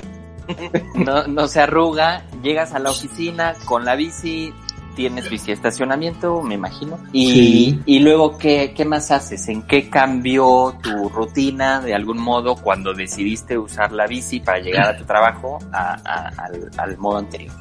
No, 0.95 1.27
no 1.27 1.47
se 1.47 1.61
arruga, 1.61 2.23
llegas 2.43 2.73
a 2.73 2.79
la 2.79 2.91
oficina 2.91 3.55
con 3.67 3.85
la 3.85 3.95
bici, 3.97 4.51
tienes 4.97 5.29
bici 5.29 5.49
de 5.49 5.53
estacionamiento, 5.53 6.41
me 6.43 6.55
imagino. 6.55 6.99
Y, 7.13 7.33
Sí. 7.33 7.81
y 7.85 7.99
luego, 8.01 8.39
¿qué, 8.39 8.73
¿qué 8.75 8.87
más 8.87 9.11
haces? 9.11 9.47
¿En 9.49 9.63
qué 9.63 9.91
cambió 9.91 10.75
tu 10.83 11.11
rutina 11.11 11.81
de 11.81 11.95
algún 11.95 12.19
modo 12.19 12.57
cuando 12.57 12.95
decidiste 12.95 13.59
usar 13.59 13.93
la 13.93 14.07
bici 14.07 14.41
para 14.41 14.59
llegar 14.59 14.95
a 14.95 14.97
tu 14.97 15.05
trabajo 15.05 15.59
a- 15.71 15.99
a- 16.03 16.29
al, 16.47 16.71
al 16.79 16.97
modo 16.97 17.19
anterior? 17.19 17.53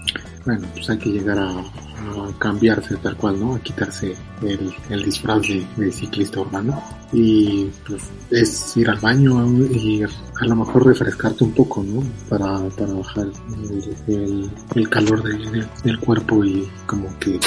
Bueno, 0.46 0.66
pues 0.74 0.90
hay 0.90 0.98
que 0.98 1.10
llegar 1.10 1.38
a, 1.40 1.52
a 2.00 2.32
cambiarse 2.40 2.96
tal 2.98 3.16
cual, 3.18 3.40
¿no? 3.40 3.56
A 3.56 3.60
quitarse 3.60 4.16
el, 4.42 4.74
el 4.90 5.04
disfraz 5.04 5.42
de, 5.48 5.66
de 5.78 5.92
ciclista 5.92 6.40
urbano. 6.42 6.82
Y 7.14 7.70
pues 7.88 8.04
es 8.32 8.76
ir 8.78 8.90
al 8.90 9.00
baño 9.00 9.46
y 9.72 10.04
a 10.04 10.46
lo 10.46 10.56
mejor 10.58 10.86
refrescarte 10.86 11.44
un 11.44 11.54
poco, 11.54 11.84
¿no? 11.84 12.04
Para, 12.30 12.68
para 12.70 12.94
bajar 12.94 13.28
el, 14.08 14.50
el- 14.76 14.90
calor 14.90 15.24
del- 15.24 15.52
del- 15.52 15.68
del 15.84 16.00
cuerpo 16.00 16.44
y 16.44 16.68
como 16.86 17.08
que 17.20 17.40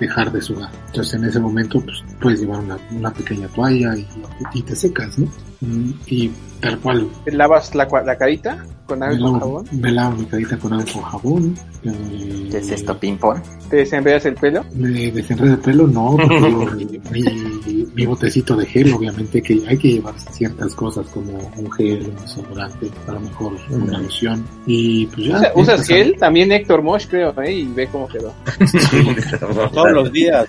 dejar 0.00 0.32
de 0.32 0.40
sudar. 0.40 0.70
Entonces 0.86 1.14
en 1.14 1.24
ese 1.24 1.40
momento 1.40 1.80
pues 1.80 2.02
puedes 2.20 2.40
llevar 2.40 2.60
una, 2.60 2.76
una 2.92 3.12
pequeña 3.12 3.48
toalla 3.48 3.96
y, 3.96 4.06
y 4.54 4.62
te 4.62 4.74
secas, 4.76 5.18
¿no? 5.18 5.26
Mm, 5.60 5.92
Y 6.06 6.30
tal 6.60 6.78
cual 6.80 7.08
¿Te 7.24 7.32
lavas 7.32 7.74
la, 7.74 7.86
la 8.04 8.16
carita 8.18 8.64
con 8.86 9.02
agua 9.02 9.16
y 9.16 9.20
con 9.20 9.40
jabón? 9.40 9.64
me 9.72 9.92
lavo 9.92 10.16
mi 10.16 10.26
carita 10.26 10.58
con 10.58 10.72
agua 10.74 10.84
con 10.92 11.02
jabón. 11.02 11.54
eh, 11.84 12.48
¿Qué 12.50 12.58
es 12.58 12.70
esto, 12.70 12.98
ping-pong? 12.98 13.38
¿Te 13.70 13.76
desenredas 13.76 14.26
el 14.26 14.34
pelo? 14.34 14.64
Me 14.74 15.10
desenredo 15.10 15.54
el 15.54 15.60
pelo, 15.60 15.86
no, 15.86 16.16
porque 16.16 17.00
mi, 17.12 17.83
mi, 17.94 18.02
mi 18.02 18.06
botecito 18.06 18.56
de 18.56 18.66
gel, 18.66 18.92
obviamente 18.92 19.40
que 19.42 19.62
hay 19.68 19.76
que 19.78 19.88
llevar 19.92 20.14
ciertas 20.18 20.74
cosas 20.74 21.06
como 21.08 21.32
un 21.56 21.70
gel, 21.72 22.08
un 22.08 22.16
desodorante, 22.16 22.90
a 23.06 23.12
lo 23.12 23.20
mejor 23.20 23.56
una 23.70 23.98
loción. 23.98 24.44
Y 24.66 25.06
pues 25.06 25.26
ya. 25.26 25.36
Usa- 25.36 25.52
¿Usas 25.54 25.86
gel? 25.86 26.16
También 26.18 26.52
Héctor 26.52 26.82
Mosh, 26.82 27.06
creo, 27.08 27.34
¿eh? 27.42 27.52
Y 27.52 27.64
ve 27.66 27.86
cómo 27.88 28.06
quedó. 28.08 28.32
Todos 29.72 29.92
los 29.92 30.12
días. 30.12 30.46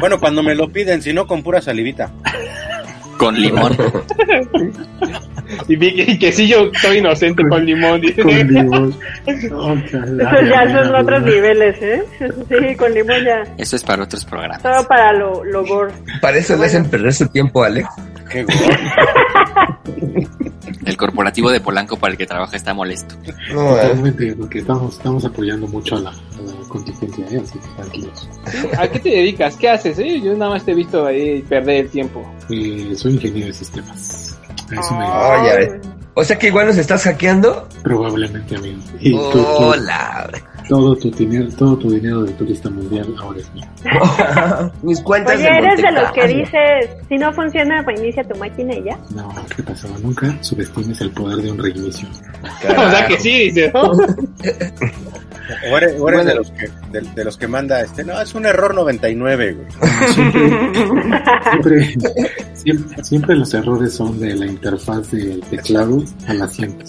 Bueno, 0.00 0.18
cuando 0.18 0.42
me 0.42 0.54
lo 0.54 0.68
piden, 0.70 1.00
si 1.02 1.12
no, 1.12 1.26
con 1.26 1.42
pura 1.42 1.60
salivita. 1.60 2.12
Con 3.18 3.40
limón. 3.40 3.76
Y 5.68 5.76
vi 5.76 5.94
que, 5.94 6.18
que 6.18 6.32
sí, 6.32 6.46
yo 6.48 6.70
soy 6.80 6.98
inocente 6.98 7.42
con 7.48 7.64
limón. 7.64 8.00
dice. 8.00 8.22
Con 8.22 8.32
limón. 8.48 8.94
Oh, 9.52 9.74
Eso 9.74 10.40
ya 10.48 10.70
son 10.72 10.94
otros 10.94 11.22
niveles, 11.22 11.76
¿eh? 11.80 12.02
Sí, 12.18 12.76
con 12.76 12.92
limón 12.92 13.24
ya. 13.24 13.42
Eso 13.58 13.76
es 13.76 13.82
para 13.82 14.02
otros 14.04 14.24
programas. 14.24 14.62
Todo 14.62 14.86
para 14.86 15.12
lo, 15.12 15.44
lo 15.44 15.64
gore. 15.66 15.92
Para 16.20 16.36
eso 16.38 16.56
le 16.56 16.66
hacen 16.66 16.88
perder 16.88 17.12
su 17.14 17.26
tiempo, 17.28 17.62
Alex. 17.64 17.88
Qué 18.30 18.42
gordo. 18.42 18.58
El 20.86 20.96
corporativo 20.96 21.50
de 21.50 21.60
Polanco 21.60 21.96
para 21.98 22.12
el 22.12 22.18
que 22.18 22.26
trabaja 22.26 22.56
está 22.56 22.74
molesto. 22.74 23.14
No, 23.52 23.76
eh. 23.76 23.80
Totalmente, 23.82 24.34
porque 24.36 24.58
estamos, 24.58 24.96
estamos 24.96 25.24
apoyando 25.24 25.66
mucho 25.66 25.96
a 25.96 26.00
la, 26.00 26.10
a 26.10 26.12
la 26.12 26.68
contingencia, 26.68 27.24
¿eh? 27.30 27.40
así 27.42 27.58
que 27.58 27.66
tranquilos. 27.76 28.28
¿A 28.78 28.88
qué 28.88 28.98
te 28.98 29.08
dedicas? 29.10 29.56
¿Qué 29.56 29.68
haces? 29.70 29.98
eh? 29.98 30.20
Yo 30.20 30.32
nada 30.34 30.50
más 30.52 30.64
te 30.64 30.72
he 30.72 30.74
visto 30.74 31.06
ahí 31.06 31.42
perder 31.48 31.84
el 31.86 31.90
tiempo. 31.90 32.22
Eh, 32.50 32.92
soy 32.96 33.12
ingeniero 33.14 33.46
de 33.48 33.52
sistemas. 33.54 34.33
A 34.70 34.80
eso 34.80 34.94
me 34.94 35.04
Oh, 35.06 35.46
ya 35.46 35.54
ves. 35.56 35.70
O 36.14 36.24
sea 36.24 36.38
que 36.38 36.46
igual 36.48 36.66
nos 36.68 36.76
estás 36.76 37.02
hackeando. 37.04 37.68
Probablemente, 37.82 38.56
amigo. 38.56 38.80
Y 39.00 39.12
tú- 39.12 39.30
tú- 39.32 39.46
Hola. 39.58 40.28
Todo, 40.68 40.96
tu 40.96 41.10
dinero, 41.10 41.48
todo 41.56 41.76
tu 41.76 41.90
dinero 41.90 42.22
de 42.22 42.32
turista 42.32 42.70
mundial 42.70 43.14
ahora 43.18 43.40
es 43.40 43.52
mío. 43.54 43.64
Mis 44.82 45.00
cuentas 45.00 45.36
Oye, 45.36 45.44
de 45.44 45.58
eres 45.58 45.82
de 45.82 45.92
los 45.92 46.12
que 46.12 46.26
dices, 46.28 46.96
si 47.08 47.16
no 47.16 47.32
funciona, 47.32 47.82
reinicia 47.82 48.22
tu 48.24 48.38
máquina 48.38 48.74
y 48.74 48.84
ya. 48.84 48.98
No, 49.14 49.32
¿qué 49.54 49.62
pasó? 49.62 49.88
Nunca 50.02 50.36
subestimes 50.42 51.00
el 51.00 51.10
poder 51.10 51.38
de 51.38 51.52
un 51.52 51.58
reinicio. 51.58 52.08
O 52.64 52.90
sea 52.90 53.06
que 53.06 53.18
sí, 53.18 53.50
dice, 53.50 53.70
¿no? 53.72 53.90
O 55.70 55.76
eres, 55.76 56.00
o 56.00 56.08
eres 56.08 56.24
Bueno. 56.24 56.24
de, 56.24 56.34
los 56.34 56.50
que, 56.50 56.70
de, 56.90 57.00
de 57.14 57.24
los 57.24 57.36
que 57.36 57.46
manda 57.46 57.80
este. 57.82 58.02
No, 58.02 58.18
es 58.20 58.34
un 58.34 58.46
error 58.46 58.74
99, 58.74 59.52
güey. 59.52 59.66
Siempre, 61.50 61.94
siempre, 62.54 63.04
siempre 63.04 63.36
los 63.36 63.52
errores 63.54 63.92
son 63.94 64.18
de 64.18 64.34
la 64.34 64.46
interfaz 64.46 65.10
del 65.10 65.40
teclado 65.42 66.02
al 66.26 66.42
asiento. 66.42 66.84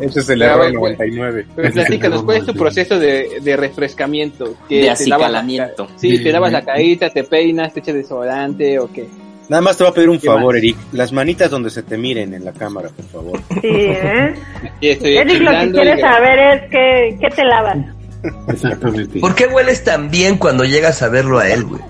Ese 0.00 0.20
es 0.20 0.28
el 0.30 0.42
error 0.42 0.72
güey, 0.72 0.96
güey. 0.96 0.96
99. 0.96 1.46
Pero 1.54 1.72
platícanos, 1.72 2.22
¿cuál 2.24 2.36
es 2.38 2.46
tu 2.46 2.53
proceso 2.54 2.98
de, 2.98 3.40
de 3.42 3.56
refrescamiento? 3.56 4.54
¿Que 4.68 4.76
De 4.76 4.82
te 4.82 4.90
acicalamiento. 4.90 5.86
ca- 5.86 5.92
Sí, 5.96 6.22
te 6.22 6.32
lavas 6.32 6.52
la 6.52 6.64
carita, 6.64 7.10
te 7.10 7.24
peinas, 7.24 7.72
te 7.72 7.80
echas 7.80 7.94
desodorante 7.94 8.78
o 8.78 8.90
qué. 8.92 9.06
Nada 9.48 9.60
más 9.60 9.76
te 9.76 9.84
voy 9.84 9.90
a 9.90 9.94
pedir 9.94 10.08
un 10.08 10.18
¿Qué 10.18 10.26
favor, 10.26 10.54
más? 10.54 10.62
Eric. 10.62 10.76
Las 10.92 11.12
manitas 11.12 11.50
donde 11.50 11.68
se 11.68 11.82
te 11.82 11.98
miren 11.98 12.32
en 12.32 12.44
la 12.46 12.52
cámara, 12.52 12.88
por 12.88 13.04
favor. 13.06 13.40
Sí, 13.60 13.68
¿eh? 13.72 14.34
Estoy 14.80 15.16
Eric, 15.18 15.40
lo 15.42 15.50
que 15.50 15.70
quieres 15.72 16.00
saber 16.00 16.38
es 16.38 16.70
qué, 16.70 17.18
qué 17.20 17.28
te 17.28 17.44
lavas. 17.44 17.76
Exactamente. 18.48 19.20
¿Por 19.20 19.34
qué 19.34 19.46
hueles 19.46 19.84
tan 19.84 20.10
bien 20.10 20.38
cuando 20.38 20.64
llegas 20.64 21.02
a 21.02 21.10
verlo 21.10 21.38
a 21.40 21.48
él, 21.50 21.64
güey? 21.64 21.82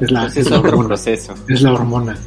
Es 0.00 0.10
la, 0.10 0.26
es 0.26 0.36
es 0.36 0.50
la 0.50 0.58
otro 0.58 0.70
hormona. 0.78 0.94
Es 0.96 1.62
la 1.62 1.72
hormona. 1.72 2.18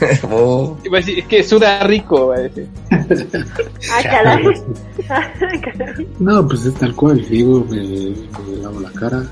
Oh. 0.30 0.76
Es 0.84 1.24
que 1.26 1.42
suda 1.42 1.82
rico, 1.84 2.28
va 2.28 2.36
a 2.36 2.40
decir. 2.40 2.68
Ah, 3.90 4.02
caray. 4.02 4.44
No, 6.18 6.46
pues 6.46 6.64
es 6.66 6.74
tal 6.74 6.94
cual. 6.94 7.20
Llego, 7.28 7.64
me, 7.70 7.76
me 7.78 8.56
lavo 8.62 8.80
la 8.80 8.90
cara, 8.92 9.22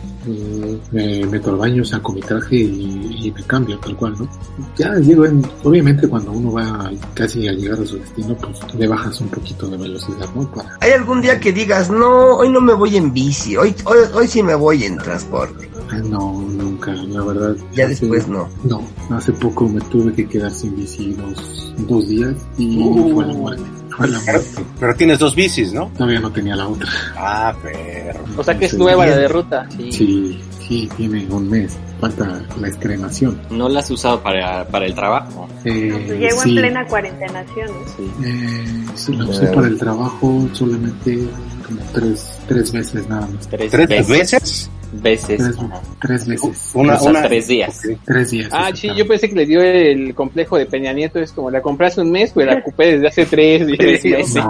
me 0.93 1.27
meto 1.27 1.51
al 1.51 1.57
baño, 1.57 1.85
saco 1.85 2.13
mi 2.13 2.21
traje 2.21 2.57
y, 2.57 3.27
y 3.27 3.33
me 3.33 3.43
cambio 3.45 3.79
tal 3.79 3.97
cual, 3.97 4.15
¿no? 4.19 4.29
Ya 4.77 4.95
llego 4.95 5.27
en, 5.27 5.43
obviamente 5.65 6.09
cuando 6.09 6.33
uno 6.33 6.53
va 6.53 6.91
casi 7.15 7.47
a 7.49 7.53
llegar 7.53 7.81
a 7.81 7.87
su 7.87 7.99
destino, 7.99 8.35
pues 8.37 8.59
le 8.75 8.87
bajas 8.89 9.21
un 9.21 9.29
poquito 9.29 9.69
de 9.69 9.77
velocidad, 9.77 10.27
¿no? 10.35 10.51
Para, 10.53 10.77
¿Hay 10.81 10.93
algún 10.93 11.21
día 11.21 11.39
que 11.39 11.53
digas, 11.53 11.91
no, 11.91 12.37
hoy 12.37 12.49
no 12.51 12.61
me 12.61 12.73
voy 12.75 12.97
en 12.97 13.13
bici, 13.13 13.57
hoy, 13.57 13.75
hoy, 13.85 13.99
hoy 14.15 14.27
sí 14.29 14.43
me 14.43 14.55
voy 14.55 14.85
en 14.85 14.97
transporte? 14.99 15.69
No, 16.09 16.33
nunca, 16.43 16.93
la 16.93 17.23
verdad. 17.23 17.57
Ya 17.73 17.85
hace- 17.85 17.95
después 18.07 18.27
no. 18.27 18.49
No, 18.65 18.83
hace 19.17 19.33
poco 19.33 19.69
me 19.69 19.81
tuve 19.83 20.13
que 20.15 20.27
quedar 20.29 20.51
sin 20.57 20.77
bici 20.77 21.13
dos, 21.15 21.75
dos 21.89 22.09
días 22.09 22.35
y 22.59 22.79
Uh. 22.83 23.15
fue 23.15 23.27
la 23.27 23.35
muerte. 23.35 23.63
Fue 23.97 24.09
la 24.09 24.21
Pero, 24.27 24.39
muerte. 24.41 24.65
pero 24.79 24.95
tienes 24.95 25.19
dos 25.19 25.35
bicis, 25.35 25.73
¿no? 25.73 25.91
Todavía 25.97 26.21
no 26.21 26.31
tenía 26.31 26.55
la 26.57 26.69
otra. 26.69 26.89
Ah, 27.17 27.55
perro. 27.63 28.25
O 28.37 28.43
sea 28.45 28.59
que 28.59 28.67
es 28.67 28.73
Sí. 28.73 28.77
nueva 28.77 29.07
la 29.07 29.17
de 29.17 29.29
ruta. 29.29 29.67
Sí, 29.91 30.39
sí, 30.69 30.89
tiene 30.97 31.27
un 31.31 31.49
mes. 31.49 31.77
Falta 31.99 32.43
la 32.61 32.69
estrenación. 32.69 33.41
No 33.51 33.71
la 33.71 33.81
has 33.81 33.91
usado 33.91 34.21
para, 34.23 34.67
para 34.69 34.85
el 34.85 34.95
trabajo. 34.95 35.49
Eh, 35.65 35.91
Pues 36.07 36.19
llegó 36.21 36.43
sí, 36.43 36.51
en 36.51 36.57
plena 36.57 36.87
cuarentenación. 36.87 37.69
¿no? 37.69 37.87
Sí. 37.97 38.11
eh, 38.27 38.85
sí, 38.95 39.17
la 39.17 39.25
usé 39.25 39.47
para 39.47 39.67
el 39.69 39.79
trabajo 39.79 40.47
solamente 40.53 41.27
como 41.67 41.81
tres, 41.95 42.39
tres 42.47 42.71
veces 42.73 43.09
nada 43.09 43.27
más. 43.29 43.49
Tres, 43.49 43.71
¿Tres 43.71 43.89
veces. 43.89 44.09
veces? 44.09 44.71
Veces. 44.93 45.39
Tres, 45.39 45.57
tres 46.01 46.27
veces. 46.27 46.71
Una, 46.75 46.95
O 46.95 46.99
sea, 46.99 47.11
una... 47.11 47.23
tres 47.23 47.49
días. 47.49 47.83
Tres 48.05 48.31
días. 48.31 48.49
Ah, 48.53 48.71
sí, 48.75 48.89
yo 48.97 49.07
pensé 49.07 49.29
que 49.29 49.35
le 49.35 49.47
dio 49.47 49.61
el 49.63 50.15
complejo 50.15 50.57
de 50.57 50.67
Peña 50.67 50.93
Nieto. 50.93 51.19
Es 51.19 51.33
como 51.33 51.51
la 51.51 51.61
compraste 51.61 52.01
un 52.01 52.11
mes, 52.13 52.31
pues 52.33 52.47
la 52.47 52.55
ocupé 52.59 52.93
desde 52.93 53.09
hace 53.09 53.27
tres 53.27 53.67
Tres 53.79 54.03
días. 54.03 54.19
meses. 54.21 54.35
No, 54.35 54.49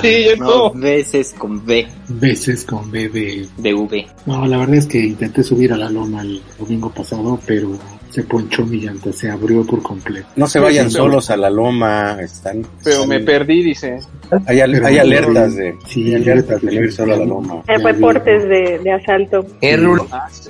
Sí, 0.00 0.24
yo 0.30 0.36
No, 0.36 0.46
no. 0.46 0.80
veces 0.80 1.34
con 1.38 1.64
B 1.64 1.86
veces 2.08 2.64
con 2.64 2.90
B 2.90 3.08
de... 3.08 3.46
de 3.58 3.74
V. 3.74 4.06
No, 4.26 4.46
la 4.46 4.58
verdad 4.58 4.76
es 4.76 4.86
que 4.86 4.98
intenté 4.98 5.42
subir 5.42 5.72
a 5.72 5.76
la 5.76 5.90
loma 5.90 6.22
el 6.22 6.42
domingo 6.58 6.90
pasado, 6.90 7.38
pero 7.46 7.78
se 8.10 8.22
ponchó 8.22 8.64
mi 8.66 8.78
llanta, 8.80 9.12
se 9.12 9.30
abrió 9.30 9.64
por 9.64 9.82
completo. 9.82 10.26
No 10.36 10.46
se 10.46 10.58
vayan 10.58 10.90
Sí, 10.90 10.96
solos 10.96 11.30
a 11.30 11.36
la 11.36 11.50
loma, 11.50 12.16
están... 12.20 12.66
Pero 12.84 13.06
me 13.06 13.20
perdí, 13.20 13.62
dice. 13.62 13.98
Hay, 14.46 14.60
al- 14.60 14.84
hay 14.84 14.98
alertas 14.98 15.54
de... 15.56 15.74
Sí, 15.86 16.14
hay 16.14 16.22
alertas 16.22 16.60
de 16.62 16.66
no 16.74 16.80
ir 16.84 16.92
solo 16.92 17.14
a 17.14 17.16
la 17.18 17.24
loma. 17.24 17.62
Eh, 17.68 17.78
reportes 17.78 18.42
de, 18.48 18.78
de 18.82 18.92
asalto. 18.92 19.44
Eh, 19.60 19.76
Rulo, 19.76 20.06
Ah, 20.10 20.26
sí. 20.30 20.48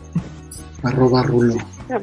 Arroba 0.82 1.22
rulo. 1.24 1.56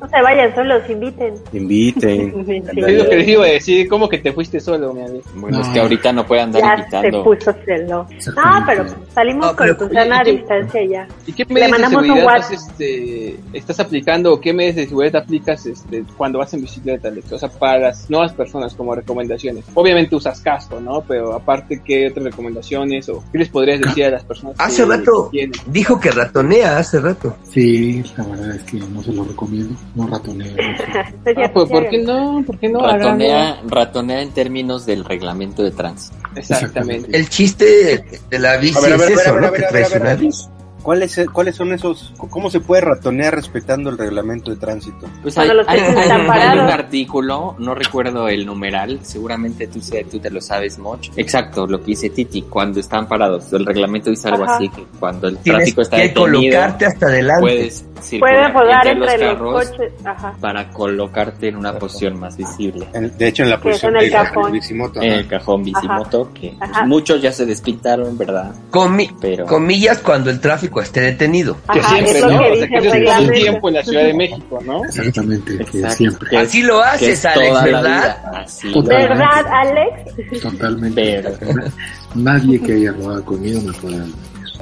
No 0.00 0.08
se 0.08 0.22
vayan 0.22 0.54
solos, 0.54 0.82
inviten. 0.88 1.34
Inviten. 1.52 2.34
Es 2.50 2.94
lo 2.98 3.08
que 3.08 3.16
les 3.16 3.28
iba 3.28 3.44
a 3.44 3.48
decir. 3.48 3.88
¿Cómo 3.88 4.08
que 4.08 4.18
te 4.18 4.32
fuiste 4.32 4.60
solo, 4.60 4.92
mi 4.94 5.02
amigo? 5.02 5.22
Bueno, 5.34 5.58
No. 5.58 5.62
es 5.64 5.68
que 5.70 5.80
ahorita 5.80 6.12
no 6.12 6.26
puede 6.26 6.40
andar 6.42 6.62
Ya 6.62 6.76
se 6.76 6.80
invitando. 7.08 7.24
puso 7.24 7.52
celo. 7.64 8.06
No, 8.06 8.06
Exactamente. 8.16 8.64
pero 8.66 9.12
salimos 9.12 9.46
No, 9.46 9.56
pero- 9.56 9.76
con 9.76 9.88
tu 9.88 9.94
sana 9.94 10.20
¿y 10.22 10.24
qué- 10.24 10.32
distancia 10.32 10.84
ya. 10.84 11.08
¿Y 11.26 11.32
qué 11.32 11.44
Le 11.44 11.54
medidas 11.54 11.66
de 11.66 11.72
mandamos 11.72 12.00
un 12.00 12.06
seguridad 12.06 12.26
WhatsApp. 12.26 12.52
estás, 12.52 12.70
este, 12.70 13.36
estás 13.52 13.80
aplicando 13.80 14.32
o 14.32 14.40
qué 14.40 14.52
medidas 14.52 14.76
de 14.76 14.86
seguridad 14.86 15.22
aplicas 15.22 15.66
este, 15.66 16.04
cuando 16.16 16.38
vas 16.38 16.54
en 16.54 16.62
bicicleta, 16.62 17.08
Alex? 17.08 17.32
O 17.32 17.38
sea, 17.38 17.48
para 17.50 17.78
las 17.78 18.08
nuevas 18.10 18.32
personas 18.32 18.74
como 18.74 18.94
recomendaciones. 18.94 19.64
Obviamente 19.74 20.16
usas 20.16 20.40
casco, 20.40 20.80
¿no? 20.80 21.02
Pero 21.02 21.34
aparte, 21.34 21.82
¿qué 21.84 22.08
otras 22.08 22.24
recomendaciones 22.24 23.08
o 23.08 23.22
qué 23.32 23.38
les 23.38 23.48
podrías 23.48 23.80
decir 23.80 24.04
a 24.04 24.10
las 24.10 24.24
personas 24.24 24.56
que 24.56 24.62
hace 24.64 24.84
rato 24.84 25.28
tienen? 25.30 25.52
dijo 25.66 26.00
que 26.00 26.10
ratonea, 26.10 26.78
hace 26.78 27.00
rato. 27.00 27.36
Sí, 27.44 28.02
la 28.16 28.24
verdad 28.24 28.56
es 28.56 28.62
que 28.64 28.78
no 28.78 29.02
se 29.02 29.12
lo 29.12 29.24
recomiendo. 29.24 29.74
No. 29.94 30.06
Pues 30.08 30.36
ya, 31.36 31.44
Ah, 31.44 31.50
pues, 31.52 31.68
¿por 31.68 31.88
qué 31.88 31.98
no? 31.98 32.42
¿Por 32.46 32.58
qué 32.58 32.68
no? 32.68 32.80
Ratonea, 32.80 33.60
ratonea 33.66 34.22
en 34.22 34.30
términos 34.30 34.86
del 34.86 35.04
reglamento 35.04 35.62
de 35.62 35.72
tránsito. 35.72 36.16
Exactamente. 36.36 37.16
El 37.16 37.28
chiste 37.28 38.04
de 38.30 38.38
la 38.38 38.56
bici 38.56 38.78
A 38.78 38.80
ver, 38.80 38.92
a 38.92 38.96
ver, 38.96 39.12
es 39.12 39.20
eso, 39.20 39.30
a 39.30 39.32
ver, 39.32 39.42
¿no? 39.42 39.52
Que 39.52 39.62
traes 39.62 39.94
una 39.94 40.14
bici. 40.14 40.44
¿Cuáles, 40.82 41.20
¿Cuáles 41.32 41.56
son 41.56 41.72
esos? 41.72 42.12
¿Cómo 42.30 42.50
se 42.50 42.60
puede 42.60 42.82
ratonear 42.82 43.34
respetando 43.34 43.90
el 43.90 43.98
reglamento 43.98 44.50
de 44.50 44.56
tránsito? 44.56 45.06
Pues 45.22 45.36
hay, 45.38 45.50
hay- 45.66 45.80
hay- 45.80 46.10
hay 46.10 46.58
un 46.58 46.70
artículo, 46.70 47.54
no 47.58 47.74
recuerdo 47.74 48.28
el 48.28 48.46
numeral, 48.46 48.98
seguramente 49.02 49.66
tú, 49.66 49.80
tú 50.10 50.18
te 50.18 50.30
lo 50.30 50.40
sabes, 50.40 50.78
Moch. 50.78 51.08
Exacto, 51.16 51.66
lo 51.66 51.78
que 51.80 51.86
dice 51.86 52.10
Titi, 52.10 52.42
cuando 52.42 52.80
están 52.80 53.06
parados. 53.08 53.52
El 53.52 53.66
reglamento 53.66 54.10
dice 54.10 54.28
algo 54.28 54.44
Ajá. 54.44 54.56
así, 54.56 54.68
que 54.68 54.84
cuando 54.98 55.28
el 55.28 55.38
Tienes 55.38 55.60
tráfico 55.62 55.82
está 55.82 55.96
que 55.96 56.02
detenido, 56.04 56.32
colocarte 56.32 56.86
hasta 56.86 57.06
adelante. 57.06 57.40
puedes 57.42 57.82
Puede 57.82 58.02
circular 58.04 58.52
rodar 58.54 58.86
entre 58.86 58.94
los 59.00 59.10
entre 59.12 59.26
los 59.26 59.34
carros 59.36 59.66
coches. 59.70 59.92
Ajá. 60.06 60.34
para 60.40 60.70
colocarte 60.70 61.48
en 61.48 61.56
una 61.56 61.78
posición 61.78 62.18
más 62.18 62.36
visible. 62.36 62.86
En- 62.94 63.16
de 63.18 63.28
hecho, 63.28 63.42
en 63.42 63.50
la 63.50 63.60
posición 63.60 63.96
en 63.96 64.02
el 64.02 64.06
de 64.10 64.16
la 64.16 64.24
cajón. 64.24 64.52
bicimoto. 64.52 65.02
En 65.02 65.10
ajá. 65.10 65.20
el 65.20 65.26
cajón 65.28 65.62
bicimoto, 65.64 66.30
que 66.32 66.54
pues, 66.58 66.70
Ajá. 66.70 66.86
muchos 66.86 67.20
ya 67.20 67.32
se 67.32 67.44
despintaron, 67.44 68.16
¿verdad? 68.16 68.52
Comi- 68.70 69.14
Pero 69.20 69.44
Comillas 69.46 69.98
cuando 69.98 70.30
el 70.30 70.40
tráfico 70.40 70.69
esté 70.80 71.00
detenido. 71.00 71.56
Que 71.72 71.80
Ajá, 71.80 71.88
siempre, 71.94 72.12
es 72.18 72.20
lo 72.20 72.30
¿no? 72.30 72.38
que 72.38 72.50
O 72.50 72.54
sea, 72.56 72.68
que 72.68 72.74
el 72.74 72.74
eso 72.74 72.74
es 72.74 72.80
todo 72.80 72.84
el 72.84 72.92
reglamento. 73.00 73.32
tiempo 73.32 73.68
en 73.68 73.74
la 73.74 73.82
Ciudad 73.82 74.02
de 74.04 74.14
México, 74.14 74.58
¿no? 74.64 74.84
Exactamente, 74.84 75.56
que 75.56 75.62
Exacto. 75.62 75.96
siempre. 75.96 76.30
Que 76.30 76.36
es- 76.36 76.48
Así 76.48 76.62
lo 76.62 76.76
que 76.78 76.84
haces, 76.88 77.08
es 77.08 77.24
Alex, 77.26 77.48
toda 77.48 77.66
la 77.66 77.72
¿verdad? 77.80 78.16
vida. 78.22 78.32
Así. 78.40 78.72
¿Verdad, 78.82 79.46
Alex? 79.52 80.42
Totalmente. 80.42 81.22
Pero- 81.40 81.62
Nadie 82.14 82.60
que 82.60 82.72
haya 82.74 82.92
rodado 82.92 83.24
conmigo 83.24 83.60
me 83.62 83.72
podrá 83.72 84.04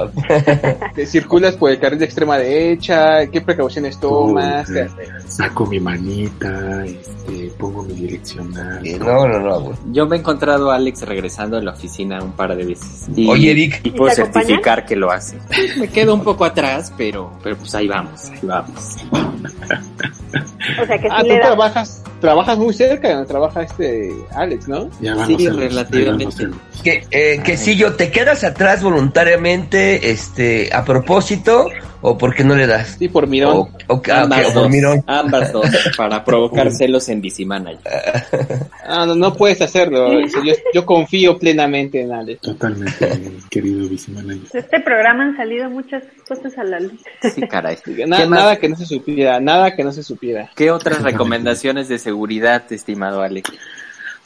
Te 0.95 1.07
circulas 1.07 1.55
por 1.57 1.71
el 1.71 1.79
carril 1.79 1.99
de 1.99 2.05
extrema 2.05 2.39
derecha, 2.39 3.27
qué 3.27 3.41
precauciones 3.41 3.99
tomas. 3.99 4.69
Uy, 4.69 4.77
Saco 5.27 5.67
mi 5.67 5.81
manita, 5.81 6.85
este, 6.85 7.53
pongo 7.59 7.83
mi 7.83 7.95
direccional. 7.95 8.87
Eh, 8.87 8.99
No, 8.99 9.27
no, 9.27 9.39
no, 9.41 9.61
güey. 9.61 9.77
Yo 9.93 10.07
me 10.07 10.17
he 10.17 10.19
encontrado 10.21 10.71
a 10.71 10.77
Alex 10.77 11.03
regresando 11.03 11.57
a 11.57 11.63
la 11.63 11.73
oficina 11.73 12.23
un 12.23 12.33
par 12.33 12.57
de 12.57 12.65
veces. 12.65 13.07
Y, 13.15 13.29
Oye, 13.29 13.51
Eric. 13.51 13.81
Y 13.85 13.91
puedo 13.91 14.15
certificar 14.15 14.85
que 14.87 14.97
lo 14.97 15.11
hace. 15.11 15.39
Me 15.79 15.89
quedo 15.89 16.15
un 16.15 16.23
poco 16.23 16.45
atrás, 16.45 16.93
pero, 16.97 17.31
pero 17.43 17.57
pues 17.57 17.75
ahí 17.75 17.89
vamos, 17.89 18.31
ahí 18.31 18.39
vamos. 18.43 18.97
O 20.83 20.87
sea 20.87 20.99
que 20.99 21.09
Ah, 21.11 21.23
sí 21.23 21.29
tú 21.29 21.35
trabajas, 21.37 22.03
trabajas 22.21 22.59
muy 22.59 22.75
cerca 22.75 23.09
de 23.09 23.15
donde 23.15 23.29
trabaja 23.29 23.63
este 23.63 24.13
Alex, 24.35 24.69
¿no? 24.69 24.91
Ya 25.01 25.15
Sí, 25.27 25.49
relativamente. 25.49 26.49
Que, 26.83 27.07
eh, 27.11 27.41
que 27.43 27.57
si 27.57 27.77
yo 27.77 27.95
te 27.95 28.11
quedas 28.11 28.45
atrás 28.45 28.83
voluntariamente, 28.83 29.88
este, 29.97 30.71
a 30.73 30.85
propósito, 30.85 31.69
o 32.01 32.17
porque 32.17 32.45
no 32.45 32.55
le 32.55 32.67
das. 32.67 32.97
Sí, 32.99 33.09
por 33.09 33.27
mirón. 33.27 33.57
O, 33.57 33.95
o, 33.95 34.03
ah, 34.13 34.23
Ambas 34.23 34.41
o 34.41 34.45
por 34.45 34.55
dos, 34.55 34.71
mirón. 34.71 35.03
ambas 35.07 35.53
dos, 35.53 35.67
para 35.97 36.25
provocar 36.25 36.71
celos 36.71 37.09
en 37.09 37.21
Bicimanager. 37.21 37.79
Ah, 38.91 39.05
no, 39.05 39.15
no 39.15 39.35
puedes 39.35 39.61
hacerlo. 39.61 40.11
Yo, 40.23 40.53
yo 40.73 40.87
confío 40.87 41.39
plenamente 41.39 42.01
en 42.01 42.11
Alex. 42.11 42.41
Totalmente, 42.41 43.07
querido 43.51 43.87
vicemanager. 43.87 44.49
De 44.51 44.61
este 44.61 44.81
programa 44.81 45.25
han 45.25 45.37
salido 45.37 45.69
muchas 45.69 46.05
cosas 46.27 46.57
a 46.57 46.65
la 46.65 46.81
luz. 46.81 46.95
Sí, 47.35 47.43
caray. 47.43 47.77
Na- 48.07 48.17
¿Qué, 48.17 48.27
nada 48.27 48.57
que 48.57 48.71
no 48.71 48.77
se 48.77 48.87
supiera, 48.87 49.41
nada 49.41 49.77
que 49.77 49.85
no 49.85 49.93
se 49.93 50.03
supiera. 50.03 50.51
¿Qué 50.57 50.71
otras 50.71 51.03
recomendaciones 51.03 51.89
de 51.89 51.99
seguridad, 51.99 52.65
estimado 52.73 53.21
Alex? 53.21 53.51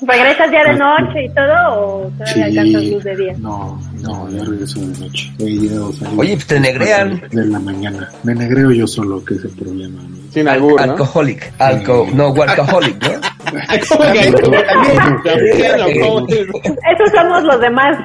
¿Regresas 0.07 0.51
ya 0.51 0.65
de 0.65 0.77
noche 0.79 1.25
y 1.25 1.29
todo 1.29 1.55
o 1.71 2.11
todavía 2.19 2.45
alcanzas 2.47 2.85
luz 2.85 3.05
de 3.05 3.17
día? 3.17 3.35
no, 3.39 3.81
no, 4.03 4.29
ya 4.31 4.45
regreso 4.45 4.81
de 4.81 4.99
noche. 4.99 5.33
He 5.39 5.51
ido 5.51 5.93
salir 5.93 6.19
Oye, 6.19 6.35
pues 6.35 6.47
te 6.47 6.61
negrean. 6.61 7.23
De 7.31 7.45
la 7.47 7.59
mañana. 7.61 8.11
Me 8.25 8.35
negreo 8.35 8.73
yo 8.73 8.87
solo, 8.87 9.25
que 9.25 9.35
es 9.35 9.45
el 9.45 9.51
problema. 9.53 10.03
¿no? 10.03 10.17
Sin 10.33 10.49
albur, 10.49 10.85
¿no? 10.85 10.93
Alcoholic. 10.93 11.53
Alco, 11.59 12.09
no, 12.15 12.35
alcoholic, 12.35 13.03
¿no? 13.03 13.11
¿Cómo 13.89 14.13
que- 14.13 14.31
no, 14.31 15.23
También, 15.23 15.77
¿no? 15.79 16.07
¿Cómo? 16.07 16.27
Esos 16.29 17.11
somos 17.15 17.45
los 17.45 17.61
demás. 17.61 17.97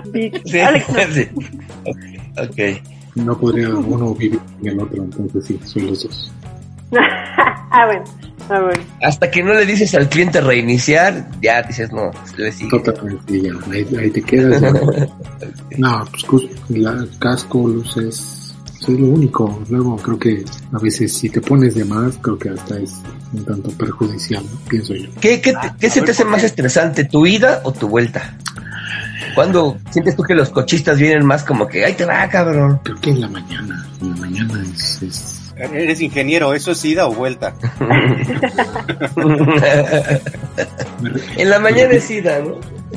Sí, 0.45 0.59
Alex, 0.59 0.89
no. 0.89 0.99
sí. 1.13 1.27
Ok. 2.37 2.81
No 3.15 3.35
podría 3.35 3.69
uno 3.69 4.13
vivir 4.13 4.39
en 4.61 4.67
el 4.67 4.79
otro, 4.79 5.03
entonces 5.03 5.45
sí, 5.45 5.59
soy 5.63 5.81
los 5.89 6.03
dos. 6.03 6.31
ah, 7.71 7.85
bueno. 7.87 8.03
Ah. 8.49 8.69
Hasta 9.03 9.29
que 9.29 9.43
no 9.43 9.53
le 9.53 9.65
dices 9.65 9.93
al 9.95 10.07
cliente 10.09 10.39
reiniciar, 10.41 11.27
ya 11.41 11.61
dices, 11.63 11.91
no, 11.91 12.11
le 12.37 12.51
sigue. 12.51 12.69
Totalmente, 12.69 13.41
ya, 13.41 13.51
ahí, 13.71 13.87
ahí 13.99 14.09
te 14.09 14.21
quedas. 14.21 14.61
¿no? 14.61 14.71
No, 15.77 16.05
pues 16.29 16.43
la, 16.69 17.05
casco, 17.19 17.67
luces, 17.67 18.53
eso 18.79 18.91
es 18.91 18.99
lo 18.99 19.07
único. 19.07 19.61
Luego 19.69 19.95
creo 19.97 20.17
que 20.17 20.43
a 20.73 20.79
veces 20.79 21.13
si 21.13 21.29
te 21.29 21.39
pones 21.41 21.75
de 21.75 21.85
más, 21.85 22.17
creo 22.21 22.37
que 22.39 22.49
hasta 22.49 22.79
es 22.79 22.93
un 23.33 23.45
tanto 23.45 23.69
perjudicial, 23.71 24.43
¿no? 24.43 24.59
pienso 24.69 24.95
yo. 24.95 25.09
¿Qué, 25.21 25.39
qué, 25.41 25.53
te- 25.53 25.71
qué 25.79 25.89
se 25.89 26.01
te 26.01 26.11
hace 26.11 26.25
más 26.25 26.43
estresante, 26.43 27.03
tu 27.03 27.25
ida 27.27 27.61
o 27.63 27.71
tu 27.71 27.87
vuelta? 27.87 28.35
¿Cuándo 29.35 29.77
sientes 29.91 30.15
tú 30.15 30.23
que 30.23 30.33
los 30.33 30.49
cochistas 30.49 30.97
vienen 30.97 31.23
más 31.25 31.43
como 31.43 31.67
que, 31.67 31.85
ahí 31.85 31.93
te 31.93 32.05
va, 32.05 32.27
cabrón? 32.27 32.79
Creo 32.83 32.99
que 32.99 33.11
en 33.11 33.21
la 33.21 33.27
mañana, 33.27 33.87
en 34.01 34.09
la 34.09 34.15
mañana 34.15 34.63
es... 34.73 35.01
es 35.03 35.46
Eres 35.59 36.01
ingeniero, 36.01 36.53
¿eso 36.53 36.71
es 36.71 36.85
ida 36.85 37.07
o 37.07 37.13
vuelta? 37.13 37.53
en 41.37 41.49
la 41.49 41.59
mañana 41.59 41.93
es 41.93 42.09
ida, 42.11 42.39
¿no? 42.39 42.55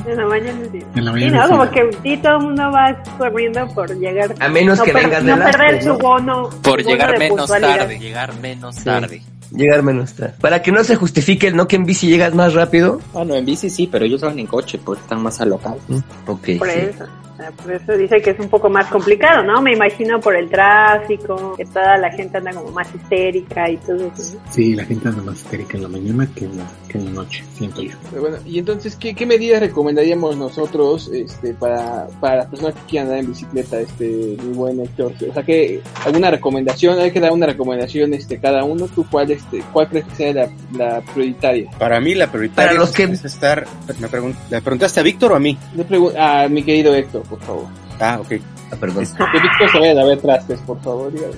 En 0.09 0.17
la 0.17 0.25
mañana. 0.25 0.59
En 0.95 1.05
la 1.05 1.11
Sí, 1.13 1.19
mañana 1.19 1.47
¿no? 1.47 1.49
Como 1.49 1.69
que 1.71 1.89
sí, 2.03 2.17
todo 2.17 2.37
el 2.37 2.43
mundo 2.43 2.71
va 2.71 3.03
corriendo 3.17 3.67
por 3.73 3.89
llegar. 3.97 4.33
A 4.39 4.47
menos 4.49 4.77
no 4.79 4.85
que 4.85 4.93
per- 4.93 5.03
vengas 5.03 5.23
No 5.23 5.35
del 5.37 5.43
perder 5.51 5.83
bono. 6.01 6.49
Por 6.61 6.81
su 6.81 6.87
bono 6.87 6.89
llegar 6.89 7.11
de 7.13 7.19
menos 7.19 7.49
tarde. 7.49 7.99
Llegar 7.99 8.33
menos 8.39 8.75
tarde. 8.83 9.21
Llegar 9.51 9.83
menos 9.83 10.13
tarde. 10.13 10.33
Para 10.39 10.61
que 10.61 10.71
no 10.71 10.83
se 10.83 10.95
justifique 10.95 11.47
el 11.47 11.55
no 11.55 11.67
que 11.67 11.75
en 11.75 11.85
bici 11.85 12.07
llegas 12.07 12.33
más 12.33 12.53
rápido. 12.53 13.01
Bueno, 13.13 13.35
en 13.35 13.45
bici 13.45 13.69
sí, 13.69 13.87
pero 13.91 14.05
ellos 14.05 14.21
van 14.21 14.39
en 14.39 14.47
coche, 14.47 14.79
pues 14.83 14.99
están 15.01 15.21
más 15.21 15.41
alocados. 15.41 15.79
Ok. 16.25 16.49
Por 16.57 16.69
sí. 16.69 16.79
eso. 16.79 17.05
Por 17.51 17.71
eso 17.71 17.93
dice 17.97 18.21
que 18.21 18.31
es 18.31 18.39
un 18.39 18.49
poco 18.49 18.69
más 18.69 18.87
complicado, 18.87 19.43
¿no? 19.43 19.61
Me 19.61 19.73
imagino 19.73 20.19
por 20.19 20.35
el 20.35 20.49
tráfico, 20.49 21.55
que 21.57 21.65
toda 21.65 21.97
la 21.97 22.11
gente 22.11 22.37
anda 22.37 22.51
como 22.53 22.71
más 22.71 22.87
histérica 22.93 23.69
y 23.69 23.77
todo 23.77 23.97
eso. 24.13 24.35
¿no? 24.35 24.51
Sí, 24.53 24.75
la 24.75 24.85
gente 24.85 25.07
anda 25.07 25.23
más 25.23 25.37
histérica 25.41 25.77
en 25.77 25.83
la 25.83 25.89
mañana 25.89 26.27
que 26.35 26.45
en 26.45 26.57
la, 26.57 26.65
que 26.87 26.97
en 26.97 27.05
la 27.05 27.11
noche, 27.11 27.43
siento 27.55 27.81
yo. 27.81 27.93
Pero 28.09 28.21
bueno, 28.21 28.37
y 28.45 28.59
entonces, 28.59 28.95
¿qué, 28.95 29.13
qué 29.15 29.25
medidas 29.25 29.61
recomendaríamos 29.61 30.35
nosotros 30.37 31.09
este, 31.13 31.53
para, 31.53 32.07
para 32.19 32.37
las 32.37 32.45
personas 32.47 32.75
que 32.75 32.81
quieran 32.89 33.07
andar 33.07 33.23
en 33.23 33.29
bicicleta, 33.31 33.79
este, 33.79 34.37
mi 34.43 34.53
buen 34.53 34.79
Héctor? 34.79 35.13
O 35.29 35.33
sea, 35.33 35.43
que 35.43 35.81
alguna 36.05 36.29
recomendación, 36.31 36.99
hay 36.99 37.11
que 37.11 37.19
dar 37.19 37.31
una 37.31 37.45
recomendación 37.45 38.13
este, 38.13 38.37
cada 38.39 38.63
uno, 38.63 38.87
¿tú 38.87 39.05
cuál, 39.09 39.31
este, 39.31 39.63
cuál 39.73 39.87
crees 39.87 40.05
que 40.05 40.15
sea 40.15 40.33
la, 40.33 40.49
la 40.77 41.01
prioritaria? 41.01 41.69
Para 41.79 41.99
mí 41.99 42.13
la 42.15 42.31
prioritaria 42.31 42.69
Para 42.71 42.79
los 42.79 42.89
es, 42.89 42.95
que- 42.95 43.03
es 43.03 43.25
estar... 43.25 43.65
Me 43.99 44.07
pregun- 44.09 44.35
¿Le 44.49 44.61
preguntaste 44.61 44.99
a 44.99 45.03
Víctor 45.03 45.31
o 45.33 45.35
a 45.35 45.39
mí? 45.39 45.57
Le 45.75 45.85
a 46.19 46.47
mi 46.49 46.63
querido 46.63 46.93
Héctor, 46.95 47.23
por 47.31 47.39
favor. 47.41 47.65
Ah, 47.99 48.19
ok. 48.19 48.31
Ah, 48.71 48.75
perdón. 48.79 49.05
Que 49.05 49.39
Víctor 49.39 49.71
se 49.71 49.79
vaya 49.79 50.01
a 50.01 50.05
ver 50.05 50.21
trastes, 50.21 50.59
por 50.61 50.81
favor, 50.81 51.11
dígame. 51.11 51.33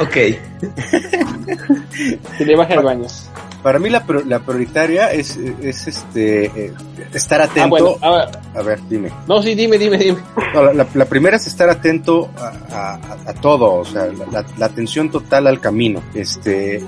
Ok. 0.00 0.16
Que 2.36 2.44
le 2.44 2.56
baje 2.56 2.74
al 2.74 2.84
baño. 2.84 3.06
Para 3.66 3.80
mí 3.80 3.90
la, 3.90 4.04
la 4.28 4.38
prioritaria 4.38 5.10
es, 5.10 5.36
es 5.60 5.88
este 5.88 6.44
eh, 6.44 6.72
estar 7.12 7.42
atento. 7.42 7.98
Ah, 8.00 8.08
bueno, 8.10 8.30
A 8.54 8.62
ver, 8.62 8.78
dime. 8.88 9.10
no, 9.26 9.42
sí, 9.42 9.56
dime, 9.56 9.76
dime, 9.76 9.98
dime. 9.98 10.18
No, 10.54 10.62
la, 10.62 10.72
la- 10.72 10.86
la 10.94 11.04
primera 11.06 11.36
es 11.36 11.48
estar 11.48 11.68
atento 11.68 12.30
a, 12.38 12.46
a- 12.70 13.30
a 13.30 13.34
todo, 13.34 13.74
o 13.74 13.84
sea, 13.84 14.06
la, 14.30 14.64
atención 14.66 15.10
total 15.10 15.48
al 15.48 15.58
camino, 15.58 16.00
este, 16.14 16.78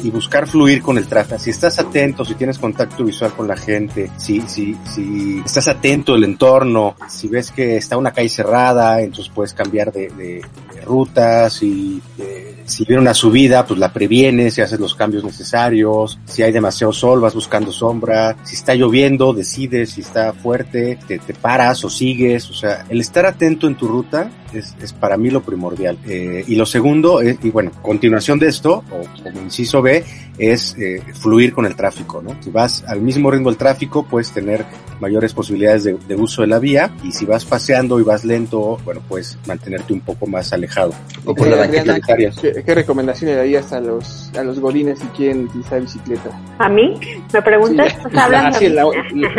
y, 0.00 0.06
y 0.06 0.10
buscar 0.12 0.46
fluir 0.46 0.80
con 0.80 0.96
el 0.96 1.08
tráfico. 1.08 1.40
Si 1.40 1.50
estás 1.50 1.76
atento, 1.80 2.24
si 2.24 2.36
tienes 2.36 2.56
contacto 2.60 3.02
visual 3.02 3.32
con 3.32 3.48
la 3.48 3.56
gente, 3.56 4.08
si, 4.16 4.40
si, 4.42 4.76
si 4.84 5.42
estás 5.44 5.66
atento 5.66 6.14
al 6.14 6.22
entorno, 6.22 6.94
si 7.08 7.26
ves 7.26 7.50
que 7.50 7.78
está 7.78 7.96
una 7.96 8.12
calle 8.12 8.28
cerrada, 8.28 9.00
entonces 9.00 9.32
puedes 9.34 9.54
cambiar 9.54 9.90
de, 9.90 10.08
de- 10.10 10.42
de 10.72 10.80
rutas 10.82 11.60
y 11.64 12.00
eh, 12.20 12.57
si 12.68 12.84
viene 12.84 13.02
una 13.02 13.14
subida, 13.14 13.66
pues 13.66 13.80
la 13.80 13.92
previenes 13.92 14.58
y 14.58 14.60
haces 14.60 14.78
los 14.78 14.94
cambios 14.94 15.24
necesarios. 15.24 16.18
Si 16.26 16.42
hay 16.42 16.52
demasiado 16.52 16.92
sol, 16.92 17.20
vas 17.20 17.34
buscando 17.34 17.72
sombra. 17.72 18.36
Si 18.44 18.54
está 18.54 18.74
lloviendo, 18.74 19.32
decides 19.32 19.90
si 19.90 20.02
está 20.02 20.32
fuerte, 20.32 20.98
te, 21.08 21.18
te 21.18 21.34
paras 21.34 21.84
o 21.84 21.90
sigues. 21.90 22.48
O 22.50 22.54
sea, 22.54 22.84
el 22.88 23.00
estar 23.00 23.26
atento 23.26 23.66
en 23.66 23.74
tu 23.74 23.88
ruta 23.88 24.30
es, 24.52 24.74
es 24.80 24.92
para 24.92 25.16
mí 25.16 25.30
lo 25.30 25.42
primordial. 25.42 25.98
Eh, 26.06 26.44
y 26.46 26.54
lo 26.56 26.66
segundo, 26.66 27.20
es, 27.20 27.38
y 27.42 27.50
bueno, 27.50 27.72
continuación 27.82 28.38
de 28.38 28.48
esto, 28.48 28.84
o 28.90 29.22
como 29.22 29.40
inciso 29.42 29.82
B, 29.82 30.04
es 30.38 30.76
eh, 30.78 31.02
fluir 31.14 31.52
con 31.52 31.66
el 31.66 31.74
tráfico, 31.74 32.22
¿no? 32.22 32.36
Si 32.42 32.50
vas 32.50 32.84
al 32.86 33.00
mismo 33.00 33.30
ritmo 33.30 33.48
del 33.50 33.58
tráfico, 33.58 34.06
puedes 34.06 34.30
tener 34.30 34.64
mayores 35.00 35.32
posibilidades 35.32 35.84
de, 35.84 35.96
de 36.06 36.16
uso 36.16 36.42
de 36.42 36.48
la 36.48 36.58
vía 36.58 36.92
y 37.04 37.12
si 37.12 37.24
vas 37.24 37.44
paseando 37.44 37.98
y 38.00 38.02
vas 38.04 38.24
lento, 38.24 38.78
bueno, 38.84 39.00
puedes 39.08 39.36
mantenerte 39.46 39.92
un 39.92 40.00
poco 40.00 40.26
más 40.26 40.52
alejado. 40.52 40.92
O 41.24 41.34
por 41.34 41.46
la 41.48 41.56
Eh, 41.56 41.58
banqueta. 41.58 42.57
¿Qué, 42.64 42.74
recomendación 42.74 43.30
le 43.30 43.36
darías 43.36 43.72
a 43.72 43.80
los, 43.80 44.30
a 44.36 44.42
los 44.42 44.60
godines 44.60 44.98
si 44.98 45.06
quieren 45.08 45.44
utilizar 45.44 45.80
bicicleta? 45.80 46.30
¿A 46.58 46.68
mí? 46.68 46.98
¿Me 47.32 47.42
preguntas? 47.42 47.92
Sí, 47.92 48.18
hablando 48.18 48.56
ah, 48.56 48.58
sí, 48.58 48.66
a 48.66 48.70
la, 48.70 48.86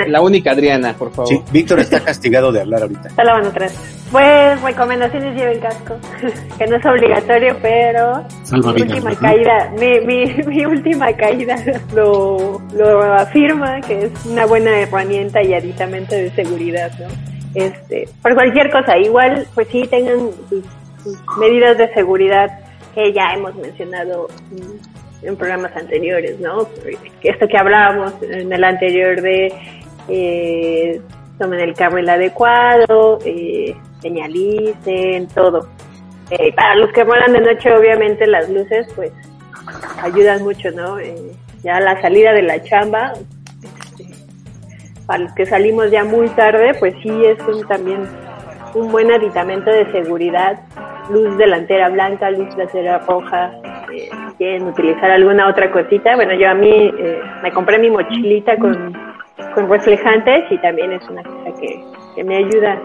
la 0.07 0.21
única 0.21 0.51
Adriana, 0.51 0.93
por 0.93 1.11
favor. 1.11 1.29
Sí, 1.29 1.41
Víctor 1.51 1.79
está 1.79 1.99
castigado 1.99 2.51
de 2.51 2.61
hablar 2.61 2.83
ahorita. 2.83 3.09
Está 3.09 3.23
lavando 3.23 3.49
atrás. 3.49 3.73
Pues 4.11 4.61
recomendaciones 4.61 5.35
lleven 5.35 5.59
casco, 5.59 5.95
que 6.57 6.65
no 6.65 6.77
es 6.77 6.85
obligatorio, 6.85 7.55
pero 7.61 8.23
Salva 8.43 8.73
mi 8.73 8.81
última 8.81 9.15
caída, 9.15 9.71
mi, 9.79 9.99
mi, 9.99 10.25
mi 10.47 10.65
última 10.65 11.13
caída 11.13 11.55
lo, 11.93 12.59
lo 12.73 13.13
afirma 13.13 13.81
que 13.81 14.05
es 14.05 14.25
una 14.25 14.45
buena 14.45 14.79
herramienta 14.79 15.43
y 15.43 15.53
aditamento 15.53 16.15
de 16.15 16.31
seguridad, 16.31 16.91
¿no? 16.99 17.07
Este, 17.53 18.07
por 18.21 18.33
cualquier 18.33 18.71
cosa, 18.71 18.97
igual, 18.97 19.47
pues 19.53 19.67
sí 19.71 19.87
tengan 19.89 20.31
sus, 20.49 20.63
sus 21.03 21.37
medidas 21.37 21.77
de 21.77 21.91
seguridad 21.93 22.49
ya 23.13 23.33
hemos 23.33 23.55
mencionado 23.55 24.27
mm, 24.51 25.25
en 25.25 25.35
programas 25.35 25.75
anteriores, 25.75 26.39
¿no? 26.39 26.67
Esto 27.23 27.47
que 27.47 27.57
hablábamos 27.57 28.13
en 28.23 28.51
el 28.51 28.63
anterior 28.63 29.21
de 29.21 29.53
eh, 30.07 31.01
tomen 31.39 31.59
el 31.61 31.73
carril 31.73 32.09
adecuado, 32.09 33.19
eh, 33.25 33.75
señalicen, 34.01 35.27
todo. 35.29 35.67
Eh, 36.29 36.53
para 36.53 36.75
los 36.75 36.91
que 36.91 37.03
vuelan 37.03 37.33
de 37.33 37.41
noche, 37.41 37.73
obviamente 37.73 38.27
las 38.27 38.49
luces, 38.49 38.87
pues, 38.95 39.11
ayudan 40.03 40.43
mucho, 40.43 40.69
¿no? 40.71 40.99
Eh, 40.99 41.31
ya 41.63 41.79
la 41.79 41.99
salida 42.01 42.33
de 42.33 42.43
la 42.43 42.61
chamba, 42.63 43.13
este, 43.63 44.13
para 45.07 45.23
los 45.23 45.33
que 45.33 45.45
salimos 45.45 45.89
ya 45.89 46.03
muy 46.03 46.29
tarde, 46.29 46.73
pues 46.79 46.93
sí 47.01 47.09
es 47.25 47.39
un, 47.47 47.67
también 47.67 48.07
un 48.75 48.91
buen 48.91 49.11
aditamento 49.11 49.71
de 49.71 49.91
seguridad. 49.91 50.59
Luz 51.09 51.37
delantera 51.37 51.89
blanca, 51.89 52.29
luz 52.31 52.49
trasera 52.55 52.99
roja. 52.99 53.51
eh, 53.91 54.09
quieren 54.37 54.67
utilizar 54.67 55.09
alguna 55.11 55.49
otra 55.49 55.69
cosita, 55.71 56.15
bueno, 56.15 56.33
yo 56.35 56.49
a 56.49 56.53
mí 56.53 56.93
eh, 56.97 57.21
me 57.43 57.51
compré 57.51 57.77
mi 57.79 57.89
mochilita 57.89 58.55
con, 58.57 58.93
con 59.55 59.69
reflejantes 59.69 60.45
y 60.51 60.57
también 60.59 60.91
es 60.93 61.07
una 61.09 61.23
cosa 61.23 61.51
que, 61.59 61.83
que 62.15 62.23
me 62.23 62.37
ayuda. 62.37 62.77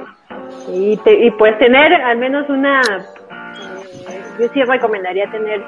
Y, 0.73 0.97
te- 0.99 1.27
y 1.27 1.31
pues 1.33 1.57
tener 1.59 1.93
al 1.95 2.17
menos 2.19 2.49
una, 2.49 2.81
yo 4.41 4.49
sí 4.53 4.63
recomendaría 4.65 5.31
tener 5.31 5.63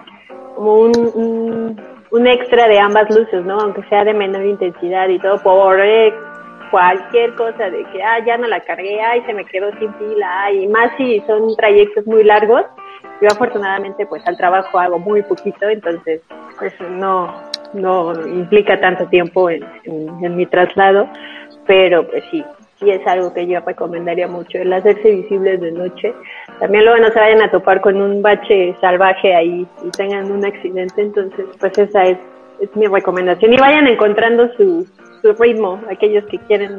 como 0.55 0.75
un, 0.75 0.93
un, 1.15 1.81
un 2.11 2.27
extra 2.27 2.67
de 2.69 2.79
ambas 2.81 3.09
luces, 3.15 3.45
¿no? 3.45 3.59
Aunque 3.61 3.83
sea 3.89 4.05
de 4.05 4.15
menor 4.15 4.45
intensidad 4.45 5.09
y 5.09 5.19
todo, 5.19 5.39
por 5.43 5.79
eh, 5.81 6.13
cualquier 6.71 7.35
cosa 7.35 7.71
de 7.71 7.85
que, 7.93 8.03
ah, 8.03 8.25
ya 8.25 8.37
no 8.37 8.47
la 8.47 8.61
cargué, 8.61 9.01
ay, 9.01 9.23
se 9.27 9.35
me 9.35 9.45
quedó 9.45 9.71
sin 9.79 9.93
pila, 9.95 10.53
y 10.53 10.67
más 10.69 10.91
si 10.97 11.21
son 11.27 11.55
trayectos 11.57 12.07
muy 12.07 12.25
largos. 12.25 12.62
Yo 13.21 13.29
afortunadamente 13.29 14.05
pues 14.07 14.27
al 14.27 14.37
trabajo 14.37 14.79
hago 14.79 14.99
muy 14.99 15.23
poquito, 15.23 15.69
entonces 15.69 16.21
pues 16.59 16.75
no, 16.91 17.33
no 17.73 18.12
implica 18.27 18.79
tanto 18.79 19.07
tiempo 19.07 19.49
en 19.49 20.37
mi 20.37 20.45
traslado, 20.47 21.09
pero 21.67 22.07
pues 22.07 22.25
sí, 22.31 22.45
sí 22.79 22.91
es 22.91 23.07
algo 23.07 23.33
que 23.33 23.47
yo 23.47 23.61
recomendaría 23.61 24.29
mucho, 24.29 24.59
el 24.59 24.73
hacerse 24.73 25.11
visibles 25.11 25.61
de 25.61 25.73
noche. 25.73 26.14
También 26.61 26.85
luego 26.85 27.01
no 27.01 27.09
se 27.09 27.19
vayan 27.19 27.43
a 27.43 27.51
topar 27.51 27.81
con 27.81 28.01
un 28.01 28.23
bache 28.23 28.75
salvaje 28.81 29.35
ahí 29.35 29.67
y 29.85 29.91
tengan 29.91 30.31
un 30.31 30.45
accidente, 30.45 31.03
entonces 31.03 31.47
pues 31.59 31.77
esa 31.79 32.05
es, 32.05 32.19
es 32.61 32.75
mi 32.77 32.87
recomendación. 32.87 33.53
Y 33.53 33.57
vayan 33.57 33.87
encontrando 33.87 34.49
su, 34.57 34.87
su 35.27 35.43
ritmo, 35.43 35.81
aquellos 35.91 36.24
que 36.27 36.39
quieren 36.39 36.79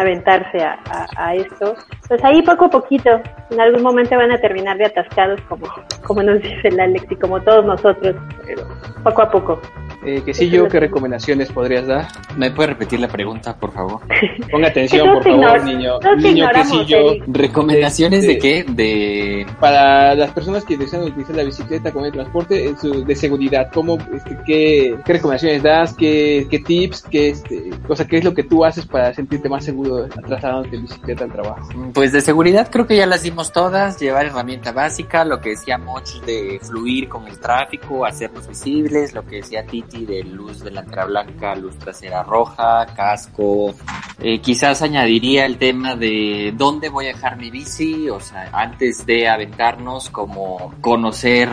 aventarse 0.00 0.58
a, 0.62 0.78
a, 0.90 1.06
a 1.28 1.34
esto. 1.34 1.74
Pues 2.08 2.22
ahí 2.24 2.40
poco 2.42 2.66
a 2.66 2.70
poquito, 2.70 3.10
en 3.50 3.60
algún 3.60 3.82
momento 3.82 4.16
van 4.16 4.30
a 4.32 4.38
terminar 4.40 4.78
de 4.78 4.86
atascados 4.86 5.40
como, 5.48 5.66
como 6.06 6.22
nos 6.22 6.40
dice 6.42 6.68
el 6.68 6.80
Alex 6.80 7.04
y 7.10 7.16
como 7.16 7.40
todos 7.42 7.64
nosotros, 7.64 8.16
pero 8.46 8.66
poco 9.02 9.22
a 9.22 9.30
poco. 9.30 9.60
Eh, 10.04 10.22
que 10.24 10.32
sí, 10.32 10.48
yo, 10.48 10.68
¿qué 10.68 10.78
recomendaciones 10.78 11.50
podrías 11.50 11.86
dar? 11.88 12.06
¿Me 12.36 12.52
puede 12.52 12.68
repetir 12.68 13.00
la 13.00 13.08
pregunta, 13.08 13.56
por 13.58 13.72
favor? 13.72 14.00
Ponga 14.50 14.68
atención, 14.68 15.12
por 15.14 15.24
favor, 15.24 15.64
niño. 15.64 15.98
Niño, 16.18 16.48
que 16.54 16.64
sí, 16.64 16.84
yo. 16.86 16.98
¿Recomendaciones 17.26 18.22
de 18.24 18.34
Este, 18.34 18.64
qué? 18.64 18.72
De... 18.72 19.46
Para 19.58 20.14
las 20.14 20.30
personas 20.30 20.64
que 20.64 20.76
desean 20.76 21.02
utilizar 21.02 21.34
la 21.34 21.42
bicicleta 21.42 21.92
como 21.92 22.04
de 22.04 22.12
transporte, 22.12 22.68
en 22.68 22.78
su- 22.78 23.04
de 23.04 23.16
seguridad, 23.16 23.70
¿cómo, 23.74 23.98
este, 24.14 24.38
qué, 24.46 24.96
qué 25.04 25.12
recomendaciones 25.14 25.62
das? 25.64 25.94
¿Qué, 25.94 26.46
qué 26.48 26.60
tips? 26.60 27.02
Qué, 27.02 27.30
este, 27.30 27.70
o 27.88 27.96
sea, 27.96 28.06
¿qué 28.06 28.18
es 28.18 28.24
lo 28.24 28.34
que 28.34 28.44
tú 28.44 28.64
haces 28.64 28.86
para 28.86 29.12
sentirte 29.12 29.48
más 29.48 29.64
seguro 29.64 29.87
trasladándote 30.06 30.76
en 30.76 30.82
bicicleta 30.82 31.24
al 31.24 31.32
trabajo? 31.32 31.68
Pues 31.94 32.12
de 32.12 32.20
seguridad 32.20 32.68
creo 32.70 32.86
que 32.86 32.96
ya 32.96 33.06
las 33.06 33.22
dimos 33.22 33.52
todas, 33.52 33.98
llevar 34.00 34.26
herramienta 34.26 34.72
básica, 34.72 35.24
lo 35.24 35.40
que 35.40 35.50
decía 35.50 35.78
Moch 35.78 36.08
de 36.26 36.60
fluir 36.62 37.08
con 37.08 37.26
el 37.26 37.38
tráfico, 37.38 38.04
hacernos 38.06 38.46
visibles, 38.46 39.14
lo 39.14 39.24
que 39.24 39.36
decía 39.36 39.66
Titi 39.66 40.04
de 40.06 40.22
luz 40.22 40.60
delantera 40.60 41.04
blanca, 41.04 41.54
luz 41.54 41.76
trasera 41.78 42.22
roja, 42.22 42.86
casco. 42.94 43.74
Eh, 44.20 44.40
quizás 44.40 44.82
añadiría 44.82 45.46
el 45.46 45.58
tema 45.58 45.94
de 45.94 46.52
dónde 46.56 46.88
voy 46.88 47.06
a 47.06 47.08
dejar 47.08 47.36
mi 47.36 47.50
bici, 47.50 48.08
o 48.10 48.18
sea, 48.20 48.48
antes 48.52 49.06
de 49.06 49.28
aventarnos 49.28 50.10
como 50.10 50.74
conocer 50.80 51.48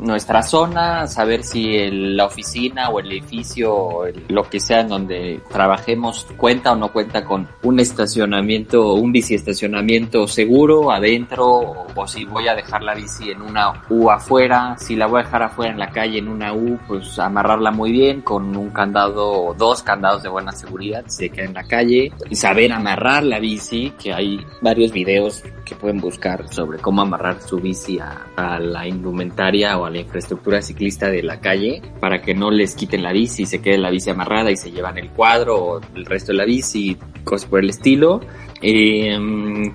nuestra 0.00 0.42
zona, 0.42 1.06
saber 1.06 1.44
si 1.44 1.76
el- 1.76 2.16
la 2.16 2.26
oficina 2.26 2.88
o 2.90 2.98
el 3.00 3.12
edificio 3.12 4.06
el- 4.06 4.24
lo 4.28 4.42
que 4.44 4.58
sea 4.60 4.80
en 4.80 4.88
donde 4.88 5.40
trabajemos 5.50 6.26
cuenta 6.36 6.72
o 6.72 6.76
no 6.76 6.92
cuenta 6.92 7.24
con 7.24 7.48
un 7.62 7.77
estacionamiento, 7.80 8.94
un 8.94 9.12
bici 9.12 9.34
estacionamiento 9.34 10.26
seguro 10.26 10.90
adentro 10.90 11.46
o, 11.46 11.86
o 11.94 12.06
si 12.06 12.24
voy 12.24 12.48
a 12.48 12.54
dejar 12.54 12.82
la 12.82 12.94
bici 12.94 13.30
en 13.30 13.42
una 13.42 13.84
U 13.90 14.10
afuera, 14.10 14.76
si 14.78 14.96
la 14.96 15.06
voy 15.06 15.20
a 15.20 15.24
dejar 15.24 15.42
afuera 15.42 15.72
en 15.72 15.78
la 15.78 15.90
calle 15.90 16.18
en 16.18 16.28
una 16.28 16.52
U, 16.54 16.78
pues 16.86 17.18
amarrarla 17.18 17.70
muy 17.70 17.92
bien 17.92 18.22
con 18.22 18.56
un 18.56 18.70
candado 18.70 19.30
o 19.30 19.54
dos 19.54 19.82
candados 19.82 20.22
de 20.22 20.28
buena 20.28 20.52
seguridad, 20.52 21.04
si 21.08 21.24
se 21.24 21.30
queda 21.30 21.46
en 21.46 21.54
la 21.54 21.64
calle 21.64 22.12
y 22.30 22.36
saber 22.36 22.72
amarrar 22.72 23.24
la 23.24 23.38
bici, 23.38 23.92
que 24.02 24.12
hay 24.12 24.38
varios 24.60 24.92
videos 24.92 25.42
que 25.64 25.74
pueden 25.74 26.00
buscar 26.00 26.48
sobre 26.52 26.78
cómo 26.78 27.02
amarrar 27.02 27.42
su 27.42 27.58
bici 27.58 27.98
a, 27.98 28.28
a 28.36 28.58
la 28.58 28.86
indumentaria 28.86 29.76
o 29.78 29.84
a 29.84 29.90
la 29.90 29.98
infraestructura 29.98 30.62
ciclista 30.62 31.10
de 31.10 31.22
la 31.22 31.40
calle 31.40 31.82
para 32.00 32.22
que 32.22 32.34
no 32.34 32.50
les 32.50 32.74
quiten 32.74 33.02
la 33.02 33.12
bici 33.12 33.46
se 33.46 33.60
quede 33.60 33.78
la 33.78 33.90
bici 33.90 34.10
amarrada 34.10 34.50
y 34.50 34.56
se 34.56 34.70
llevan 34.70 34.98
el 34.98 35.10
cuadro 35.10 35.56
o 35.56 35.80
el 35.94 36.04
resto 36.04 36.32
de 36.32 36.38
la 36.38 36.44
bici, 36.44 36.96
cosas 37.24 37.48
por 37.48 37.60
el 37.60 37.67
estilo. 37.70 38.20
Eh, 38.60 39.16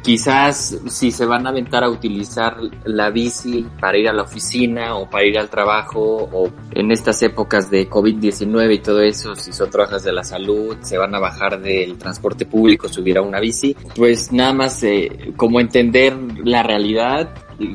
quizás 0.03 0.77
si 0.87 1.11
se 1.11 1.25
van 1.25 1.47
a 1.47 1.51
aventar 1.51 1.85
a 1.85 1.89
utilizar 1.89 2.57
la 2.83 3.09
bici 3.11 3.65
para 3.79 3.97
ir 3.97 4.09
a 4.09 4.13
la 4.13 4.23
oficina 4.23 4.97
o 4.97 5.09
para 5.09 5.25
ir 5.25 5.37
al 5.39 5.49
trabajo 5.49 6.01
o 6.01 6.51
en 6.71 6.91
estas 6.91 7.21
épocas 7.23 7.71
de 7.71 7.89
COVID-19 7.89 8.73
y 8.73 8.79
todo 8.79 9.01
eso, 9.01 9.35
si 9.35 9.53
son 9.53 9.69
trabajas 9.69 10.03
de 10.03 10.11
la 10.11 10.23
salud, 10.23 10.75
se 10.81 10.97
van 10.97 11.15
a 11.15 11.19
bajar 11.19 11.61
del 11.61 11.97
transporte 11.97 12.45
público, 12.45 12.89
subir 12.89 13.17
a 13.17 13.21
una 13.21 13.39
bici, 13.39 13.75
pues 13.95 14.33
nada 14.33 14.53
más 14.53 14.83
eh, 14.83 15.31
como 15.37 15.61
entender 15.61 16.17
la 16.43 16.61
realidad 16.61 17.29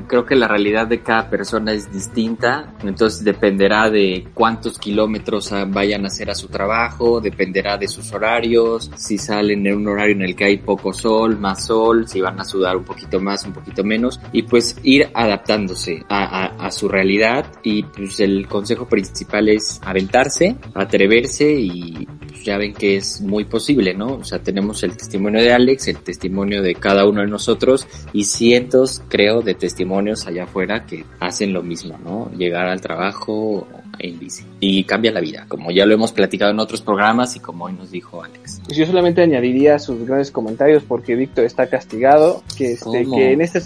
creo 0.07 0.25
que 0.25 0.37
la 0.37 0.49
realidad 0.49 0.87
de 0.87 1.03
cada 1.03 1.29
persona 1.31 1.73
es 1.73 1.93
distinta, 1.93 2.75
entonces 2.83 3.25
dependerá 3.25 3.91
de 3.91 4.29
cuántos 4.35 4.79
kilómetros 4.79 5.53
vayan 5.69 6.05
a 6.05 6.09
hacer 6.09 6.31
a 6.31 6.35
su 6.35 6.49
trabajo, 6.49 7.21
dependerá 7.21 7.77
de 7.77 7.89
sus 7.89 8.13
horarios, 8.13 8.91
si 8.97 9.19
salen 9.19 9.67
en 9.67 9.77
un 9.77 9.89
horario 9.89 10.15
en 10.15 10.23
el 10.23 10.37
que 10.37 10.45
hay 10.45 10.59
poco 10.59 10.93
sol, 10.93 11.39
más 11.39 11.67
sol, 11.67 12.09
si 12.09 12.21
van 12.21 12.41
a 12.41 12.45
sudar 12.45 12.77
un 12.77 12.85
poquito 12.85 13.21
más, 13.21 13.45
un 13.45 13.53
poquito 13.53 13.85
menos, 13.85 14.21
y 14.33 14.43
pues 14.43 14.77
ir 14.83 15.11
adaptándose 15.15 16.05
a, 16.09 16.25
a, 16.25 16.67
a 16.67 16.71
su 16.71 16.89
realidad 16.89 17.47
y 17.63 17.83
pues 17.83 18.21
el 18.21 18.47
consejo 18.47 18.87
principal 18.89 19.49
es 19.49 19.81
aventarse, 19.85 20.57
atreverse 20.75 21.51
y 21.51 22.09
pues 22.39 22.47
ya 22.47 22.57
ven 22.57 22.73
que 22.73 22.97
es 22.97 23.21
muy 23.21 23.45
posible, 23.45 23.95
¿no? 23.95 24.15
O 24.15 24.25
sea, 24.25 24.39
tenemos 24.39 24.83
el 24.85 24.97
testimonio 24.97 25.43
de 25.43 25.53
Alex, 25.53 25.89
el 25.89 25.99
testimonio 25.99 26.63
de 26.63 26.75
cada 26.75 27.07
uno 27.07 27.21
de 27.21 27.27
nosotros 27.27 27.87
y 28.13 28.25
cientos, 28.25 29.03
creo, 29.09 29.43
de 29.43 29.55
testimonios 29.55 30.27
allá 30.27 30.45
afuera 30.45 30.87
que 30.87 31.05
hacen 31.19 31.53
lo 31.53 31.63
mismo, 31.63 31.99
¿no? 31.99 32.31
Llegar 32.37 32.67
al 32.69 32.81
trabajo 32.81 33.67
en 33.99 34.19
bici. 34.21 34.45
Y 34.61 34.85
cambia 34.85 35.11
la 35.11 35.21
vida, 35.21 35.47
como 35.49 35.73
ya 35.73 35.85
lo 35.85 35.95
hemos 35.95 36.13
platicado 36.13 36.53
en 36.53 36.61
otros 36.61 36.81
programas 36.81 37.35
y 37.35 37.41
como 37.41 37.65
hoy 37.65 37.73
nos 37.73 37.91
dijo 37.91 38.23
Alex. 38.23 38.61
Yo 38.69 38.87
solamente 38.87 39.23
añadiría 39.23 39.79
sus 39.81 40.07
grandes 40.07 40.31
comentarios 40.31 40.85
porque 40.87 41.17
Víctor 41.17 41.45
está 41.45 41.69
castigado, 41.69 42.45
que, 42.57 42.73
este, 42.73 43.05
que 43.05 43.33
en 43.33 43.41
este 43.41 43.61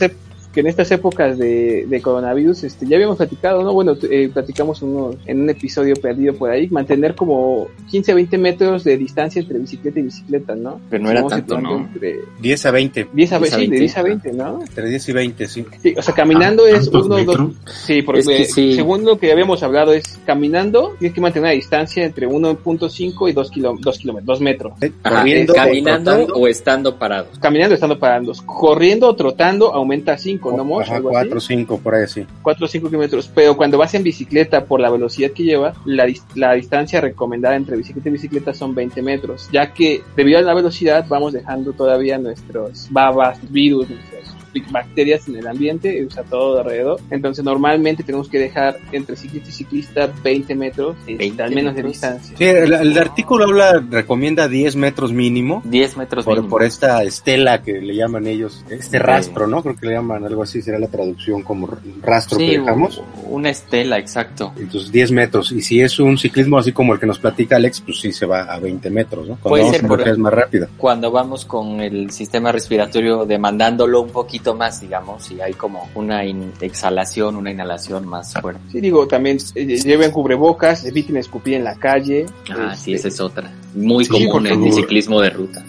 que 0.52 0.60
en 0.60 0.66
estas 0.66 0.90
épocas 0.90 1.38
de, 1.38 1.86
de 1.88 2.02
coronavirus, 2.02 2.64
este, 2.64 2.86
ya 2.86 2.96
habíamos 2.96 3.16
platicado, 3.16 3.62
¿no? 3.62 3.72
Bueno, 3.72 3.96
eh, 4.10 4.30
platicamos 4.32 4.82
uno, 4.82 5.10
en 5.26 5.40
un 5.42 5.50
episodio 5.50 5.94
perdido 5.96 6.34
por 6.34 6.50
ahí, 6.50 6.68
mantener 6.68 7.14
como 7.14 7.68
15 7.90 8.12
a 8.12 8.14
20 8.14 8.38
metros 8.38 8.84
de 8.84 8.96
distancia 8.96 9.40
entre 9.40 9.58
bicicleta 9.58 9.98
y 10.00 10.02
bicicleta, 10.02 10.54
¿no? 10.54 10.80
Pero 10.90 11.04
no 11.04 11.10
era 11.10 11.20
Estamos 11.20 11.46
tanto, 11.46 11.60
¿no? 11.60 11.78
Entre 11.78 12.16
10 12.40 12.66
a 12.66 12.70
20. 12.70 13.08
10 13.12 13.32
a, 13.32 13.38
10 13.38 13.52
a 13.52 13.56
sí, 13.56 13.62
de 13.62 13.70
20, 13.70 13.78
10 13.78 13.96
a 13.96 14.02
20, 14.02 14.32
¿no? 14.32 14.60
Entre 14.62 14.88
10 14.88 15.08
y 15.08 15.12
20, 15.12 15.48
sí. 15.48 15.64
Sí, 15.82 15.94
o 15.96 16.02
sea, 16.02 16.14
caminando 16.14 16.64
Ah, 16.64 16.70
es 16.70 16.84
¿tantos 16.90 17.06
uno, 17.06 17.16
dos, 17.24 17.38
metros? 17.38 17.56
sí, 17.84 18.02
porque 18.02 18.20
Es 18.20 18.28
que 18.28 18.44
sí. 18.44 18.74
según 18.74 19.04
lo 19.04 19.18
que 19.18 19.32
habíamos 19.32 19.62
hablado 19.62 19.92
es 19.92 20.18
caminando, 20.26 20.94
tienes 20.98 21.14
que 21.14 21.20
mantener 21.20 21.44
una 21.44 21.52
distancia 21.54 22.04
entre 22.04 22.28
1.5 22.28 23.28
y 23.28 23.32
2 23.32 23.50
kilo, 23.50 23.74
dos 23.80 23.98
kilómetros, 23.98 24.26
2 24.38 24.40
metros. 24.40 24.72
Ajá, 25.02 25.18
Corriendo, 25.20 25.52
eh, 25.54 25.56
caminando 25.56 26.10
trotando. 26.16 26.34
o 26.34 26.46
estando 26.48 26.98
parados. 26.98 27.38
Caminando, 27.38 27.74
estando 27.74 27.98
parando. 27.98 28.32
Corriendo 28.44 29.08
o 29.08 29.14
trotando 29.16 29.72
aumenta 29.74 30.12
a 30.12 30.18
5, 30.18 30.41
¿no, 30.50 30.64
Mosh? 30.64 30.86
Ajá, 30.86 30.96
Algo 30.96 31.10
así. 31.10 31.28
4 31.28 31.40
5, 31.40 31.78
por 31.78 31.94
ahí 31.94 32.06
sí. 32.06 32.26
4 32.42 32.64
o 32.64 32.68
5 32.68 32.88
kilómetros, 32.88 33.30
pero 33.34 33.56
cuando 33.56 33.78
vas 33.78 33.94
en 33.94 34.02
bicicleta 34.02 34.64
por 34.64 34.80
la 34.80 34.90
velocidad 34.90 35.30
que 35.30 35.44
lleva, 35.44 35.74
la, 35.84 36.06
la 36.34 36.54
distancia 36.54 37.00
recomendada 37.00 37.56
entre 37.56 37.76
bicicleta 37.76 38.08
y 38.08 38.12
bicicleta 38.12 38.54
son 38.54 38.74
20 38.74 39.02
metros, 39.02 39.48
ya 39.52 39.72
que 39.72 40.02
debido 40.16 40.38
a 40.38 40.42
la 40.42 40.54
velocidad 40.54 41.06
vamos 41.08 41.32
dejando 41.32 41.72
todavía 41.72 42.18
nuestros 42.18 42.88
babas, 42.90 43.38
virus, 43.50 43.88
nuestras 43.88 44.21
bacterias 44.70 45.26
en 45.28 45.36
el 45.36 45.46
ambiente, 45.46 46.04
o 46.06 46.10
sea, 46.10 46.22
todo 46.24 46.58
alrededor. 46.60 47.00
Entonces 47.10 47.44
normalmente 47.44 48.02
tenemos 48.02 48.28
que 48.28 48.38
dejar 48.38 48.78
entre 48.92 49.16
ciclista 49.16 49.48
y 49.48 49.52
ciclista 49.52 50.10
20 50.22 50.54
metros, 50.54 50.96
este, 51.00 51.16
20 51.16 51.42
al 51.42 51.54
menos 51.54 51.74
de 51.74 51.82
distancia. 51.82 52.34
Sí, 52.36 52.44
el, 52.44 52.72
el 52.72 52.98
artículo 52.98 53.44
habla, 53.44 53.82
recomienda 53.90 54.48
10 54.48 54.76
metros 54.76 55.12
mínimo 55.12 55.62
10 55.64 55.96
metros 55.96 56.24
por, 56.24 56.34
mínimo. 56.34 56.50
por 56.50 56.62
esta 56.62 57.02
estela 57.02 57.62
que 57.62 57.72
le 57.80 57.94
llaman 57.94 58.26
ellos, 58.26 58.64
este 58.70 58.82
Sí. 58.92 58.98
rastro, 58.98 59.46
¿no? 59.46 59.62
Creo 59.62 59.76
que 59.76 59.86
le 59.86 59.94
llaman 59.94 60.24
algo 60.24 60.42
así, 60.42 60.60
será 60.62 60.78
la 60.78 60.88
traducción 60.88 61.42
como 61.42 61.68
rastro 62.02 62.38
Sí, 62.38 62.46
que 62.46 62.58
dejamos. 62.58 63.02
una 63.28 63.50
estela, 63.50 63.98
exacto. 63.98 64.52
Entonces 64.58 64.90
10 64.92 65.12
metros. 65.12 65.52
Y 65.52 65.62
si 65.62 65.80
es 65.80 65.98
un 65.98 66.18
ciclismo 66.18 66.58
así 66.58 66.72
como 66.72 66.92
el 66.94 67.00
que 67.00 67.06
nos 67.06 67.18
platica 67.18 67.56
Alex, 67.56 67.80
pues 67.80 68.00
sí 68.00 68.12
se 68.12 68.26
va 68.26 68.42
a 68.42 68.58
20 68.58 68.90
metros, 68.90 69.28
¿no? 69.28 69.36
Cuando 69.36 69.48
Puede 69.48 69.62
vamos 69.62 69.76
ser 69.76 69.80
por- 69.88 69.90
velocidades 69.98 70.18
más 70.18 70.34
rápido. 70.34 70.68
Cuando 70.76 71.10
vamos 71.10 71.44
con 71.44 71.80
el 71.80 72.10
sistema 72.10 72.52
respiratorio 72.52 73.24
demandándolo 73.24 74.00
un 74.00 74.10
poquito 74.10 74.41
más, 74.54 74.80
digamos, 74.80 75.30
y 75.30 75.40
hay 75.40 75.54
como 75.54 75.88
una 75.94 76.22
exhalación, 76.60 77.36
una 77.36 77.50
inhalación 77.50 78.06
más 78.06 78.34
fuerte. 78.34 78.60
Sí, 78.70 78.80
digo, 78.80 79.06
también 79.06 79.38
eh, 79.54 79.64
lleven 79.64 80.10
cubrebocas, 80.10 80.84
eviten 80.84 81.16
escupir 81.16 81.54
en 81.54 81.64
la 81.64 81.76
calle. 81.76 82.26
Ah, 82.50 82.74
sí, 82.76 82.94
este, 82.94 83.08
esa 83.08 83.08
es 83.08 83.20
otra. 83.20 83.52
Muy 83.74 84.04
Sí, 84.04 84.10
común 84.10 84.46
en 84.46 84.64
el 84.64 84.72
ciclismo 84.72 85.20
de 85.20 85.30
ruta. 85.30 85.64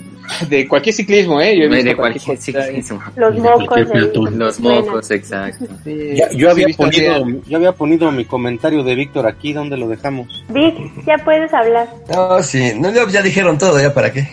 De 0.49 0.67
cualquier 0.67 0.95
ciclismo, 0.95 1.41
¿eh? 1.41 1.57
Yo 1.57 1.63
he 1.65 1.67
visto 1.69 1.89
De 1.89 1.95
cualquier 1.95 2.24
cosa. 2.38 2.41
ciclismo. 2.41 3.01
Los 3.15 3.36
De 3.36 3.41
mocos. 3.41 3.67
cualquier 3.67 3.91
pelotón. 3.93 4.39
Los 4.39 4.59
mocos, 4.59 5.11
exacto. 5.11 5.65
Sí, 5.84 5.97
Ya, 6.15 6.30
yo, 6.32 6.49
había 6.49 6.67
ponido, 6.76 7.28
yo 7.47 7.57
había 7.57 7.71
ponido 7.74 8.11
mi 8.11 8.26
comentario 8.26 8.84
de 8.84 8.95
Víctor 8.95 9.28
aquí, 9.28 9.53
¿dónde 9.53 9.78
lo 9.78 9.88
dejamos? 9.88 10.43
Vic, 10.49 10.76
ya 11.05 11.17
puedes 11.24 11.53
hablar. 11.53 11.88
No, 12.13 12.41
sí, 12.43 12.71
no, 12.80 12.91
ya 13.09 13.21
dijeron 13.21 13.57
todo, 13.57 13.80
¿ya 13.82 13.93
para 13.93 14.11
qué? 14.11 14.28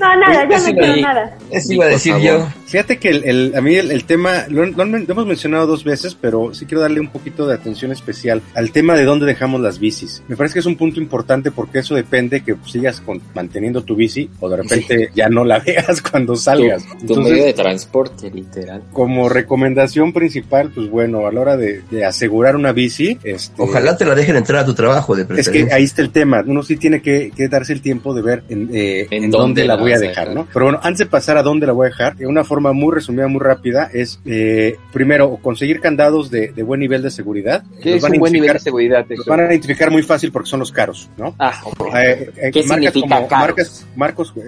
No, 0.00 0.16
nada, 0.16 0.48
ya 0.48 0.58
no 0.58 0.64
quiero 0.74 0.96
nada. 1.02 1.36
eso 1.50 1.72
iba 1.72 1.84
a 1.84 1.88
decir 1.88 2.16
yo. 2.18 2.46
Fíjate 2.66 2.98
que 2.98 3.08
el, 3.10 3.24
el- 3.24 3.52
a 3.56 3.60
mí 3.60 3.74
el, 3.76 3.90
el 3.90 4.04
tema, 4.04 4.44
lo, 4.48 4.64
lo 4.66 4.82
han- 4.82 4.92
lo 5.06 5.12
hemos 5.12 5.26
mencionado 5.26 5.66
dos 5.66 5.84
veces, 5.84 6.14
pero 6.14 6.54
sí 6.54 6.66
quiero 6.66 6.80
darle 6.80 7.00
un 7.00 7.08
poquito 7.08 7.46
de 7.46 7.54
atención 7.54 7.92
especial 7.92 8.42
al 8.54 8.70
tema 8.72 8.94
de 8.94 9.04
dónde 9.04 9.26
dejamos 9.26 9.60
las 9.60 9.78
bicis. 9.78 10.22
Me 10.28 10.36
parece 10.36 10.54
que 10.54 10.58
es 10.60 10.66
un 10.66 10.76
punto 10.76 11.00
importante 11.00 11.50
porque 11.50 11.78
eso 11.80 11.94
depende 11.94 12.42
que 12.42 12.56
sigas 12.66 13.00
con- 13.00 13.20
manteniendo 13.34 13.82
tu 13.82 13.96
bici 13.98 14.30
o 14.40 14.48
de 14.48 14.56
repente 14.56 15.10
ya 15.14 15.28
no 15.28 15.44
la 15.44 15.58
veas 15.66 16.00
cuando 16.00 16.34
salgas. 16.36 16.82
Tu, 16.84 16.88
tu 16.88 17.00
Entonces, 17.00 17.32
medio 17.32 17.44
de 17.44 17.52
transporte, 17.52 18.30
literal. 18.30 18.82
como 18.92 19.28
recomendación 19.28 20.12
principal, 20.14 20.70
pues 20.74 20.88
bueno, 20.88 21.26
a 21.26 21.32
la 21.32 21.40
hora 21.40 21.56
de, 21.58 21.82
de 21.90 22.04
asegurar 22.06 22.56
una 22.56 22.72
bici, 22.72 23.18
este, 23.24 23.60
Ojalá 23.60 23.96
te 23.96 24.04
la 24.06 24.14
dejen 24.14 24.36
entrar 24.36 24.62
a 24.62 24.64
tu 24.64 24.74
trabajo 24.74 25.14
de 25.14 25.22
es 25.22 25.28
preferencia. 25.28 25.66
que 25.68 25.74
ahí 25.74 25.84
está 25.84 26.00
el 26.02 26.10
tema. 26.10 26.42
Uno 26.46 26.62
sí 26.62 26.76
tiene 26.76 27.02
que, 27.02 27.30
que 27.36 27.48
darse 27.48 27.72
el 27.74 27.82
tiempo 27.82 28.14
de 28.14 28.22
ver 28.22 28.42
en, 28.48 28.70
eh, 28.72 29.06
¿En 29.10 29.24
en 29.24 29.30
dónde 29.30 29.62
dónde 29.62 29.64
la 29.66 29.76
voy 29.76 29.92
a 29.92 29.98
dejar? 29.98 30.32
¿no? 30.34 30.46
Pero 30.52 30.66
bueno, 30.66 30.80
antes 30.82 31.00
de 31.00 31.06
pasar 31.06 31.36
a 31.36 31.42
dónde 31.42 31.66
la 31.66 31.72
voy 31.72 31.86
a 31.86 31.90
dejar, 31.90 32.14
eh, 32.20 32.26
una 32.26 32.44
forma 32.44 32.72
muy 32.72 32.94
resumida, 32.94 33.26
muy 33.28 33.40
rápida, 33.40 33.90
es 33.92 34.20
eh, 34.24 34.76
primero 34.92 35.36
conseguir 35.42 35.80
candados 35.80 36.30
de, 36.30 36.52
de 36.52 36.62
buen 36.62 36.80
nivel 36.80 37.02
de 37.02 37.10
seguridad. 37.10 37.64
Que 37.82 37.90
Los 37.90 37.96
es 37.96 38.02
van 38.02 38.12
un 38.12 38.18
buen 38.20 38.32
nivel 38.32 38.46
de 38.48 38.52
identificar- 38.52 38.60
seguridad. 38.62 39.04
los 39.08 39.26
van 39.26 39.40
a 39.40 39.44
identificar 39.46 39.90
muy 39.90 40.02
fácil 40.02 40.30
porque 40.32 40.48
son 40.48 40.60
los 40.60 40.70
caros, 40.70 41.10
¿no? 41.16 41.34
Ah, 41.38 41.60
ok. 41.64 41.94
Eh, 41.96 42.30
eh, 42.36 42.50
¿Qué 42.52 42.62
marcas 42.64 42.92
significa 42.92 43.16
como 43.16 43.28
caros? 43.28 43.46
marcas, 43.48 43.86
marcos 43.98 44.32
eh, 44.36 44.42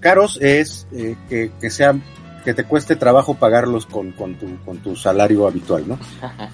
caros 0.00 0.38
es 0.40 0.86
eh, 0.92 1.16
que, 1.28 1.50
que 1.60 1.70
sean 1.70 2.02
que 2.44 2.54
te 2.54 2.64
cueste 2.64 2.96
trabajo 2.96 3.34
pagarlos 3.34 3.86
con, 3.86 4.12
con 4.12 4.34
tu 4.34 4.46
con 4.64 4.78
tu 4.78 4.96
salario 4.96 5.46
habitual, 5.46 5.84
¿no? 5.86 5.98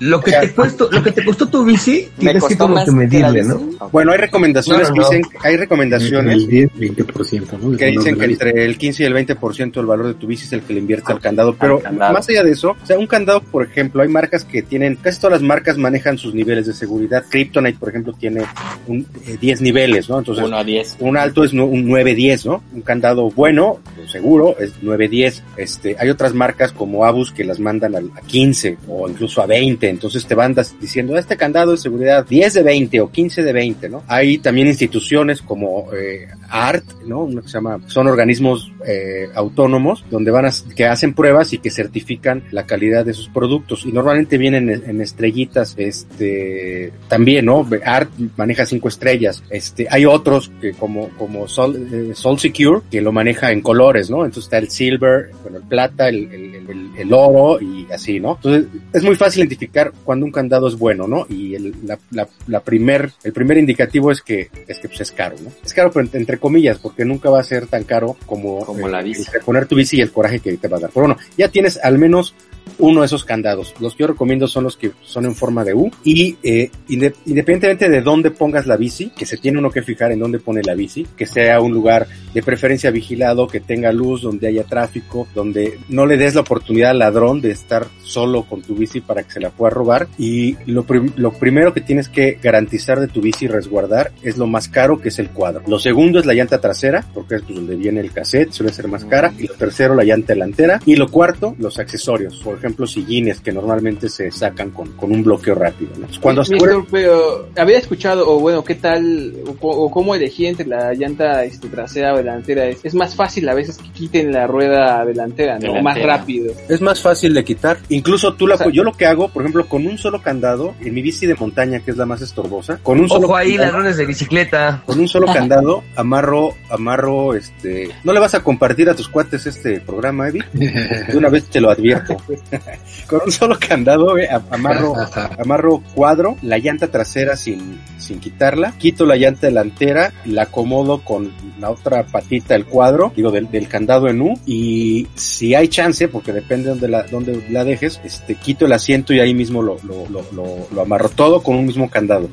Lo 0.01 0.21
que 0.21 0.33
te 0.33 0.55
costó, 0.55 0.89
lo 0.91 1.03
que 1.03 1.13
te 1.13 1.25
costó 1.25 1.49
tu 1.49 1.65
bici, 1.65 2.09
tienes 2.19 2.45
que 2.45 2.57
como 2.57 2.75
más 2.75 2.85
que 2.85 2.93
medirle, 2.93 3.45
¿no? 3.45 3.61
Bueno, 3.93 4.13
hay 4.13 4.19
recomendaciones 4.19 4.91
No, 4.91 4.97
no, 4.97 5.09
que 5.09 5.17
dicen, 5.17 5.33
hay 5.43 5.57
recomendaciones 5.57 6.35
El 6.35 6.47
10, 6.49 6.73
20%, 6.75 7.59
¿no? 7.59 7.77
que 7.77 7.87
dicen 7.87 8.19
que 8.19 8.25
entre 8.25 8.65
el 8.65 8.77
15 8.77 9.03
y 9.03 9.07
el 9.07 9.15
20% 9.15 9.73
del 9.73 9.87
valor 9.87 10.07
de 10.09 10.15
tu 10.15 10.27
bici 10.27 10.45
es 10.45 10.53
el 10.53 10.63
que 10.63 10.75
le 10.75 10.81
invierte 10.81 11.13
al 11.13 11.21
candado. 11.21 11.55
Pero 11.59 11.81
candado. 11.81 12.13
más 12.13 12.29
allá 12.29 12.43
de 12.43 12.53
eso, 12.53 12.77
o 12.83 12.87
sea, 12.87 12.99
un 12.99 13.07
candado, 13.07 13.41
por 13.41 13.65
ejemplo, 13.65 14.03
hay 14.03 14.09
marcas 14.09 14.45
que 14.45 14.63
tienen, 14.63 14.97
casi 14.97 15.21
todas 15.21 15.41
las 15.41 15.43
marcas 15.43 15.79
manejan 15.79 16.19
sus 16.19 16.35
niveles 16.35 16.67
de 16.67 16.75
seguridad. 16.75 17.25
Kryptonite, 17.29 17.79
por 17.79 17.89
ejemplo, 17.89 18.13
tiene 18.13 18.43
un, 18.87 19.07
eh, 19.27 19.37
10 19.41 19.61
niveles, 19.61 20.09
¿no? 20.09 20.19
Entonces, 20.19 20.45
1 20.45 20.57
a 20.57 20.65
10. 20.65 20.97
un 21.01 21.17
alto 21.17 21.45
es 21.45 21.53
un 21.53 21.87
9-10, 21.87 22.47
¿no? 22.47 22.63
Un 22.73 22.83
candado 22.83 23.31
bueno, 23.31 23.79
seguro, 24.11 24.57
es 24.59 24.73
9-10. 24.83 25.43
Este, 25.77 25.95
hay 25.99 26.09
otras 26.09 26.33
marcas 26.33 26.73
como 26.73 27.05
Abus 27.05 27.33
que 27.33 27.45
las 27.45 27.61
mandan 27.61 27.95
a 27.95 28.21
15 28.23 28.79
o 28.89 29.09
incluso 29.09 29.43
a 29.43 29.47
20. 29.47 29.89
Entonces 29.91 30.27
te 30.27 30.35
van 30.35 30.57
diciendo, 30.81 31.19
este 31.19 31.37
candado 31.37 31.73
de 31.73 31.77
seguridad 31.77 32.25
10 32.27 32.55
de 32.55 32.63
20 32.63 33.01
o 33.03 33.11
15 33.11 33.43
de 33.43 33.53
20, 33.53 33.89
¿no? 33.91 34.03
Hay 34.09 34.39
también 34.39 34.69
instituciones 34.69 35.43
como 35.43 35.93
eh, 35.93 36.29
ART, 36.49 36.85
¿no? 37.05 37.25
Uno 37.25 37.43
que 37.43 37.49
se 37.49 37.55
llama, 37.55 37.81
son 37.89 38.07
organismos 38.07 38.73
eh, 38.87 39.29
autónomos 39.35 40.03
donde 40.11 40.31
van 40.31 40.47
a, 40.47 40.51
que 40.75 40.87
hacen 40.87 41.13
pruebas 41.13 41.53
y 41.53 41.59
que 41.59 41.71
certifican 41.71 42.45
la 42.53 42.65
calidad 42.65 43.05
de 43.05 43.13
sus 43.13 43.29
productos 43.29 43.85
y 43.85 43.93
normalmente 43.93 44.39
vienen 44.39 44.71
en, 44.71 45.01
estrellitas, 45.03 45.75
este, 45.77 46.91
también, 47.09 47.45
¿no? 47.45 47.69
ART 47.85 48.11
maneja 48.37 48.65
cinco 48.65 48.89
estrellas, 48.89 49.43
este, 49.51 49.89
hay 49.91 50.07
otros 50.07 50.51
que 50.61 50.73
como, 50.73 51.11
como 51.19 51.49
Sol, 51.49 51.77
eh, 51.93 52.13
Secure 52.15 52.81
que 52.91 53.03
lo 53.03 53.13
maneja 53.13 53.53
en 53.53 53.61
colores, 53.61 54.09
¿no? 54.09 54.25
Entonces 54.25 54.45
está 54.45 54.59
el 54.59 54.71
silver, 54.71 55.31
bueno, 55.43 55.66
plata, 55.69 56.09
el, 56.09 56.31
el- 56.33 56.55
el- 56.71 56.91
el 56.97 57.13
oro 57.13 57.61
y 57.61 57.87
así, 57.93 58.19
¿no? 58.21 58.37
Entonces, 58.37 58.67
es 58.93 59.03
muy 59.03 59.15
fácil 59.17 59.41
identificar 59.41 59.93
cuando 60.05 60.25
un 60.27 60.33
candado 60.33 60.69
es 60.69 60.79
bueno, 60.79 61.07
¿no? 61.07 61.27
Y 61.29 61.55
el, 61.55 61.75
la, 61.85 61.99
la, 62.11 62.29
la 62.47 62.61
primer, 62.61 63.13
el 63.25 63.33
primer 63.33 63.59
indicativo 63.59 64.11
es 64.11 64.23
que, 64.23 64.49
es 64.67 64.79
que 64.79 64.89
pues, 64.89 65.01
es 65.03 65.13
caro, 65.13 65.37
¿no? 65.43 65.51
Es 65.65 65.73
caro, 65.75 65.91
pero 65.93 66.09
entre, 66.13 66.39
comillas, 66.39 66.79
porque 66.79 67.05
nunca 67.05 67.31
va 67.31 67.41
a 67.41 67.45
ser 67.45 67.67
tan 67.67 67.85
caro 67.85 68.17
como, 68.27 68.65
Como 68.65 68.89
la 68.89 69.03
bici. 69.03 69.25
el 69.35 69.43
poner 69.43 69.67
tu 69.67 69.75
bici 69.77 69.99
y 69.99 70.01
el 70.01 70.13
coraje 70.13 70.41
que 70.41 70.57
te 70.57 70.69
va 70.69 70.79
a 70.79 70.81
dar. 70.81 70.91
Pero 70.93 71.07
bueno, 71.07 71.21
ya 71.37 71.49
tienes 71.49 71.79
al 71.83 71.99
menos 71.99 72.35
uno 72.79 73.01
de 73.01 73.07
esos 73.07 73.25
candados. 73.25 73.75
Los 73.81 73.95
que 73.95 74.03
yo 74.03 74.07
recomiendo 74.09 74.47
son 74.49 74.65
los 74.65 74.77
que 74.77 74.93
son 75.03 75.25
en 75.25 75.35
forma 75.35 75.65
de 75.65 75.75
U 75.75 75.91
y 76.05 76.37
eh, 76.43 76.71
inde- 76.89 77.15
independientemente 77.27 77.89
de 77.89 78.01
dónde 78.03 78.31
pongas 78.31 78.67
la 78.67 78.77
bici, 78.77 79.11
que 79.17 79.27
se 79.27 79.37
tiene 79.37 79.59
uno 79.59 79.71
que 79.71 79.83
fijar 79.83 80.13
en 80.13 80.19
dónde 80.19 80.39
pone 80.39 80.63
la 80.63 80.75
bici, 80.75 81.07
que 81.17 81.27
sea 81.27 81.61
un 81.61 81.73
lugar 81.73 82.07
de 82.35 82.43
preferencia 82.43 82.91
vigilado, 82.91 83.47
que 83.47 83.61
tenga 83.61 83.93
luz, 83.93 84.23
donde 84.23 84.49
haya 84.49 84.65
tráfico, 84.65 85.27
donde 85.35 85.79
no 85.89 86.07
le 86.07 86.17
des 86.17 86.35
la 86.35 86.43
oportunidad 86.43 86.91
al 86.91 86.99
ladrón 86.99 87.41
de 87.41 87.51
estar 87.51 87.87
solo 88.03 88.45
con 88.45 88.63
tu 88.63 88.75
bici 88.75 89.01
para 89.01 89.23
que 89.23 89.33
se 89.33 89.41
la 89.41 89.51
pueda 89.51 89.71
robar. 89.71 90.09
Y 90.19 90.57
lo, 90.67 90.85
prim- 90.85 91.13
lo 91.17 91.33
primero 91.33 91.73
que 91.73 91.81
tienes 91.81 92.09
que 92.09 92.39
garantizar 92.43 93.01
de 93.01 93.09
tu 93.09 93.21
bici 93.21 93.47
y 93.47 93.49
resguardar 93.49 94.13
es 94.23 94.37
lo 94.39 94.47
más 94.47 94.69
caro, 94.69 95.01
que 95.01 95.09
es 95.09 95.19
el 95.19 95.31
cuadro. 95.31 95.63
Lo 95.67 95.79
segundo 95.79 96.19
es 96.19 96.27
la 96.27 96.35
llanta 96.35 96.61
trasera, 96.61 97.05
porque 97.15 97.37
es 97.37 97.47
donde 97.49 97.77
viene 97.77 98.01
el 98.01 98.13
cassette, 98.13 98.53
suele 98.53 98.73
ser 98.73 98.89
más 98.89 99.05
cara. 99.05 99.33
Y 99.39 99.47
lo 99.47 99.55
tercero, 99.55 99.95
la 99.95 100.05
llanta 100.05 100.35
delantera. 100.35 100.81
Y 100.85 100.97
lo 100.97 101.09
cuarto, 101.09 101.55
los 101.59 101.79
accesorios. 101.79 102.37
Por 102.45 102.57
ejemplo, 102.59 102.66
sillines 102.87 103.41
que 103.41 103.53
normalmente 103.53 104.09
se 104.09 104.31
sacan 104.31 104.71
con, 104.71 104.93
con 104.93 105.13
un 105.13 105.23
bloqueo 105.23 105.55
rápido. 105.55 105.93
¿no? 105.99 106.07
Cuando 106.21 106.43
aseguras- 106.43 106.77
pero 106.91 107.49
había 107.57 107.79
escuchado, 107.79 108.29
o 108.29 108.41
bueno, 108.41 108.65
¿qué 108.65 108.75
tal, 108.75 109.35
o, 109.61 109.69
o 109.69 109.91
cómo 109.91 110.15
elegí 110.15 110.47
entre 110.47 110.67
la 110.67 110.93
llanta 110.95 111.45
este, 111.45 111.69
trasera 111.69 112.15
o 112.15 112.17
delantera? 112.17 112.67
Es, 112.67 112.79
es 112.85 112.95
más 112.95 113.15
fácil 113.15 113.49
a 113.49 113.55
veces 113.55 113.79
que 113.79 113.91
quiten 113.91 114.33
la 114.33 114.47
rueda 114.47 115.05
delantera, 115.05 115.59
¿no? 115.59 115.73
O 115.73 115.83
más 115.83 116.01
rápido. 116.03 116.53
Es 116.69 116.81
más 116.81 117.01
fácil 117.01 117.35
de 117.35 117.45
quitar. 117.45 117.79
Incluso 117.89 118.35
tú 118.35 118.47
la, 118.47 118.57
yo 118.71 118.83
lo 118.83 118.93
que 118.93 119.07
hago, 119.07 119.29
por 119.29 119.43
ejemplo, 119.43 119.67
con 119.69 119.87
un 119.87 119.99
solo 119.99 120.23
candado, 120.23 120.75
en 120.81 120.95
mi 120.95 121.03
bici 121.03 121.27
de 121.27 121.35
montaña, 121.35 121.81
que 121.81 121.91
es 121.91 121.97
la 121.97 122.07
más 122.07 122.21
estorbosa, 122.23 122.79
con 122.83 122.99
un 123.01 123.09
solo 123.09 123.27
Ojo 123.27 123.37
ahí, 123.37 123.51
candado- 123.57 123.73
ladrones 123.73 123.97
de 123.97 124.07
bicicleta. 124.07 124.83
con 124.87 124.99
un 125.01 125.09
solo 125.09 125.27
candado, 125.33 125.83
amarro, 125.97 126.55
amarro, 126.71 127.35
este, 127.35 127.91
no 128.05 128.13
le 128.13 128.21
vas 128.21 128.35
a 128.35 128.43
compartir 128.43 128.89
a 128.89 128.95
tus 128.95 129.09
cuates 129.09 129.47
este 129.47 129.81
programa, 129.81 130.29
Eddie. 130.29 130.45
De 130.53 131.17
una 131.17 131.29
vez 131.29 131.45
te 131.45 131.61
lo 131.61 131.71
advierto. 131.71 132.17
con 133.09 133.21
un 133.25 133.33
solo 133.33 133.57
candado, 133.59 134.19
eh, 134.19 134.29
amarro, 134.51 134.95
amarro 135.39 135.83
cuadro, 135.95 136.37
la 136.43 136.59
llanta 136.59 136.89
trasera 136.89 137.37
sin, 137.37 137.81
sin 137.99 138.21
quitarla, 138.21 138.75
quito 138.79 139.07
la 139.07 139.17
llanta 139.17 139.47
delantera, 139.47 140.13
la 140.25 140.43
acomodo 140.43 141.03
con 141.03 141.33
la 141.59 141.71
otra 141.71 142.07
patita 142.07 142.55
del 142.55 142.67
cuadro, 142.67 143.13
digo, 143.15 143.31
del, 143.31 143.51
del 143.51 143.69
candado 143.69 144.09
en 144.09 144.21
U, 144.21 144.39
y 144.47 145.07
si 145.15 145.55
hay 145.55 145.69
chance, 145.69 146.09
porque 146.09 146.33
depende 146.33 146.71
donde 146.71 146.89
la, 146.89 147.03
donde 147.05 147.45
la 147.51 147.65
dejes, 147.65 148.01
este, 148.05 148.35
quito 148.35 148.67
el 148.67 148.73
asiento 148.73 149.13
y 149.13 149.21
ahí 149.21 149.35
mismo 149.35 149.63
lo, 149.63 149.77
lo, 149.83 150.09
lo, 150.09 150.25
lo, 150.33 150.69
lo 150.73 150.83
amarro 150.83 151.09
todo 151.09 151.43
con 151.43 151.57
un 151.57 151.67
mismo 151.67 151.91
candado. 151.91 152.29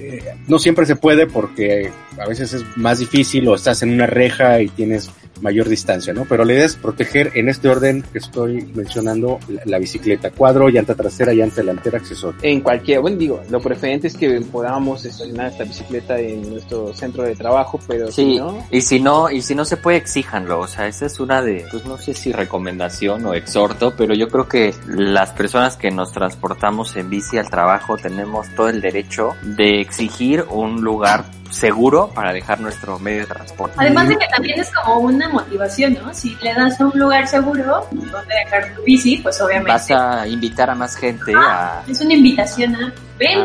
Eh, 0.00 0.22
no 0.46 0.58
siempre 0.58 0.86
se 0.86 0.94
puede 0.94 1.26
porque 1.26 1.90
a 2.18 2.28
veces 2.28 2.52
es 2.54 2.64
más 2.76 3.00
difícil 3.00 3.48
o 3.48 3.54
estás 3.54 3.82
en 3.82 3.92
una 3.92 4.06
reja 4.06 4.60
y 4.60 4.68
tienes 4.68 5.10
mayor 5.40 5.68
distancia, 5.68 6.12
¿no? 6.12 6.24
Pero 6.28 6.44
la 6.44 6.52
idea 6.52 6.64
es 6.64 6.76
proteger 6.76 7.32
en 7.34 7.48
este 7.48 7.68
orden 7.68 8.04
que 8.12 8.18
estoy 8.18 8.70
mencionando 8.74 9.38
la, 9.48 9.62
la 9.64 9.78
bicicleta, 9.78 10.30
cuadro, 10.30 10.68
llanta 10.68 10.94
trasera, 10.94 11.32
llanta 11.32 11.56
delantera, 11.56 11.98
accesorio. 11.98 12.38
En 12.42 12.60
cualquier, 12.60 13.00
bueno, 13.00 13.16
digo, 13.16 13.42
lo 13.50 13.60
preferente 13.60 14.06
es 14.06 14.16
que 14.16 14.40
podamos 14.40 15.04
estacionar 15.04 15.52
esta 15.52 15.64
bicicleta 15.64 16.18
en 16.18 16.50
nuestro 16.50 16.92
centro 16.94 17.24
de 17.24 17.34
trabajo, 17.34 17.80
pero 17.86 18.10
si 18.10 18.28
Sí, 18.28 18.36
no, 18.38 18.66
y 18.70 18.80
si 18.80 19.00
no, 19.00 19.30
y 19.30 19.42
si 19.42 19.54
no 19.54 19.64
se 19.64 19.76
puede, 19.76 19.98
exíjanlo. 19.98 20.60
O 20.60 20.66
sea, 20.66 20.86
esa 20.86 21.06
es 21.06 21.20
una 21.20 21.42
de, 21.42 21.66
pues 21.70 21.84
no 21.86 21.98
sé 21.98 22.14
si 22.14 22.32
recomendación 22.32 23.24
o 23.26 23.34
exhorto, 23.34 23.94
pero 23.96 24.14
yo 24.14 24.28
creo 24.28 24.48
que 24.48 24.74
las 24.86 25.30
personas 25.30 25.76
que 25.76 25.90
nos 25.90 26.12
transportamos 26.12 26.96
en 26.96 27.10
bici 27.10 27.38
al 27.38 27.48
trabajo 27.48 27.96
tenemos 27.96 28.46
todo 28.54 28.68
el 28.68 28.80
derecho 28.80 29.34
de 29.42 29.80
exigir 29.80 30.44
un 30.50 30.82
lugar 30.82 31.24
seguro 31.50 32.10
para 32.14 32.32
dejar 32.32 32.60
nuestro 32.60 32.98
medio 32.98 33.20
de 33.20 33.26
transporte. 33.26 33.76
Además 33.78 34.08
de 34.08 34.16
que 34.16 34.26
también 34.28 34.60
es 34.60 34.70
como 34.72 35.00
una 35.00 35.28
motivación, 35.28 35.94
¿no? 35.94 36.12
Si 36.12 36.36
le 36.36 36.54
das 36.54 36.78
un 36.80 36.92
lugar 36.94 37.26
seguro 37.26 37.86
donde 37.90 38.34
dejar 38.44 38.74
tu 38.74 38.82
bici, 38.82 39.18
pues 39.18 39.40
obviamente 39.40 39.72
Vas 39.72 39.90
a 39.90 40.26
invitar 40.26 40.70
a 40.70 40.74
más 40.74 40.96
gente 40.96 41.32
a... 41.34 41.82
es 41.86 42.00
una 42.00 42.14
invitación 42.14 42.74
a 42.76 42.92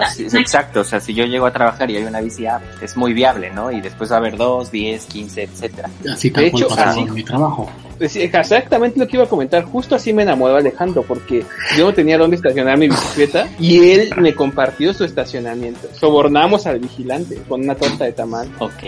Ah, 0.02 0.06
sí, 0.08 0.26
exacto, 0.26 0.82
o 0.82 0.84
sea, 0.84 1.00
si 1.00 1.14
yo 1.14 1.26
llego 1.26 1.46
a 1.46 1.52
trabajar 1.54 1.90
y 1.90 1.98
hay 1.98 2.04
una 2.04 2.22
bici, 2.22 2.46
ah, 2.46 2.62
es 2.82 2.96
muy 2.96 3.14
viable, 3.14 3.52
¿no? 3.52 3.72
Y 3.72 3.82
después 3.82 4.12
va 4.12 4.16
a 4.16 4.20
haber 4.20 4.38
dos, 4.38 4.72
diez, 4.72 5.06
quince, 5.06 5.44
etcétera. 5.44 5.90
Así 6.12 6.30
De 6.30 6.48
hecho, 6.48 6.68
así- 6.78 7.06
mi 7.06 7.24
trabajo. 7.24 7.70
Pues, 7.98 8.16
exactamente 8.18 9.00
lo 9.00 9.08
que 9.08 9.16
iba 9.18 9.24
a 9.24 9.30
comentar, 9.30 9.64
justo 9.64 9.96
así 9.96 10.12
me 10.12 10.24
enamoró 10.24 10.58
Alejandro, 10.58 11.04
porque 11.08 11.46
yo 11.78 11.86
no 11.86 11.94
tenía 11.94 12.18
dónde 12.18 12.36
estacionar 12.36 12.78
mi 12.78 12.90
bicicleta 12.90 13.48
y 13.60 13.92
él 13.92 14.10
me 14.18 14.34
compartió 14.34 14.94
su 14.94 15.06
estacionamiento. 15.06 15.88
Sobornamos 15.94 16.66
al 16.68 16.80
vigilante 16.80 17.38
con 17.48 17.62
una 17.62 17.76
torta 17.76 18.04
de 18.06 18.12
tamal 18.12 18.50
Ok. 18.60 18.84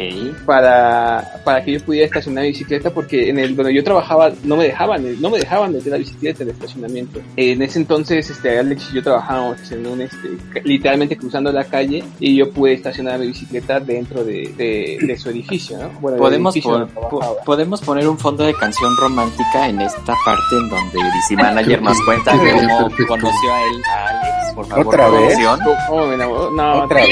para, 0.46 1.42
para 1.44 1.64
que 1.64 1.74
yo 1.74 1.80
pudiera 1.82 2.06
estacionar 2.08 2.44
mi 2.44 2.50
bicicleta 2.50 2.90
porque 2.92 3.30
en 3.30 3.40
el 3.40 3.56
donde 3.56 3.74
yo 3.74 3.84
trabajaba 3.84 4.32
no 4.44 4.56
me 4.58 4.66
dejaban, 4.66 5.22
no 5.22 5.30
me 5.30 5.38
dejaban 5.40 5.74
meter 5.74 5.92
la 5.94 5.98
bicicleta 5.98 6.44
en 6.44 6.50
el 6.50 6.56
estacionamiento. 6.56 7.22
En 7.36 7.62
ese 7.62 7.80
entonces, 7.80 8.30
este, 8.30 8.60
Alex 8.60 8.90
y 8.92 8.96
yo 8.96 9.04
trabajábamos 9.04 9.72
en 9.72 9.88
un, 9.88 10.02
este, 10.02 10.30
literalmente 10.78 11.17
cruzando 11.17 11.51
la 11.51 11.63
calle 11.65 12.03
y 12.19 12.36
yo 12.36 12.51
pude 12.51 12.73
estacionar 12.73 13.19
mi 13.19 13.28
bicicleta 13.28 13.80
dentro 13.80 14.23
de, 14.23 14.53
de, 14.57 14.97
de 15.05 15.17
su 15.17 15.30
edificio, 15.30 15.78
¿no? 15.78 15.89
Bueno, 15.99 16.17
Podemos, 16.17 16.55
edificio 16.55 16.88
po- 17.09 17.38
podemos 17.45 17.82
poner 17.82 18.07
un 18.07 18.17
fondo 18.17 18.43
de 18.43 18.53
canción 18.53 18.95
romántica 18.97 19.67
en 19.69 19.82
esta 19.82 20.13
parte 20.26 20.55
en 20.61 20.69
donde 20.69 20.97
DC 21.15 21.36
Manager 21.36 21.82
nos 21.82 22.01
cuenta 22.01 22.32
cómo 22.32 22.89
conoció 23.07 23.53
a 23.53 23.61
él, 23.63 23.82
a 23.95 24.14
por 24.56 24.68
favor. 24.68 24.88
¿Otra 24.88 25.10
vez? 25.10 25.38
No, 25.39 26.84
Otra 26.84 27.01
vez. 27.01 27.10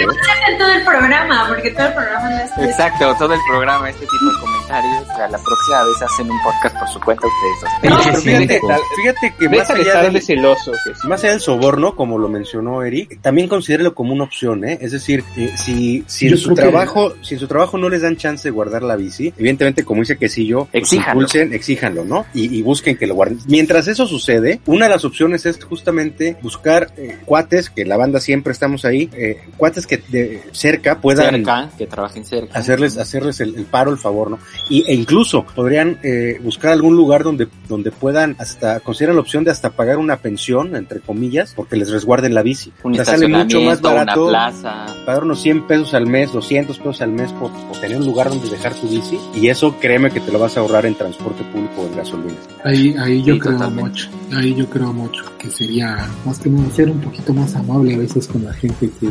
en 0.50 0.58
todo 0.58 0.72
el 0.72 0.84
programa, 0.84 1.46
porque 1.50 1.72
todo 1.72 1.88
el 1.88 1.94
programa 1.94 2.30
no 2.30 2.38
es 2.38 2.70
Exacto, 2.70 3.16
todo 3.20 3.34
el 3.34 3.39
programa, 3.50 3.89
este 3.89 4.06
tipo 4.06 4.26
de 4.34 4.39
comentarios. 4.41 5.02
O 5.04 5.16
sea, 5.16 5.28
la 5.28 5.38
próxima 5.38 5.84
vez 5.84 6.02
hacen 6.02 6.32
un 6.32 6.41
podcast 6.44 6.78
por 6.80 6.88
su 6.89 7.00
cuenta 7.02 7.28
ustedes 7.28 7.62
dos. 7.62 7.70
Pero 7.82 8.22
fíjate, 8.22 8.62
fíjate, 8.96 9.34
que 9.38 9.50
más 9.50 9.70
allá 9.70 9.82
estar 9.82 10.04
del, 10.04 10.14
de 10.14 10.22
celoso. 10.22 10.72
Que 10.72 10.96
sí. 10.96 11.08
más 11.08 11.22
allá 11.24 11.32
del 11.34 11.41
soborno, 11.41 11.96
como 11.96 12.18
lo 12.18 12.30
mencionó 12.30 12.84
Eric, 12.84 13.20
también 13.22 13.48
considérelo 13.48 13.94
como 13.94 14.14
una 14.14 14.24
opción, 14.24 14.64
¿eh? 14.66 14.78
Es 14.82 14.91
decir, 14.91 15.24
eh, 15.38 15.52
si, 15.58 16.04
si 16.08 16.28
Yo 16.30 16.36
en 16.36 16.38
su 16.41 16.50
que- 16.56 16.62
trabajo, 16.62 17.14
si 17.22 17.36
en 17.36 17.39
su 17.39 17.48
trabajo 17.48 17.78
no 17.78 17.89
les 17.89 18.02
dan 18.02 18.18
chance 18.18 18.48
de 18.48 18.52
guardar 18.52 18.84
la 18.84 18.96
bici, 18.96 19.34
evidentemente, 19.38 19.84
como 19.84 20.02
dice 20.02 20.18
Quesillo, 20.18 20.66
pues 20.72 20.84
Exíjanlo. 20.84 21.22
impulsen, 21.22 21.54
exíjanlo, 21.54 22.04
¿no? 22.06 22.26
Y, 22.34 22.58
y 22.58 22.62
busquen 22.62 22.98
que 22.98 23.08
lo 23.08 23.16
guarden. 23.16 23.39
Mientras 23.48 23.88
eso 23.88 24.06
sucede, 24.08 24.60
una 24.66 24.86
de 24.86 24.91
las 24.91 25.06
opciones 25.06 25.46
es 25.46 25.64
justamente 25.64 26.38
buscar 26.41 26.88
eh, 26.98 27.18
cuates, 27.34 27.72
que 27.72 27.84
la 27.84 27.98
banda 27.98 28.20
siempre 28.20 28.54
estamos 28.54 28.86
ahí, 28.86 29.10
eh, 29.14 29.42
cuates 29.58 29.88
que 29.88 29.98
de 29.98 30.44
cerca 30.52 31.02
puedan 31.02 31.32
Cerca, 31.34 31.72
que 31.80 31.88
trabajen 31.88 32.24
cerca. 32.24 32.60
hacerles 32.60 32.98
hacerles 33.00 33.40
el, 33.40 33.56
el 33.56 33.66
paro, 33.66 33.90
el 33.90 33.98
favor, 33.98 34.30
¿no? 34.30 34.38
Y, 34.70 34.84
e 34.88 34.94
incluso 34.94 35.44
podrían 35.56 35.98
eh, 36.04 36.40
buscar 36.44 36.74
algún 36.74 36.96
lugar 36.96 37.24
donde 37.24 37.48
donde 37.68 37.90
puedan 37.92 38.36
hasta 38.38 38.80
consideran 38.82 39.16
la 39.16 39.22
opción 39.22 39.44
de 39.44 39.50
hasta 39.50 39.72
pagar 39.72 39.98
una 39.98 40.18
pensión 40.18 40.76
entre 40.76 41.00
comillas 41.00 41.54
porque 41.56 41.76
les 41.76 41.90
resguarden 41.90 42.36
la 42.36 42.44
bici. 42.44 42.72
Un 42.84 42.92
O 42.92 42.96
sea, 42.98 43.06
sale 43.06 43.28
mucho 43.28 43.62
más 43.62 43.82
barato 43.82 44.28
una 44.28 44.50
plaza. 44.52 44.86
pagar 45.08 45.24
unos 45.24 45.42
100 45.42 45.66
pesos 45.66 45.96
al 45.96 46.06
mes, 46.06 46.32
200 46.32 46.78
pesos 46.78 47.02
al 47.02 47.12
mes 47.14 47.32
por, 47.32 47.50
por 47.52 47.80
tener 47.82 47.98
un 47.98 48.06
lugar 48.06 48.30
donde 48.30 48.48
dejar 48.48 48.76
tu 48.76 48.88
bici 48.88 49.18
y 49.34 49.48
eso 49.48 49.76
créeme 49.80 50.12
que 50.12 50.20
te 50.20 50.32
lo 50.32 50.38
vas 50.38 50.56
a 50.56 50.60
ahorrar 50.60 50.86
en 50.86 50.94
transporte 50.94 51.44
público 51.52 51.82
o 51.82 51.88
en 51.88 51.96
gasolina. 51.98 52.36
Ahí, 52.64 52.94
ahí 53.00 53.24
yo 53.24 53.34
Sí, 53.34 53.40
creo 53.40 53.54
totalmente. 53.54 53.90
mucho, 53.90 54.10
ahí 54.38 54.54
yo 54.54 54.66
creo 54.70 54.94
mucho 54.94 55.24
que 55.40 55.50
sería 55.50 56.08
más 56.26 56.38
que 56.40 56.50
nada 56.50 56.70
ser 56.74 56.90
un 56.90 57.00
poquito 57.00 57.23
más 57.32 57.56
amable 57.56 57.94
a 57.96 57.98
veces 58.00 58.28
con 58.28 58.44
la 58.44 58.54
gente 58.54 58.90
que, 59.00 59.08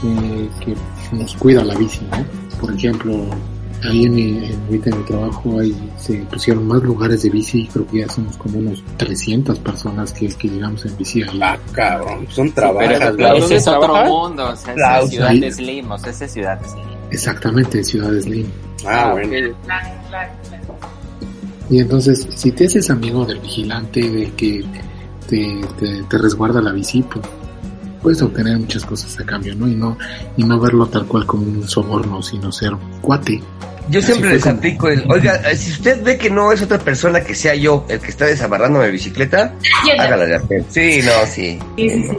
que, 0.00 0.48
que 0.64 1.16
nos 1.16 1.34
cuida 1.36 1.62
la 1.62 1.74
bici, 1.76 2.00
¿no? 2.10 2.24
Por 2.58 2.72
ejemplo, 2.74 3.14
ahí 3.84 4.04
en 4.06 4.14
mi, 4.14 4.22
en, 4.46 4.60
ahorita 4.66 4.90
en 4.90 4.98
mi 4.98 5.04
trabajo 5.04 5.60
ahí 5.60 5.92
se 5.98 6.14
pusieron 6.24 6.66
más 6.66 6.82
lugares 6.82 7.22
de 7.22 7.30
bici, 7.30 7.68
creo 7.72 7.86
que 7.86 7.98
ya 8.00 8.08
somos 8.08 8.36
como 8.38 8.58
unos 8.58 8.82
300 8.96 9.58
personas 9.60 10.12
que, 10.12 10.26
que 10.28 10.48
llegamos 10.48 10.84
en 10.86 10.96
bici 10.96 11.22
ahí. 11.22 11.38
Ah, 11.42 11.58
cabrón, 11.72 12.26
son 12.30 12.50
trabajos. 12.52 12.90
ese 12.90 13.04
¿dónde 13.12 13.56
es 13.56 13.68
otro 13.68 14.04
mundo, 14.06 14.48
o 14.50 14.56
sea, 14.56 14.74
esa 14.74 15.06
ciudad 15.06 15.28
ahí- 15.28 15.40
de 15.40 15.52
Slim, 15.52 15.92
o 15.92 15.98
sea, 15.98 16.10
esa 16.10 16.24
es 16.24 16.32
ciudad 16.32 16.58
de 16.58 16.68
Slim. 16.68 16.84
Exactamente, 17.10 17.84
Ciudades 17.84 18.26
Lima. 18.26 18.48
Ah, 18.86 19.10
bueno. 19.12 19.28
ok. 19.28 19.56
Claro, 19.64 19.88
claro, 20.08 20.32
claro. 20.48 20.74
Y 21.70 21.78
entonces, 21.78 22.26
si 22.34 22.50
te 22.52 22.66
haces 22.66 22.90
amigo 22.90 23.24
del 23.24 23.38
vigilante, 23.38 24.00
del 24.10 24.32
que 24.32 24.64
te, 25.28 25.60
te, 25.78 26.02
te 26.02 26.18
resguarda 26.18 26.60
la 26.60 26.72
bici, 26.72 27.02
pues 27.02 27.24
puedes 28.04 28.20
obtener 28.22 28.58
muchas 28.58 28.84
cosas 28.84 29.18
a 29.18 29.24
cambio, 29.24 29.54
¿no? 29.56 29.66
Y 29.66 29.74
no, 29.74 29.96
y 30.36 30.44
no 30.44 30.60
verlo 30.60 30.84
tal 30.86 31.06
cual 31.06 31.24
como 31.24 31.42
un 31.44 31.66
soborno, 31.66 32.22
sino 32.22 32.52
ser 32.52 32.74
un 32.74 33.00
cuate. 33.00 33.42
Yo 33.88 33.98
Así 34.00 34.08
siempre 34.12 34.34
les 34.34 34.42
como- 34.42 34.56
aplico 34.56 34.88
el, 34.88 35.04
oiga, 35.10 35.40
si 35.56 35.72
usted 35.72 36.04
ve 36.04 36.18
que 36.18 36.28
no 36.30 36.52
es 36.52 36.60
otra 36.62 36.78
persona 36.78 37.22
que 37.22 37.34
sea 37.34 37.54
yo 37.54 37.86
el 37.88 37.98
que 38.00 38.10
está 38.10 38.26
desamarrándome 38.26 38.86
mi 38.86 38.92
bicicleta, 38.92 39.54
hágala 39.98 40.26
de 40.26 40.34
hacer. 40.36 40.64
Sí, 40.68 41.00
no, 41.02 41.26
sí. 41.26 41.58
Sí, 41.76 41.90
sí, 41.90 42.02
sí. 42.10 42.16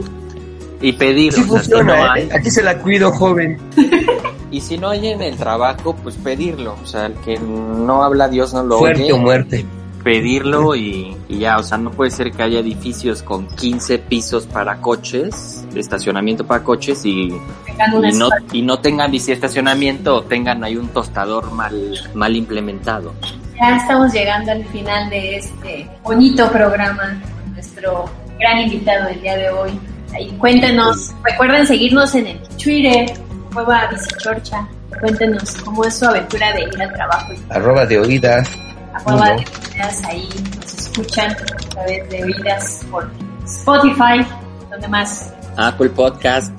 Y 0.82 0.92
pedirlo, 0.92 1.32
Sí 1.32 1.40
o 1.40 1.44
sea, 1.54 1.62
si 1.62 1.70
funciona, 1.70 1.96
no 1.96 2.12
hay, 2.12 2.22
¿eh? 2.24 2.28
Aquí 2.34 2.50
se 2.50 2.62
la 2.62 2.78
cuido, 2.78 3.10
joven. 3.12 3.56
y 4.50 4.60
si 4.60 4.76
no 4.76 4.90
hay 4.90 5.06
en 5.08 5.22
el 5.22 5.36
trabajo, 5.36 5.94
pues 6.02 6.16
pedirlo, 6.16 6.76
o 6.82 6.86
sea, 6.86 7.06
el 7.06 7.14
que 7.14 7.38
no 7.38 8.02
habla 8.02 8.28
Dios 8.28 8.52
no 8.52 8.62
lo 8.64 8.78
Fuerte 8.78 9.04
oye, 9.04 9.12
o 9.12 9.18
muerte. 9.18 9.64
Pedirlo 10.06 10.76
y, 10.76 11.16
y 11.28 11.40
ya, 11.40 11.58
o 11.58 11.64
sea, 11.64 11.78
no 11.78 11.90
puede 11.90 12.12
ser 12.12 12.30
que 12.30 12.40
haya 12.40 12.60
edificios 12.60 13.24
con 13.24 13.48
15 13.48 13.98
pisos 13.98 14.46
para 14.46 14.76
coches, 14.76 15.66
de 15.74 15.80
estacionamiento 15.80 16.46
para 16.46 16.62
coches 16.62 17.04
y, 17.04 17.22
y 17.22 18.12
no, 18.16 18.28
y 18.52 18.62
no 18.62 18.78
tengan 18.78 19.10
bici 19.10 19.32
estacionamiento 19.32 20.18
o 20.18 20.22
tengan 20.22 20.62
ahí 20.62 20.76
un 20.76 20.90
tostador 20.90 21.50
mal, 21.50 21.74
mal 22.14 22.36
implementado. 22.36 23.14
Ya 23.60 23.78
estamos 23.78 24.12
llegando 24.12 24.52
al 24.52 24.64
final 24.66 25.10
de 25.10 25.38
este 25.38 25.90
bonito 26.04 26.52
programa 26.52 27.20
con 27.42 27.54
nuestro 27.54 28.04
gran 28.38 28.60
invitado 28.60 29.08
del 29.08 29.20
día 29.22 29.36
de 29.36 29.50
hoy. 29.50 29.72
Ahí 30.14 30.30
cuéntenos, 30.38 31.12
recuerden 31.24 31.66
seguirnos 31.66 32.14
en 32.14 32.28
el 32.28 32.38
Twitter, 32.62 33.12
Cueva 33.52 33.88
Bicichorcha. 33.90 34.68
Cuéntenos 35.00 35.56
cómo 35.64 35.84
es 35.84 35.98
su 35.98 36.06
aventura 36.06 36.52
de 36.52 36.62
ir 36.62 36.80
al 36.80 36.92
trabajo 36.92 37.32
y 37.32 37.52
Arroba 37.52 37.84
de 37.84 37.98
oídas. 37.98 38.48
A 38.96 39.02
Cueva 39.02 39.32
Uno. 39.32 39.36
de. 39.36 40.04
Ahí 40.04 40.28
nos 40.56 40.74
escuchan 40.74 41.32
a 41.32 41.68
través 41.70 42.08
de 42.08 42.24
Oídas 42.24 42.86
por 42.90 43.10
Spotify, 43.44 44.26
donde 44.70 44.88
más. 44.88 45.32
Apple 45.56 45.90
Podcast. 45.90 46.52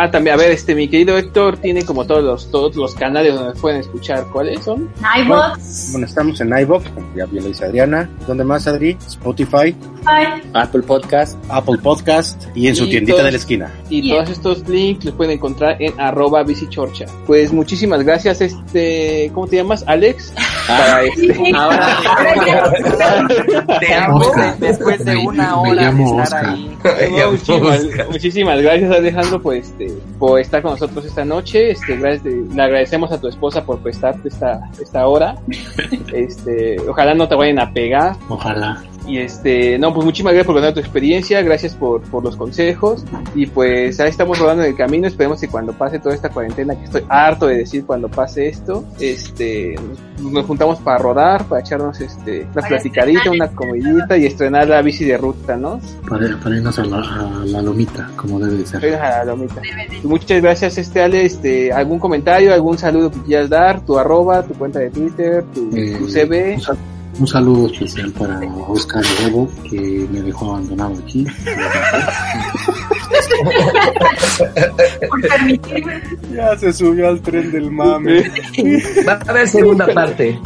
Ah, 0.00 0.10
también, 0.10 0.34
a 0.34 0.36
ver, 0.36 0.52
este, 0.52 0.74
mi 0.76 0.86
querido 0.88 1.18
Héctor 1.18 1.56
tiene 1.56 1.84
como 1.84 2.06
todos 2.06 2.22
los, 2.22 2.50
todos 2.52 2.76
los 2.76 2.94
canales 2.94 3.34
donde 3.34 3.58
pueden 3.60 3.80
escuchar. 3.80 4.26
¿Cuáles 4.32 4.62
son? 4.64 4.88
iBox, 5.24 5.88
Bueno, 5.92 6.06
estamos 6.06 6.40
en 6.40 6.56
iVoox, 6.56 6.88
como 6.90 7.06
ya 7.16 7.26
bien 7.26 7.42
lo 7.42 7.48
dice 7.48 7.64
Adriana. 7.64 8.08
¿Dónde 8.26 8.44
más, 8.44 8.66
Adri? 8.68 8.96
Spotify, 9.06 9.74
Spotify, 9.74 10.48
Apple 10.54 10.82
Podcast. 10.82 11.36
Apple 11.48 11.78
Podcast 11.82 12.44
y 12.54 12.68
en 12.68 12.76
su 12.76 12.88
tiendita 12.88 13.14
todos- 13.14 13.24
de 13.26 13.30
la 13.32 13.38
esquina. 13.38 13.72
Y 13.90 14.08
todos 14.10 14.30
estos 14.30 14.68
links 14.68 15.04
los 15.04 15.14
pueden 15.14 15.32
encontrar 15.34 15.76
en 15.82 15.98
arroba 16.00 16.44
bicichorcha. 16.44 17.06
Pues 17.26 17.52
muchísimas 17.52 18.04
gracias, 18.04 18.40
este, 18.40 19.30
¿cómo 19.34 19.46
te 19.48 19.56
llamas? 19.56 19.82
Alex. 19.88 20.32
Para 20.68 21.02
este. 21.02 21.52
Ahora, 21.56 21.96
Te 23.80 23.94
amo. 23.94 24.16
Oscar. 24.18 24.58
después 24.58 25.04
de 25.04 25.16
una 25.16 25.56
me 25.62 25.70
hora 25.70 25.74
de 25.74 25.86
llamo 25.86 26.22
estar 26.22 26.44
Oscar. 26.46 26.54
ahí. 26.54 26.76
Muchísimas, 27.30 27.82
muchísimas 28.10 28.62
gracias 28.62 28.90
Alejandro 28.90 29.42
por 29.42 29.54
este 29.54 29.87
por 30.18 30.40
estar 30.40 30.62
con 30.62 30.72
nosotros 30.72 31.04
esta 31.04 31.24
noche. 31.24 31.70
Este 31.70 31.96
gracias 31.96 32.24
de- 32.24 32.44
le 32.54 32.62
agradecemos 32.62 33.10
a 33.12 33.20
tu 33.20 33.28
esposa 33.28 33.64
por 33.64 33.78
prestarte 33.80 34.28
esta 34.28 34.60
esta 34.80 35.06
hora. 35.06 35.36
Este 36.12 36.76
ojalá 36.88 37.14
no 37.14 37.28
te 37.28 37.34
vayan 37.34 37.58
a 37.58 37.72
pegar. 37.72 38.16
Ojalá. 38.28 38.82
y 39.06 39.18
este 39.18 39.78
no 39.78 39.92
pues 39.94 40.04
muchísimas 40.04 40.32
gracias 40.34 40.46
por 40.46 40.54
contar 40.56 40.74
tu 40.74 40.80
experiencia. 40.80 41.40
Gracias 41.42 41.74
por, 41.74 42.02
por 42.02 42.22
los 42.24 42.36
consejos. 42.36 43.04
Y 43.34 43.46
pues 43.46 44.00
ahí 44.00 44.10
estamos 44.10 44.38
rodando 44.38 44.62
en 44.64 44.70
el 44.70 44.76
camino. 44.76 45.06
Esperemos 45.06 45.40
que 45.40 45.48
cuando 45.48 45.72
pase 45.72 45.98
toda 45.98 46.14
esta 46.14 46.28
cuarentena 46.30 46.74
que 46.76 46.84
estoy 46.84 47.02
harto 47.08 47.46
de 47.46 47.58
decir 47.58 47.84
cuando 47.86 48.08
pase 48.08 48.48
esto 48.48 48.84
este 49.00 49.76
nos, 50.20 50.44
juntamos 50.46 50.78
para 50.80 50.98
rodar 50.98 51.44
para 51.44 51.60
echarnos 51.60 52.00
este 52.00 52.42
una 52.42 52.52
Para 52.54 52.68
platicadita 52.68 53.30
una 53.30 53.48
comidita 53.48 54.16
y 54.16 54.26
estrenar 54.26 54.66
la 54.68 54.82
bici 54.82 55.04
de 55.04 55.16
ruta 55.16 55.56
no 55.56 55.80
Para, 56.08 56.36
para 56.40 56.56
irnos 56.56 56.78
a 56.78 56.84
la, 56.84 56.98
a 56.98 57.44
la 57.46 57.62
lomita, 57.62 58.10
como 58.16 58.38
debe 58.40 58.58
de 58.58 58.66
ser. 58.66 58.94
A 58.96 59.18
la 59.18 59.24
lomita. 59.26 59.60
Muchas 60.04 60.40
gracias, 60.42 60.78
este 60.78 61.02
Ale. 61.02 61.24
Este, 61.24 61.72
¿Algún 61.72 61.98
comentario, 61.98 62.52
algún 62.54 62.78
saludo 62.78 63.10
que 63.10 63.20
quieras 63.22 63.48
dar? 63.48 63.80
Tu 63.80 63.98
arroba, 63.98 64.42
tu 64.42 64.54
cuenta 64.54 64.78
de 64.78 64.90
Twitter, 64.90 65.44
tu, 65.54 65.70
Eh, 65.76 65.96
tu 65.98 66.08
CV. 66.08 66.58
Un, 67.20 67.26
sal- 67.26 67.46
un 67.48 67.54
saludo 67.54 67.66
especial 67.72 68.10
para 68.12 68.40
Oscar 68.68 69.02
Huevo, 69.22 69.48
que 69.68 70.06
me 70.10 70.22
dejó 70.22 70.50
abandonado 70.50 70.94
aquí. 71.02 71.26
por 75.08 75.20
permitirme. 75.28 76.02
Ya 76.34 76.56
se 76.58 76.72
subió 76.72 77.08
al 77.08 77.20
tren 77.20 77.50
del 77.50 77.70
mame. 77.70 78.30
Va 79.06 79.12
a 79.12 79.30
haber 79.30 79.48
segunda 79.48 79.86
parte. 79.92 80.38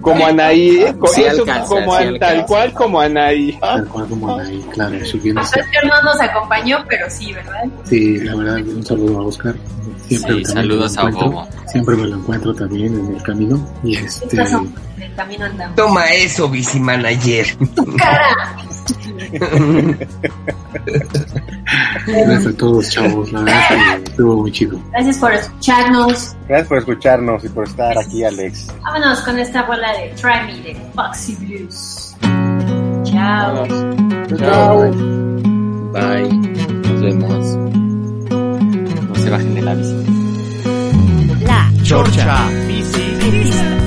Como 0.00 0.26
Anaí, 0.26 0.84
Sí 1.12 1.22
eso, 1.24 1.40
alcanza, 1.42 1.68
como 1.68 1.98
sí 1.98 2.18
tal 2.18 2.46
cual 2.46 2.72
como 2.72 3.00
Anaí. 3.00 3.52
Tal 3.60 3.86
cual 3.86 4.06
como 4.08 4.36
ahí, 4.38 4.64
claro, 4.72 5.04
subiendo. 5.04 5.40
Oscar 5.40 5.64
no 5.84 6.02
nos 6.02 6.20
acompañó, 6.20 6.78
pero 6.88 7.06
sí, 7.08 7.32
¿verdad? 7.32 7.64
Sí, 7.84 8.18
la 8.18 8.34
verdad, 8.36 8.56
un 8.66 8.84
saludo 8.84 9.20
a 9.20 9.24
Oscar. 9.26 9.54
Siempre 10.10 10.44
Sí, 10.44 10.44
saludos 10.44 10.96
me 10.96 11.00
a 11.00 11.04
lo 11.04 11.08
encuentro. 11.10 11.30
Bobo. 11.30 11.48
Siempre 11.68 11.96
me 11.96 12.06
lo 12.08 12.16
encuentro 12.16 12.54
también 12.54 12.98
en 12.98 13.14
el 13.14 13.22
camino. 13.22 13.68
Y 13.84 13.96
este. 13.96 14.42
En 14.42 15.02
el 15.02 15.14
camino 15.14 15.44
andamos. 15.44 15.76
Toma 15.76 16.06
eso, 16.10 16.48
bici 16.48 16.80
manager. 16.80 17.46
¡Tu 17.76 17.96
cara! 17.96 18.56
Gracias 22.06 22.46
a 22.46 22.56
todos, 22.56 22.90
chavos. 22.90 23.30
La 23.30 23.42
verdad 23.42 23.60
es 23.70 24.02
que 24.02 24.10
estuvo 24.10 24.36
muy 24.38 24.50
chido. 24.50 24.80
Gracias 24.90 25.18
por 25.18 25.32
escucharnos. 25.32 26.36
Gracias 26.48 26.68
por 26.68 26.78
escucharnos 26.78 27.44
y 27.44 27.48
por 27.50 27.68
estar 27.68 27.96
aquí, 27.96 28.24
Alex. 28.24 28.66
Vámonos 28.82 29.20
con 29.20 29.38
esta 29.38 29.62
bola 29.62 29.92
de 29.92 30.08
Try 30.20 30.46
Me 30.46 30.60
de 30.60 30.74
Foxy 30.92 31.36
Blues. 31.36 32.16
Chao. 33.04 33.64
Chao. 34.36 34.90
Bye. 35.92 36.28
Nos 36.32 37.00
vemos 37.00 37.79
se 39.20 39.30
bajen 39.30 39.54
de 39.54 39.62
la 39.62 39.74
bici. 39.74 39.94
La 41.46 41.70
Chorcha 41.82 42.48
Bici 42.66 43.79